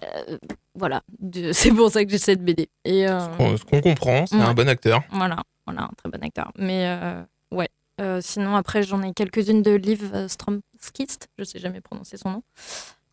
Euh, 0.02 0.38
voilà, 0.74 1.02
c'est 1.52 1.70
pour 1.72 1.90
ça 1.90 2.04
que 2.04 2.10
j'ai 2.10 2.18
cette 2.18 2.42
BD. 2.44 2.68
Et 2.84 3.06
euh, 3.08 3.56
Ce 3.56 3.64
qu'on 3.64 3.80
comprend, 3.80 4.26
c'est 4.26 4.36
Ouais. 4.36 4.42
un 4.42 4.54
bon 4.54 4.68
acteur. 4.68 5.02
voilà, 5.10 5.42
voilà, 5.66 5.82
un 5.84 5.90
très 5.96 6.08
bon 6.10 6.24
acteur. 6.24 6.50
Mais 6.58 6.86
euh, 6.86 7.22
ouais, 7.50 7.68
sinon 8.20 8.56
après 8.56 8.82
j'en 8.82 9.02
ai 9.02 9.12
quelques-unes 9.12 9.62
de 9.62 9.72
Liv 9.72 10.26
Stromskist, 10.28 11.28
je 11.38 11.44
sais 11.44 11.58
jamais 11.60 11.80
prononcer 11.80 12.16
son 12.16 12.30
nom. 12.30 12.42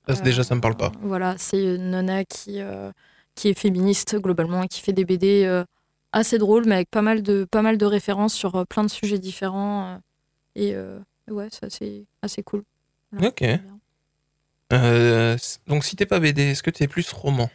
Ça, 0.08 0.16
déjà, 0.22 0.44
ça 0.44 0.56
me 0.56 0.62
parle 0.62 0.76
pas. 0.76 0.92
Voilà, 1.02 1.36
c'est 1.38 1.76
une 1.76 2.24
qui, 2.28 2.60
qui 3.36 3.48
est 3.50 3.54
féministe 3.54 4.16
globalement 4.20 4.64
et 4.64 4.68
qui 4.68 4.82
fait 4.82 4.94
des 4.94 5.06
BD 5.06 5.64
assez 6.12 6.40
drôles, 6.40 6.64
mais 6.66 6.76
avec 6.76 6.90
pas 6.90 7.04
mal 7.04 7.22
de, 7.22 7.44
pas 7.44 7.62
mal 7.62 7.78
de 7.78 7.86
références 7.86 8.34
sur 8.34 8.66
plein 8.66 8.84
de 8.84 8.90
sujets 8.90 9.20
différents. 9.20 10.00
et 10.56 10.74
ouais, 11.32 11.48
c'est 11.52 11.66
assez, 11.66 12.06
assez 12.22 12.44
cool. 12.44 12.64
Voilà, 13.12 13.28
Ok. 13.30 13.44
Euh, 14.72 15.36
donc, 15.68 15.84
si 15.84 15.96
t'es 15.96 16.06
pas 16.06 16.20
BD, 16.20 16.44
est-ce 16.52 16.62
que 16.64 16.70
t'es 16.70 16.88
plus 16.88 17.12
roman? 17.12 17.50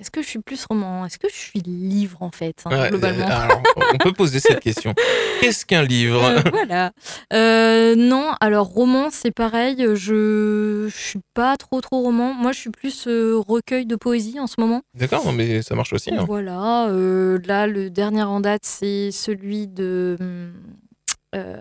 Est-ce 0.00 0.10
que 0.10 0.22
je 0.22 0.28
suis 0.28 0.38
plus 0.38 0.64
roman? 0.64 1.04
Est-ce 1.04 1.18
que 1.18 1.28
je 1.28 1.34
suis 1.34 1.60
livre 1.60 2.22
en 2.22 2.30
fait, 2.30 2.62
hein, 2.64 2.70
Ouais, 2.70 2.88
globalement? 2.88 3.26
euh, 3.26 3.30
alors, 3.30 3.62
on 3.94 3.98
peut 3.98 4.12
poser 4.12 4.40
cette 4.40 4.60
question. 4.60 4.94
Qu'est-ce 5.40 5.66
qu'un 5.66 5.82
livre? 5.82 6.24
Euh, 6.24 6.40
voilà. 6.50 6.92
Euh, 7.32 7.94
non, 7.96 8.32
alors 8.40 8.68
roman, 8.68 9.10
c'est 9.10 9.32
pareil. 9.32 9.76
Je, 9.94 10.88
je 10.88 10.96
suis 10.96 11.20
pas 11.34 11.56
trop 11.56 11.80
trop 11.80 12.00
roman. 12.00 12.32
Moi, 12.32 12.52
je 12.52 12.60
suis 12.60 12.70
plus 12.70 13.06
euh, 13.08 13.36
recueil 13.38 13.84
de 13.84 13.96
poésie 13.96 14.40
en 14.40 14.46
ce 14.46 14.54
moment. 14.58 14.82
D'accord, 14.94 15.30
mais 15.32 15.60
ça 15.62 15.74
marche 15.74 15.92
aussi. 15.92 16.14
hein. 16.14 16.24
Voilà. 16.26 16.88
euh, 16.88 17.38
là, 17.44 17.66
le 17.66 17.90
dernier 17.90 18.22
en 18.22 18.40
date, 18.40 18.64
c'est 18.64 19.10
celui 19.10 19.66
de 19.68 20.16
hum, 20.20 20.52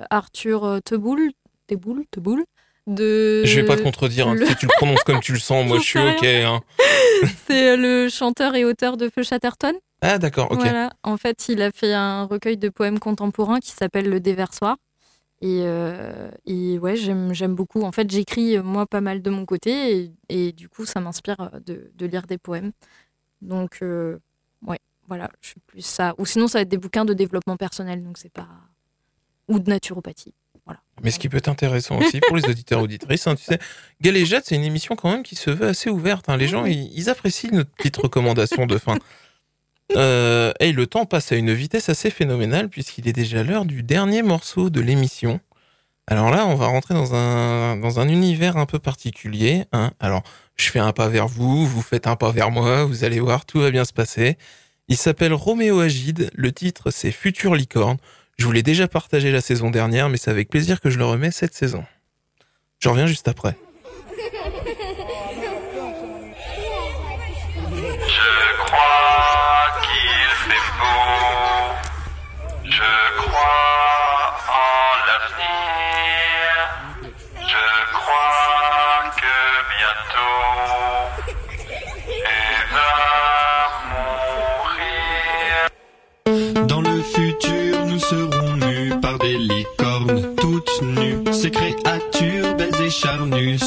Arthur 0.10 0.80
Teboul. 0.84 1.32
Teboul, 1.68 2.06
Teboul. 2.12 2.44
De... 2.88 3.44
Je 3.46 3.60
vais 3.62 3.66
pas 3.66 3.78
te 3.78 3.84
contredire, 3.84 4.28
hein. 4.28 4.34
le- 4.36 4.46
si 4.46 4.56
tu 4.56 4.66
le 4.66 4.72
prononces 4.76 5.04
comme 5.04 5.20
tu 5.20 5.34
le 5.34 5.40
sens, 5.40 5.66
moi 5.68 5.78
je 5.82 5.84
suis 5.84 6.00
ok. 6.00 6.24
hein. 6.24 6.62
C'est 7.48 7.78
le 7.78 8.10
chanteur 8.10 8.56
et 8.56 8.66
auteur 8.66 8.98
de 8.98 9.08
Feu 9.10 9.22
Chatterton. 9.24 9.74
Ah 10.02 10.18
d'accord, 10.18 10.52
ok. 10.52 10.60
Voilà. 10.60 10.92
En 11.04 11.16
fait, 11.18 11.48
il 11.48 11.62
a 11.62 11.72
fait 11.72 11.94
un 11.94 12.24
recueil 12.24 12.58
de 12.58 12.70
poèmes 12.70 12.98
contemporains 13.00 13.60
qui 13.60 13.70
s'appelle 13.72 14.10
Le 14.10 14.20
Déversoir. 14.20 14.78
Et, 15.44 15.60
euh, 15.62 16.30
et 16.46 16.78
ouais, 16.80 16.96
j'aime 16.96 17.56
beaucoup. 17.56 17.84
En 17.84 17.92
fait, 17.92 18.10
j'écris 18.10 18.58
euh, 18.58 18.64
moi 18.64 18.86
pas 18.88 19.02
mal 19.02 19.22
de 19.22 19.30
mon 19.30 19.46
côté 19.46 19.96
et, 19.98 20.12
et 20.30 20.52
du 20.52 20.68
coup, 20.68 20.86
ça 20.86 21.00
m'inspire 21.00 21.40
euh, 21.54 21.60
de, 21.66 21.92
de 21.96 22.06
lire 22.08 22.28
des 22.28 22.38
poèmes. 22.40 22.72
Donc, 23.42 23.80
euh, 23.84 24.18
ouais, 24.68 24.80
voilà, 25.08 25.30
je 25.42 25.50
suis 25.50 25.60
plus 25.68 25.82
ça. 25.86 26.14
Ou 26.18 26.26
sinon, 26.26 26.48
ça 26.48 26.58
va 26.60 26.62
être 26.64 26.70
des 26.70 26.78
bouquins 26.78 27.06
de 27.06 27.14
développement 27.14 27.58
personnel, 27.58 28.04
donc 28.04 28.18
c'est 28.18 28.32
pas. 28.34 28.48
Ou 29.52 29.60
de 29.60 29.70
naturopathie. 29.70 30.34
Mais 31.04 31.10
ce 31.10 31.18
qui 31.18 31.30
peut 31.30 31.38
être 31.38 31.48
intéressant 31.50 31.98
aussi 31.98 32.20
pour 32.20 32.36
les 32.36 32.46
auditeurs 32.46 32.80
auditrices, 32.82 33.26
hein, 33.26 33.36
tu 33.36 33.44
sais, 33.44 33.58
Galéjade, 34.02 34.44
c'est 34.46 34.56
une 34.56 34.64
émission 34.64 34.96
quand 34.96 35.12
même 35.12 35.24
qui 35.24 35.36
se 35.36 35.50
veut 35.50 35.68
assez 35.68 35.90
ouverte. 35.90 36.30
hein. 36.30 36.38
Les 36.38 36.48
gens, 36.48 36.66
ils, 36.66 36.92
ils 36.96 37.10
apprécient 37.10 37.50
notre 37.52 37.72
petite 37.72 37.98
recommandation 37.98 38.68
de 38.68 38.78
fin. 38.78 38.98
Euh, 39.98 40.54
et 40.60 40.72
le 40.72 40.88
temps 40.88 41.06
passe 41.06 41.32
à 41.32 41.36
une 41.36 41.54
vitesse 41.54 41.90
assez 41.90 42.12
phénoménale 42.12 42.70
puisqu'il 42.70 43.08
est 43.08 43.14
déjà 43.14 43.44
l'heure 43.44 43.66
du 43.66 43.84
dernier 43.84 44.22
morceau 44.22 44.70
de 44.70 44.80
l'émission. 44.80 45.40
Alors 46.08 46.30
là, 46.30 46.46
on 46.46 46.56
va 46.56 46.68
rentrer 46.68 46.94
dans 46.94 47.16
un, 47.16 47.78
dans 47.78 48.00
un 48.00 48.08
univers 48.08 48.58
un 48.58 48.66
peu 48.66 48.80
particulier. 48.80 49.66
hein. 49.72 49.92
Alors, 50.00 50.22
je 50.56 50.70
fais 50.70 50.80
un 50.80 50.94
pas 50.94 51.08
vers 51.10 51.28
vous, 51.28 51.66
vous 51.66 51.82
faites 51.82 52.06
un 52.08 52.16
pas 52.16 52.32
vers 52.32 52.52
moi, 52.52 52.84
vous 52.86 53.04
allez 53.04 53.20
voir, 53.20 53.46
tout 53.46 53.60
va 53.60 53.72
bien 53.72 53.86
se 53.86 53.94
passer. 53.94 54.38
Il 54.88 54.98
s'appelle 54.98 55.34
Roméo 55.34 55.80
Agide, 55.80 56.30
le 56.36 56.52
titre 56.52 56.92
c'est 56.92 57.12
Future 57.12 57.56
Licorne. 57.56 57.98
Je 58.42 58.48
vous 58.48 58.52
l'ai 58.52 58.64
déjà 58.64 58.88
partagé 58.88 59.30
la 59.30 59.40
saison 59.40 59.70
dernière, 59.70 60.10
mais 60.10 60.18
c'est 60.18 60.32
avec 60.32 60.50
plaisir 60.50 60.82
que 60.82 60.90
je 60.90 60.98
le 60.98 61.06
remets 61.06 61.30
cette 61.30 61.54
saison. 61.54 61.86
Je 62.80 62.90
reviens 62.90 63.06
juste 63.06 63.28
après. 63.28 63.56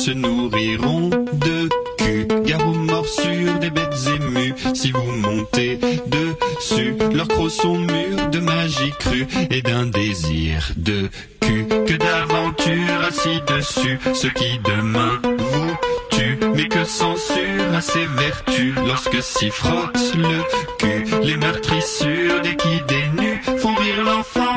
Se 0.04 0.10
nourriront 0.10 1.08
de 1.08 1.68
cul. 1.96 2.28
Gare 2.44 2.68
aux 2.68 2.74
morsures 2.74 3.58
des 3.58 3.70
bêtes 3.70 4.06
émues. 4.14 4.54
Si 4.74 4.92
vous 4.92 5.12
montez 5.12 5.78
dessus, 6.06 6.94
leurs 7.14 7.28
crocs 7.28 7.50
sont 7.50 7.78
mûrs 7.78 8.28
de 8.30 8.40
magie 8.40 8.92
crue 8.98 9.26
et 9.50 9.62
d'un 9.62 9.86
désir 9.86 10.72
de 10.76 11.08
cul. 11.40 11.66
Que 11.86 11.96
d'aventure 11.96 13.00
assis 13.08 13.40
dessus, 13.46 13.98
ce 14.12 14.26
qui 14.26 14.58
demain 14.62 15.22
vous 15.24 15.74
tue. 16.10 16.38
Mais 16.54 16.68
que 16.68 16.84
censure 16.84 17.72
à 17.74 17.80
ses 17.80 18.04
vertus 18.04 18.74
lorsque 18.86 19.22
s'y 19.22 19.48
frotte 19.48 20.14
le 20.18 20.40
cul. 20.78 21.06
Les 21.22 21.38
meurtrissures 21.38 22.42
des 22.42 22.56
qui 22.56 22.82
dénus 22.88 23.40
font 23.58 23.74
rire 23.74 24.04
l'enfant 24.04 24.53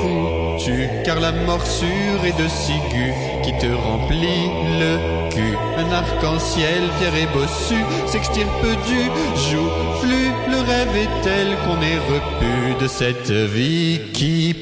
foutu. 0.00 0.88
Car 1.04 1.20
la 1.20 1.32
morsure 1.32 2.24
est 2.24 2.38
de 2.42 2.48
cigu 2.48 3.12
qui 3.42 3.52
te 3.58 3.66
remplit 3.66 4.48
le 4.80 5.30
cul. 5.30 5.56
Un 5.78 5.92
arc-en-ciel 5.92 6.82
fier 6.98 7.14
et 7.22 7.26
bossu 7.32 7.80
s'extirpe 8.06 8.66
du 8.86 9.02
joufflu. 9.48 10.32
Le 10.50 10.58
rêve 10.58 10.96
est 10.96 11.22
tel 11.22 11.48
qu'on 11.64 11.80
est 11.82 12.00
repu 12.12 12.82
de 12.82 12.88
cette 12.88 13.30
vie 13.30 14.00
qui 14.12 14.54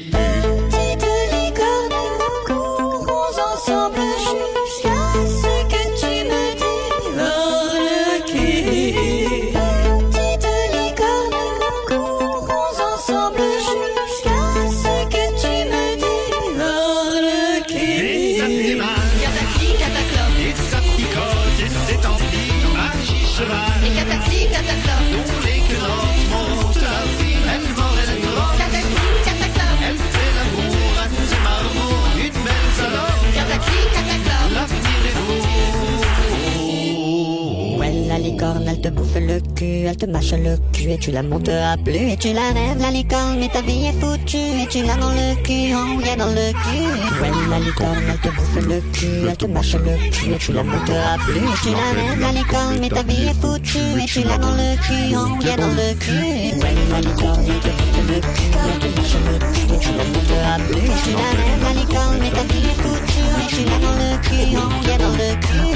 cul 40.85 40.91
et 40.91 40.97
tu 40.97 41.11
la 41.11 41.23
monteras 41.23 41.77
plus. 41.77 42.11
Et 42.11 42.17
tu 42.17 42.33
la 42.33 42.47
rêves, 42.53 42.79
la 42.79 42.91
licorne, 42.91 43.39
mais 43.39 43.49
ta 43.49 43.61
vie 43.61 43.85
est 43.87 43.99
foutue. 43.99 44.37
Et 44.37 44.67
tu 44.69 44.83
l'as 44.83 44.95
dans 44.95 45.09
le 45.09 45.35
cul, 45.43 45.73
oh 45.73 46.01
yeah, 46.01 46.15
dans 46.15 46.27
le 46.27 46.51
cul. 46.51 47.21
Ouais, 47.21 47.31
la 47.49 47.59
licorne, 47.59 48.03
elle 48.09 48.19
te 48.19 48.35
bouffe 48.35 48.67
le 48.67 48.81
cul, 48.93 49.27
elle 49.27 49.37
te 49.37 49.45
mâche 49.45 49.73
le 49.73 50.09
cul 50.11 50.31
et 50.33 50.37
tu 50.37 50.53
la 50.53 50.63
monteras 50.63 51.17
plus. 51.25 51.35
Et 51.35 51.57
tu 51.63 51.69
la 51.71 51.87
rêves, 51.95 52.19
la 52.19 52.31
licorne, 52.31 52.77
mais 52.79 52.89
ta 52.89 53.03
vie 53.03 53.27
est 53.27 53.41
foutue. 53.41 54.01
Et 54.01 54.05
tu 54.05 54.21
l'as 54.23 54.37
dans 54.37 54.51
le 54.51 54.75
cul, 54.85 55.15
oh 55.15 55.43
yeah, 55.43 55.57
dans 55.57 55.67
le 55.67 55.93
cul. 55.95 56.59
Ouais, 56.61 56.75
la 56.91 57.01
licorne, 57.01 57.45
elle 57.47 57.59
te 57.59 57.69
bouffe 57.77 58.01
le 58.09 58.19
cul, 58.19 58.51
elle 58.65 58.79
te 58.79 58.87
mâche 58.99 59.17
le 59.25 59.37
cul 59.53 59.73
et 59.73 59.79
tu 59.79 59.89
la 59.97 60.03
monteras 60.13 60.59
plus. 60.67 60.77
Et 60.77 60.99
tu 61.03 61.11
la 61.11 61.73
la 61.73 62.31
ta 62.31 62.43
vie 62.53 62.65
est 62.71 62.81
foutue. 62.81 63.25
Et 63.41 63.47
tu 63.47 63.61
l'as 63.65 63.79
dans 63.79 63.97
le 64.03 64.17
cul, 64.21 64.57
oh 64.57 64.97
dans 64.97 65.11
le 65.11 65.35
cul. 65.41 65.74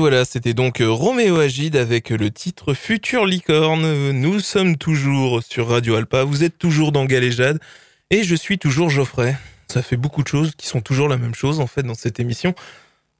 Voilà, 0.00 0.24
c'était 0.24 0.54
donc 0.54 0.80
euh, 0.80 0.90
Roméo 0.90 1.36
Agide 1.36 1.76
avec 1.76 2.08
le 2.08 2.30
titre 2.30 2.72
Future 2.72 3.26
Licorne. 3.26 4.12
Nous 4.12 4.40
sommes 4.40 4.78
toujours 4.78 5.42
sur 5.42 5.68
Radio 5.68 5.94
Alpa, 5.96 6.24
vous 6.24 6.42
êtes 6.42 6.56
toujours 6.56 6.90
dans 6.90 7.04
Galéjade 7.04 7.60
et 8.08 8.24
je 8.24 8.34
suis 8.34 8.58
toujours 8.58 8.88
Geoffrey. 8.88 9.36
Ça 9.68 9.82
fait 9.82 9.98
beaucoup 9.98 10.22
de 10.22 10.28
choses 10.28 10.54
qui 10.56 10.66
sont 10.66 10.80
toujours 10.80 11.06
la 11.06 11.18
même 11.18 11.34
chose 11.34 11.60
en 11.60 11.66
fait 11.66 11.82
dans 11.82 11.92
cette 11.92 12.18
émission. 12.18 12.54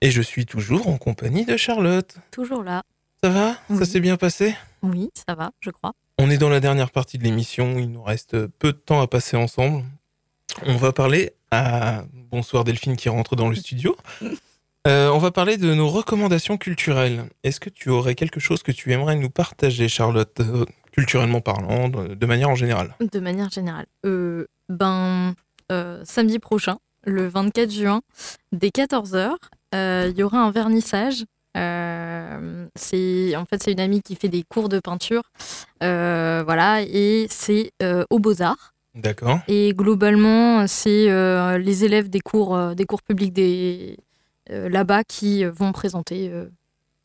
Et 0.00 0.10
je 0.10 0.22
suis 0.22 0.46
toujours 0.46 0.88
en 0.88 0.96
compagnie 0.96 1.44
de 1.44 1.58
Charlotte. 1.58 2.16
Toujours 2.30 2.64
là. 2.64 2.82
Ça 3.22 3.28
va? 3.28 3.58
Ça 3.78 3.84
s'est 3.84 4.00
bien 4.00 4.16
passé? 4.16 4.56
Oui, 4.82 5.10
ça 5.14 5.34
va, 5.34 5.50
je 5.60 5.68
crois. 5.68 5.92
On 6.18 6.30
est 6.30 6.38
dans 6.38 6.48
la 6.48 6.60
dernière 6.60 6.92
partie 6.92 7.18
de 7.18 7.24
l'émission, 7.24 7.78
il 7.78 7.90
nous 7.90 8.02
reste 8.02 8.46
peu 8.46 8.72
de 8.72 8.78
temps 8.78 9.02
à 9.02 9.06
passer 9.06 9.36
ensemble. 9.36 9.84
On 10.64 10.76
va 10.76 10.94
parler 10.94 11.34
à... 11.50 12.04
Bonsoir 12.30 12.64
Delphine 12.64 12.96
qui 12.96 13.10
rentre 13.10 13.36
dans 13.36 13.50
le 13.50 13.54
studio. 13.54 13.98
Euh, 14.86 15.10
on 15.10 15.18
va 15.18 15.30
parler 15.30 15.58
de 15.58 15.74
nos 15.74 15.88
recommandations 15.88 16.56
culturelles. 16.56 17.24
Est-ce 17.44 17.60
que 17.60 17.68
tu 17.68 17.90
aurais 17.90 18.14
quelque 18.14 18.40
chose 18.40 18.62
que 18.62 18.72
tu 18.72 18.92
aimerais 18.92 19.16
nous 19.16 19.28
partager, 19.28 19.88
Charlotte, 19.88 20.40
euh, 20.40 20.64
culturellement 20.92 21.42
parlant, 21.42 21.90
de, 21.90 22.26
manière 22.26 22.48
en 22.48 22.54
général? 22.54 22.96
De 23.00 23.20
manière 23.20 23.50
générale. 23.50 23.86
Euh, 24.06 24.46
ben, 24.70 25.34
samedi 26.04 26.38
prochain, 26.38 26.78
le 27.04 27.28
24 27.28 27.70
juin, 27.70 28.00
dès 28.52 28.70
14h, 28.70 29.34
il 29.74 30.18
y 30.18 30.22
aura 30.22 30.38
un 30.38 30.50
vernissage. 30.50 31.24
C'est 31.54 33.36
en 33.36 33.44
fait 33.44 33.62
c'est 33.62 33.72
une 33.72 33.80
amie 33.80 34.00
qui 34.00 34.14
fait 34.14 34.28
des 34.28 34.44
cours 34.44 34.68
de 34.68 34.80
peinture, 34.80 35.22
voilà, 35.80 36.82
et 36.82 37.26
c'est 37.28 37.72
aux 38.08 38.18
Beaux 38.18 38.40
Arts. 38.40 38.74
D'accord. 38.94 39.40
Et 39.46 39.72
globalement, 39.74 40.66
c'est 40.66 41.06
les 41.58 41.84
élèves 41.84 42.08
des 42.08 42.20
cours, 42.20 42.74
des 42.74 42.84
cours 42.84 43.02
publics 43.02 43.32
des, 43.32 43.96
là-bas 44.68 45.04
qui 45.04 45.44
euh, 45.44 45.50
vont 45.50 45.72
présenter 45.72 46.28
euh, 46.30 46.46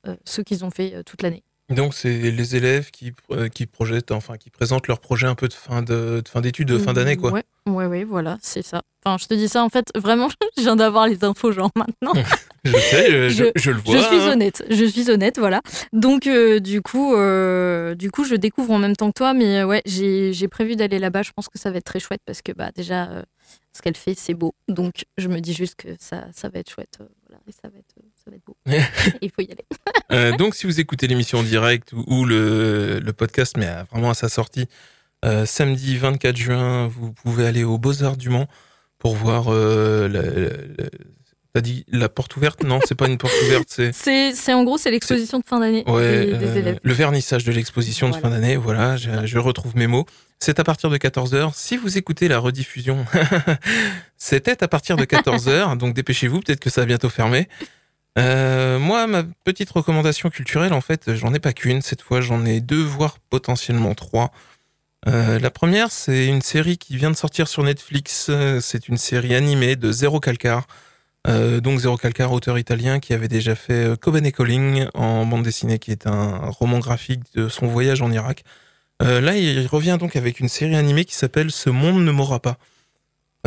euh, 0.07 0.15
ce 0.25 0.41
qu'ils 0.41 0.65
ont 0.65 0.71
fait 0.71 0.93
euh, 0.95 1.03
toute 1.03 1.21
l'année. 1.21 1.43
Donc 1.69 1.95
c'est 1.95 2.29
les 2.29 2.55
élèves 2.55 2.91
qui, 2.91 3.11
euh, 3.31 3.49
qui 3.49 3.65
projettent, 3.65 4.11
enfin 4.11 4.37
qui 4.37 4.51
présentent 4.51 4.87
leur 4.87 4.99
projet 4.99 5.25
un 5.25 5.33
peu 5.33 5.47
de 5.47 5.53
fin 5.53 5.81
de, 5.81 6.21
de 6.23 6.29
fin 6.29 6.39
d'études, 6.41 6.67
de 6.67 6.77
fin 6.77 6.93
d'année, 6.93 7.17
quoi. 7.17 7.31
Ouais, 7.31 7.43
ouais, 7.67 7.87
ouais, 7.87 8.03
voilà, 8.03 8.37
c'est 8.43 8.61
ça. 8.61 8.83
Enfin, 9.03 9.17
je 9.19 9.25
te 9.25 9.33
dis 9.33 9.47
ça, 9.47 9.63
en 9.63 9.69
fait, 9.69 9.87
vraiment, 9.95 10.29
je 10.57 10.61
viens 10.61 10.75
d'avoir 10.75 11.07
les 11.07 11.23
infos, 11.23 11.51
genre 11.51 11.71
maintenant. 11.75 12.13
Je 12.65 12.71
sais, 12.71 13.11
je, 13.11 13.29
je- 13.29 13.43
Je- 13.55 13.61
je 13.61 13.69
le 13.71 13.77
vois. 13.77 13.95
Je 13.95 14.01
suis 14.03 14.15
hein. 14.15 14.31
honnête, 14.33 14.63
je 14.71 14.85
suis 14.85 15.11
honnête, 15.11 15.37
voilà. 15.37 15.61
Donc, 15.93 16.25
euh, 16.25 16.59
du 16.59 16.81
coup, 16.81 17.13
euh, 17.13 17.93
du 17.93 18.09
coup, 18.09 18.23
je 18.25 18.33
découvre 18.33 18.71
en 18.71 18.79
même 18.79 18.95
temps 18.95 19.09
que 19.09 19.17
toi, 19.17 19.35
mais 19.35 19.59
euh, 19.59 19.67
ouais, 19.67 19.83
j'ai 19.85 20.33
j'ai 20.33 20.47
prévu 20.47 20.75
d'aller 20.75 20.97
là-bas. 20.97 21.21
Je 21.21 21.29
pense 21.31 21.47
que 21.47 21.59
ça 21.59 21.69
va 21.69 21.77
être 21.77 21.83
très 21.85 21.99
chouette 21.99 22.21
parce 22.25 22.41
que, 22.41 22.51
bah, 22.53 22.71
déjà, 22.75 23.07
euh, 23.11 23.21
ce 23.71 23.83
qu'elle 23.83 23.95
fait, 23.95 24.15
c'est 24.17 24.33
beau. 24.33 24.55
Donc, 24.67 25.05
je 25.19 25.27
me 25.27 25.41
dis 25.41 25.53
juste 25.53 25.75
que 25.75 25.89
ça, 25.99 26.25
ça 26.33 26.49
va 26.49 26.57
être 26.59 26.71
chouette, 26.71 26.97
euh, 27.35 27.49
et 27.49 27.51
ça 27.51 27.69
va 27.69 27.77
être, 27.77 27.95
euh, 27.99 28.07
ça 28.23 28.31
va 28.31 28.37
être 28.37 28.45
beau. 28.45 28.57
Il 29.21 29.29
faut 29.31 29.41
y 29.41 29.51
aller. 29.51 29.65
Euh, 30.11 30.35
donc, 30.37 30.53
si 30.55 30.65
vous 30.67 30.79
écoutez 30.79 31.07
l'émission 31.07 31.39
en 31.39 31.43
direct 31.43 31.91
ou, 31.91 32.03
ou 32.07 32.25
le, 32.25 32.99
le 32.99 33.13
podcast, 33.13 33.55
mais 33.57 33.65
à- 33.65 33.83
vraiment 33.91 34.11
à 34.11 34.13
sa 34.13 34.29
sortie, 34.29 34.67
euh, 35.25 35.45
samedi 35.45 35.97
24 35.97 36.37
juin, 36.37 36.87
vous 36.87 37.11
pouvez 37.11 37.47
aller 37.47 37.63
au 37.63 37.77
Beaux-Arts 37.79 38.15
du 38.17 38.29
Mans 38.29 38.47
pour 38.99 39.15
voir. 39.15 39.45
Euh, 39.49 40.07
la, 40.07 40.21
la- 40.21 40.57
la- 40.83 40.89
T'as 41.53 41.61
dit 41.61 41.85
la 41.87 42.09
porte 42.09 42.35
ouverte? 42.35 42.63
Non, 42.65 42.79
c'est 42.85 42.95
pas 42.95 43.07
une 43.07 43.17
porte 43.17 43.33
ouverte, 43.45 43.67
c'est. 43.69 43.91
C'est, 43.95 44.33
c'est 44.33 44.53
en 44.53 44.63
gros, 44.65 44.77
c'est 44.77 44.91
l'exposition 44.91 45.39
de 45.39 45.45
fin 45.45 45.59
d'année 45.61 45.83
Ouais, 45.87 46.25
des, 46.25 46.37
des 46.37 46.45
euh, 46.47 46.55
élèves. 46.57 46.79
le 46.83 46.93
vernissage 46.93 47.45
de 47.45 47.51
l'exposition 47.53 48.09
de 48.09 48.15
fin 48.15 48.29
d'année, 48.29 48.57
voilà, 48.57 48.97
je, 48.97 49.25
je 49.25 49.39
retrouve 49.39 49.75
mes 49.77 49.87
mots. 49.87 50.05
C'est 50.39 50.59
à 50.59 50.63
partir 50.63 50.89
de 50.89 50.97
14h. 50.97 51.53
Si 51.55 51.77
vous 51.77 51.97
écoutez 51.97 52.27
la 52.27 52.39
rediffusion, 52.39 53.05
c'était 54.17 54.63
à 54.63 54.67
partir 54.67 54.97
de 54.97 55.05
14h, 55.05 55.77
donc 55.77 55.93
dépêchez-vous, 55.93 56.41
peut-être 56.41 56.59
que 56.59 56.69
ça 56.69 56.81
va 56.81 56.85
bientôt 56.85 57.09
fermer. 57.09 57.47
Euh, 58.17 58.79
moi, 58.79 59.07
ma 59.07 59.23
petite 59.43 59.69
recommandation 59.71 60.29
culturelle, 60.29 60.73
en 60.73 60.81
fait, 60.81 61.15
j'en 61.15 61.33
ai 61.33 61.39
pas 61.39 61.53
qu'une. 61.53 61.81
Cette 61.81 62.01
fois, 62.01 62.21
j'en 62.21 62.45
ai 62.45 62.61
deux, 62.61 62.81
voire 62.83 63.19
potentiellement 63.29 63.93
trois. 63.93 64.31
Euh, 65.07 65.37
la 65.39 65.51
première, 65.51 65.91
c'est 65.91 66.25
une 66.25 66.41
série 66.41 66.77
qui 66.77 66.97
vient 66.97 67.11
de 67.11 67.15
sortir 67.15 67.47
sur 67.47 67.63
Netflix. 67.63 68.27
Euh, 68.29 68.59
C'est 68.61 68.87
une 68.87 68.97
série 68.97 69.35
animée 69.35 69.75
de 69.75 69.91
Zéro 69.91 70.19
Calcar. 70.19 70.67
Donc 71.27 71.79
Zéro 71.79 71.97
Calcar, 71.97 72.31
auteur 72.31 72.59
italien 72.59 72.99
qui 72.99 73.11
avait 73.11 73.27
déjà 73.27 73.55
fait 73.55 73.99
Coben 73.99 74.23
et 74.27 74.31
Calling 74.31 74.85
en 74.93 75.25
bande 75.25 75.41
dessinée, 75.41 75.79
qui 75.79 75.89
est 75.89 76.05
un 76.05 76.37
roman 76.51 76.77
graphique 76.77 77.23
de 77.33 77.49
son 77.49 77.65
voyage 77.65 78.03
en 78.03 78.11
Irak. 78.11 78.43
Euh, 79.01 79.19
là, 79.21 79.37
il 79.37 79.67
revient 79.67 79.97
donc 79.99 80.15
avec 80.15 80.39
une 80.39 80.47
série 80.49 80.75
animée 80.75 81.05
qui 81.05 81.15
s'appelle 81.15 81.51
Ce 81.51 81.69
monde 81.69 82.03
ne 82.03 82.11
mourra 82.11 82.39
pas. 82.39 82.57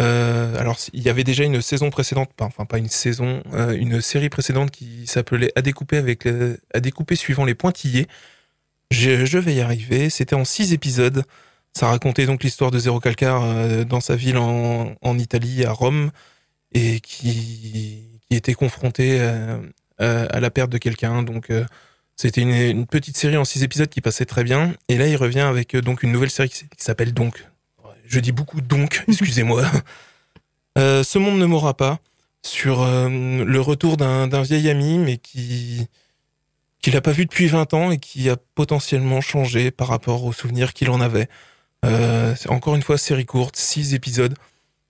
Euh, 0.01 0.57
alors, 0.59 0.79
il 0.93 1.03
y 1.03 1.09
avait 1.09 1.25
déjà 1.25 1.45
une 1.45 1.61
saison 1.63 1.91
précédente, 1.91 2.33
pas- 2.35 2.45
enfin 2.45 2.67
pas 2.67 2.79
une 2.79 2.89
saison, 2.89 3.43
euh, 3.55 3.73
une 3.73 4.01
série 4.01 4.29
précédente 4.29 4.71
qui 4.71 5.07
s'appelait 5.07 5.51
À 5.57 5.63
découper 5.63 5.97
avec 5.97 6.27
à 6.75 6.81
découper 6.81 7.17
suivant 7.17 7.45
les 7.45 7.55
pointillés. 7.55 8.07
Je, 8.91 9.39
vais 9.39 9.55
y 9.55 9.61
arriver. 9.61 10.11
C'était 10.11 10.37
en 10.37 10.45
six 10.45 10.73
épisodes. 10.73 11.25
Ça 11.75 11.89
racontait 11.89 12.27
donc 12.27 12.43
l'histoire 12.45 12.71
de 12.71 12.79
Zéro 12.79 13.01
Calcar 13.01 13.85
dans 13.87 14.01
sa 14.01 14.17
ville 14.17 14.39
en, 14.39 15.19
Italie, 15.19 15.65
à 15.65 15.73
Rome, 15.73 16.11
et 16.73 17.01
qui, 17.01 18.21
qui 18.29 18.37
était 18.37 18.55
confronté 18.55 19.21
à 19.99 20.41
la 20.41 20.51
perte 20.51 20.71
de 20.71 20.79
quelqu'un. 20.79 21.23
Donc, 21.23 21.53
c'était 22.19 22.41
une, 22.41 22.51
une 22.51 22.87
petite 22.87 23.17
série 23.17 23.37
en 23.37 23.45
six 23.45 23.63
épisodes 23.63 23.89
qui 23.89 24.01
passait 24.01 24.27
très 24.27 24.43
bien. 24.43 24.75
Et 24.89 24.99
là, 24.99 25.07
il 25.07 25.17
revient 25.17 25.41
avec 25.41 25.75
euh, 25.75 25.81
donc 25.81 26.03
une 26.03 26.11
nouvelle 26.11 26.31
série 26.31 26.49
qui, 26.49 26.67
s'appelle 26.77 27.15
Donc. 27.15 27.47
Je 28.07 28.19
dis 28.19 28.33
beaucoup 28.33 28.61
donc, 28.61 29.05
excusez-moi. 29.09 29.65
Euh, 30.79 31.05
Ce 31.05 31.19
monde 31.19 31.39
ne 31.39 31.47
mourra 31.47 31.75
pas 31.75 32.01
sur 32.43 32.83
euh, 32.83 33.09
le 33.09 33.61
retour 33.61 33.97
d'un 33.97 34.43
vieil 34.43 34.69
ami, 34.69 34.99
mais 34.99 35.19
qui 35.19 35.87
qu'il 36.81 36.95
n'a 36.95 37.01
pas 37.01 37.13
vu 37.13 37.25
depuis 37.25 37.49
20 37.49 37.75
ans 37.75 37.91
et 37.91 37.99
qui 37.99 38.31
a 38.31 38.37
potentiellement 38.55 39.21
changé 39.21 39.73
par 39.73 39.89
rapport 39.89 40.25
aux 40.25 40.33
souvenirs 40.33 40.73
qu'il 40.73 40.91
en 40.91 41.01
avait. 41.01 41.29
Euh, 41.85 42.35
encore 42.49 42.75
une 42.75 42.83
fois, 42.83 42.99
série 42.99 43.27
courte, 43.27 43.57
6 43.57 43.95
épisodes. 43.95 44.35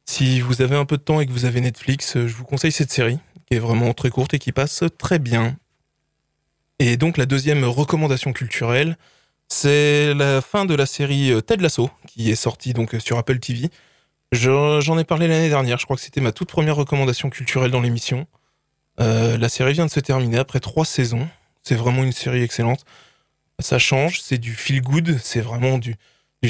Si 0.06 0.40
vous 0.40 0.62
avez 0.62 0.76
un 0.76 0.84
peu 0.84 0.96
de 0.96 1.02
temps 1.02 1.20
et 1.20 1.26
que 1.26 1.32
vous 1.32 1.44
avez 1.44 1.60
Netflix, 1.60 2.14
je 2.14 2.34
vous 2.34 2.44
conseille 2.44 2.72
cette 2.72 2.92
série, 2.92 3.18
qui 3.46 3.56
est 3.56 3.58
vraiment 3.58 3.92
très 3.94 4.10
courte 4.10 4.34
et 4.34 4.38
qui 4.38 4.52
passe 4.52 4.84
très 4.98 5.18
bien. 5.18 5.56
Et 6.78 6.96
donc 6.96 7.16
la 7.16 7.26
deuxième 7.26 7.64
recommandation 7.64 8.32
culturelle, 8.32 8.96
c'est 9.48 10.14
la 10.14 10.40
fin 10.40 10.64
de 10.64 10.74
la 10.74 10.86
série 10.86 11.32
euh, 11.32 11.40
Ted 11.40 11.62
Lasso, 11.62 11.90
qui 12.06 12.30
est 12.30 12.36
sortie 12.36 12.72
donc 12.72 12.94
euh, 12.94 13.00
sur 13.00 13.18
Apple 13.18 13.38
TV. 13.38 13.68
Je- 14.32 14.78
J'en 14.80 14.98
ai 14.98 15.04
parlé 15.04 15.26
l'année 15.26 15.48
dernière, 15.48 15.78
je 15.78 15.84
crois 15.84 15.96
que 15.96 16.02
c'était 16.02 16.20
ma 16.20 16.32
toute 16.32 16.48
première 16.50 16.76
recommandation 16.76 17.30
culturelle 17.30 17.70
dans 17.70 17.80
l'émission. 17.80 18.26
Euh, 19.00 19.38
la 19.38 19.48
série 19.48 19.72
vient 19.72 19.86
de 19.86 19.90
se 19.90 20.00
terminer 20.00 20.38
après 20.38 20.60
trois 20.60 20.84
saisons. 20.84 21.28
C'est 21.62 21.74
vraiment 21.74 22.04
une 22.04 22.12
série 22.12 22.42
excellente. 22.42 22.84
Ça 23.60 23.78
change, 23.78 24.20
c'est 24.20 24.38
du 24.38 24.52
feel 24.54 24.80
good, 24.82 25.18
c'est 25.22 25.40
vraiment 25.40 25.78
du, 25.78 25.96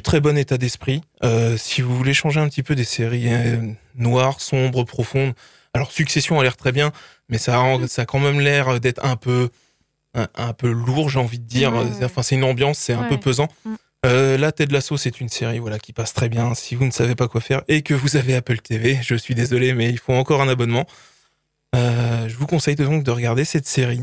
très 0.02 0.20
bon 0.20 0.36
état 0.36 0.58
d'esprit. 0.58 1.00
Si 1.56 1.80
vous 1.80 1.96
voulez 1.96 2.12
changer 2.12 2.38
un 2.38 2.48
petit 2.48 2.62
peu 2.62 2.74
des 2.74 2.84
séries 2.84 3.30
noires, 3.94 4.40
sombres, 4.42 4.84
profondes, 4.84 5.32
alors 5.72 5.90
Succession 5.90 6.38
a 6.38 6.42
l'air 6.42 6.56
très 6.56 6.70
bien, 6.70 6.92
mais 7.30 7.38
ça 7.38 7.58
a 7.62 8.04
quand 8.06 8.18
même 8.20 8.40
l'air 8.40 8.78
d'être 8.78 9.02
un 9.04 9.16
peu, 9.16 9.48
un, 10.14 10.28
un 10.34 10.52
peu 10.52 10.70
lourd, 10.70 11.10
j'ai 11.10 11.18
envie 11.18 11.38
de 11.38 11.44
dire. 11.44 11.72
Enfin, 12.02 12.22
c'est 12.22 12.34
une 12.34 12.44
ambiance, 12.44 12.78
c'est 12.78 12.92
un 12.92 13.04
peu 13.04 13.18
pesant. 13.18 13.48
Mm. 13.64 13.74
Euh, 14.06 14.38
là, 14.38 14.52
Ted 14.52 14.72
Lasso, 14.72 14.96
c'est 14.96 15.20
une 15.20 15.28
série 15.28 15.58
voilà 15.58 15.78
qui 15.78 15.92
passe 15.92 16.14
très 16.14 16.28
bien. 16.28 16.54
Si 16.54 16.74
vous 16.74 16.84
ne 16.84 16.90
savez 16.90 17.14
pas 17.14 17.26
quoi 17.28 17.40
faire 17.40 17.62
et 17.68 17.82
que 17.82 17.94
vous 17.94 18.16
avez 18.16 18.36
Apple 18.36 18.58
TV, 18.58 18.98
je 19.02 19.14
suis 19.14 19.34
désolé, 19.34 19.74
mais 19.74 19.90
il 19.90 19.98
faut 19.98 20.12
encore 20.12 20.40
un 20.40 20.48
abonnement. 20.48 20.86
Euh, 21.74 22.28
je 22.28 22.36
vous 22.36 22.46
conseille 22.46 22.76
donc 22.76 23.02
de 23.02 23.10
regarder 23.10 23.44
cette 23.44 23.66
série. 23.66 24.02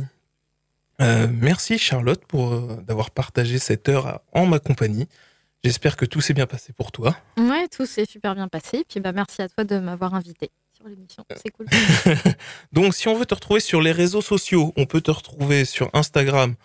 Euh, 1.02 1.28
merci 1.32 1.78
Charlotte 1.78 2.24
pour 2.26 2.58
d'avoir 2.84 3.12
partagé 3.12 3.58
cette 3.58 3.90
heure 3.90 4.22
en 4.34 4.46
ma 4.46 4.60
compagnie. 4.60 5.08
J'espère 5.64 5.96
que 5.96 6.06
tout 6.06 6.22
s'est 6.22 6.34
bien 6.34 6.46
passé 6.46 6.74
pour 6.74 6.92
toi. 6.92 7.18
Ouais, 7.38 7.68
tout 7.70 7.86
s'est 7.86 8.06
super 8.06 8.36
bien 8.36 8.48
passé. 8.48 8.86
Puis 8.88 9.00
bah, 9.00 9.14
merci 9.14 9.42
à 9.42 9.50
toi 9.50 9.64
de 9.64 9.80
m'avoir 9.80 10.14
invité 10.14 10.52
sur 10.86 10.90
l'émission. 10.90 11.24
C'est 11.44 11.52
cool. 11.52 11.68
Donc, 12.72 12.94
si 12.94 13.08
on 13.08 13.16
veut 13.16 13.26
te 13.26 13.34
retrouver 13.34 13.60
sur 13.60 13.82
les 13.82 13.92
réseaux 13.92 14.22
sociaux, 14.22 14.74
on 14.78 14.86
peut 14.86 15.02
te 15.02 15.12
retrouver 15.12 15.66
sur 15.66 15.90
Instagram. 15.94 16.56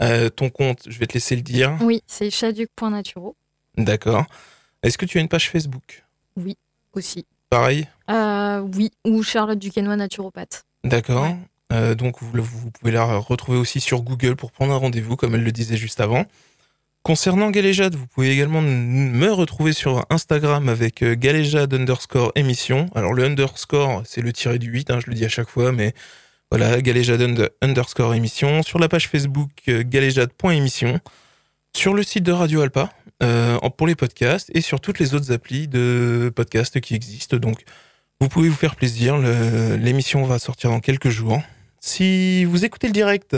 Euh, 0.00 0.28
ton 0.28 0.50
compte, 0.50 0.82
je 0.86 0.98
vais 0.98 1.06
te 1.06 1.14
laisser 1.14 1.34
le 1.34 1.42
dire. 1.42 1.76
Oui, 1.80 2.02
c'est 2.06 2.30
chaduc.naturo 2.30 3.36
D'accord. 3.76 4.24
Est-ce 4.82 4.98
que 4.98 5.06
tu 5.06 5.18
as 5.18 5.20
une 5.20 5.28
page 5.28 5.50
Facebook? 5.50 6.04
Aussi. 6.92 7.26
Pareil? 7.50 7.88
Euh, 8.10 8.60
oui, 8.60 8.90
ou 9.04 9.22
Charlotte 9.22 9.58
Duquesnois 9.58 9.96
naturopathe. 9.96 10.64
D'accord. 10.84 11.24
Ouais. 11.24 11.36
Euh, 11.72 11.94
donc 11.94 12.22
vous, 12.22 12.30
vous 12.42 12.70
pouvez 12.70 12.92
la 12.92 13.04
retrouver 13.18 13.58
aussi 13.58 13.80
sur 13.80 14.02
Google 14.02 14.36
pour 14.36 14.52
prendre 14.52 14.72
un 14.72 14.76
rendez-vous, 14.76 15.16
comme 15.16 15.34
elle 15.34 15.44
le 15.44 15.52
disait 15.52 15.76
juste 15.76 16.00
avant. 16.00 16.24
Concernant 17.08 17.50
Galéjade, 17.50 17.94
vous 17.94 18.06
pouvez 18.06 18.30
également 18.32 18.60
me 18.60 19.30
retrouver 19.30 19.72
sur 19.72 20.04
Instagram 20.10 20.68
avec 20.68 21.02
euh, 21.02 21.14
Galéjade 21.14 21.72
underscore 21.72 22.32
émission. 22.34 22.90
Alors 22.94 23.14
le 23.14 23.24
underscore, 23.24 24.02
c'est 24.04 24.20
le 24.20 24.30
tiré 24.30 24.58
du 24.58 24.70
8, 24.70 24.90
hein, 24.90 24.98
je 25.02 25.08
le 25.08 25.14
dis 25.14 25.24
à 25.24 25.30
chaque 25.30 25.48
fois, 25.48 25.72
mais 25.72 25.94
voilà, 26.50 26.82
Galéjade 26.82 27.22
under- 27.22 27.48
underscore 27.62 28.12
émission. 28.12 28.62
Sur 28.62 28.78
la 28.78 28.90
page 28.90 29.08
Facebook, 29.08 29.48
euh, 29.68 29.84
galéjade.émission. 29.86 31.00
Sur 31.74 31.94
le 31.94 32.02
site 32.02 32.24
de 32.24 32.32
Radio 32.32 32.60
Alpa, 32.60 32.92
euh, 33.22 33.58
pour 33.78 33.86
les 33.86 33.94
podcasts, 33.94 34.50
et 34.54 34.60
sur 34.60 34.78
toutes 34.78 34.98
les 34.98 35.14
autres 35.14 35.32
applis 35.32 35.66
de 35.66 36.30
podcasts 36.36 36.78
qui 36.78 36.94
existent. 36.94 37.38
Donc 37.38 37.62
vous 38.20 38.28
pouvez 38.28 38.50
vous 38.50 38.54
faire 38.54 38.76
plaisir, 38.76 39.16
l'émission 39.16 40.24
va 40.24 40.38
sortir 40.38 40.68
dans 40.68 40.80
quelques 40.80 41.08
jours. 41.08 41.40
Si 41.80 42.44
vous 42.44 42.66
écoutez 42.66 42.86
le 42.86 42.92
direct, 42.92 43.34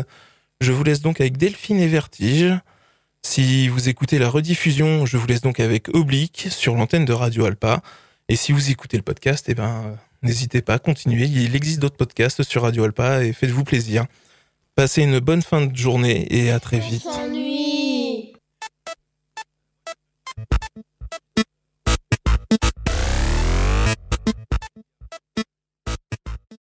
je 0.60 0.72
vous 0.72 0.82
laisse 0.82 1.02
donc 1.02 1.20
avec 1.20 1.36
Delphine 1.36 1.78
et 1.78 1.86
Vertige. 1.86 2.52
Si 3.22 3.68
vous 3.68 3.88
écoutez 3.88 4.18
la 4.18 4.28
rediffusion, 4.28 5.06
je 5.06 5.16
vous 5.16 5.26
laisse 5.26 5.42
donc 5.42 5.60
avec 5.60 5.88
Oblique 5.94 6.48
sur 6.50 6.74
l'antenne 6.74 7.04
de 7.04 7.12
Radio 7.12 7.44
Alpa. 7.44 7.82
Et 8.28 8.36
si 8.36 8.52
vous 8.52 8.70
écoutez 8.70 8.96
le 8.96 9.02
podcast, 9.02 9.46
eh 9.48 9.54
ben, 9.54 9.82
euh, 9.84 9.94
n'hésitez 10.22 10.62
pas 10.62 10.74
à 10.74 10.78
continuer. 10.78 11.24
Il 11.24 11.54
existe 11.54 11.80
d'autres 11.80 11.96
podcasts 11.96 12.42
sur 12.42 12.62
Radio 12.62 12.84
Alpa 12.84 13.24
et 13.24 13.32
faites-vous 13.32 13.64
plaisir. 13.64 14.06
Passez 14.74 15.02
une 15.02 15.18
bonne 15.18 15.42
fin 15.42 15.66
de 15.66 15.76
journée 15.76 16.26
et 16.30 16.50
à 16.50 16.60
très 16.60 16.78
vite. 16.78 17.06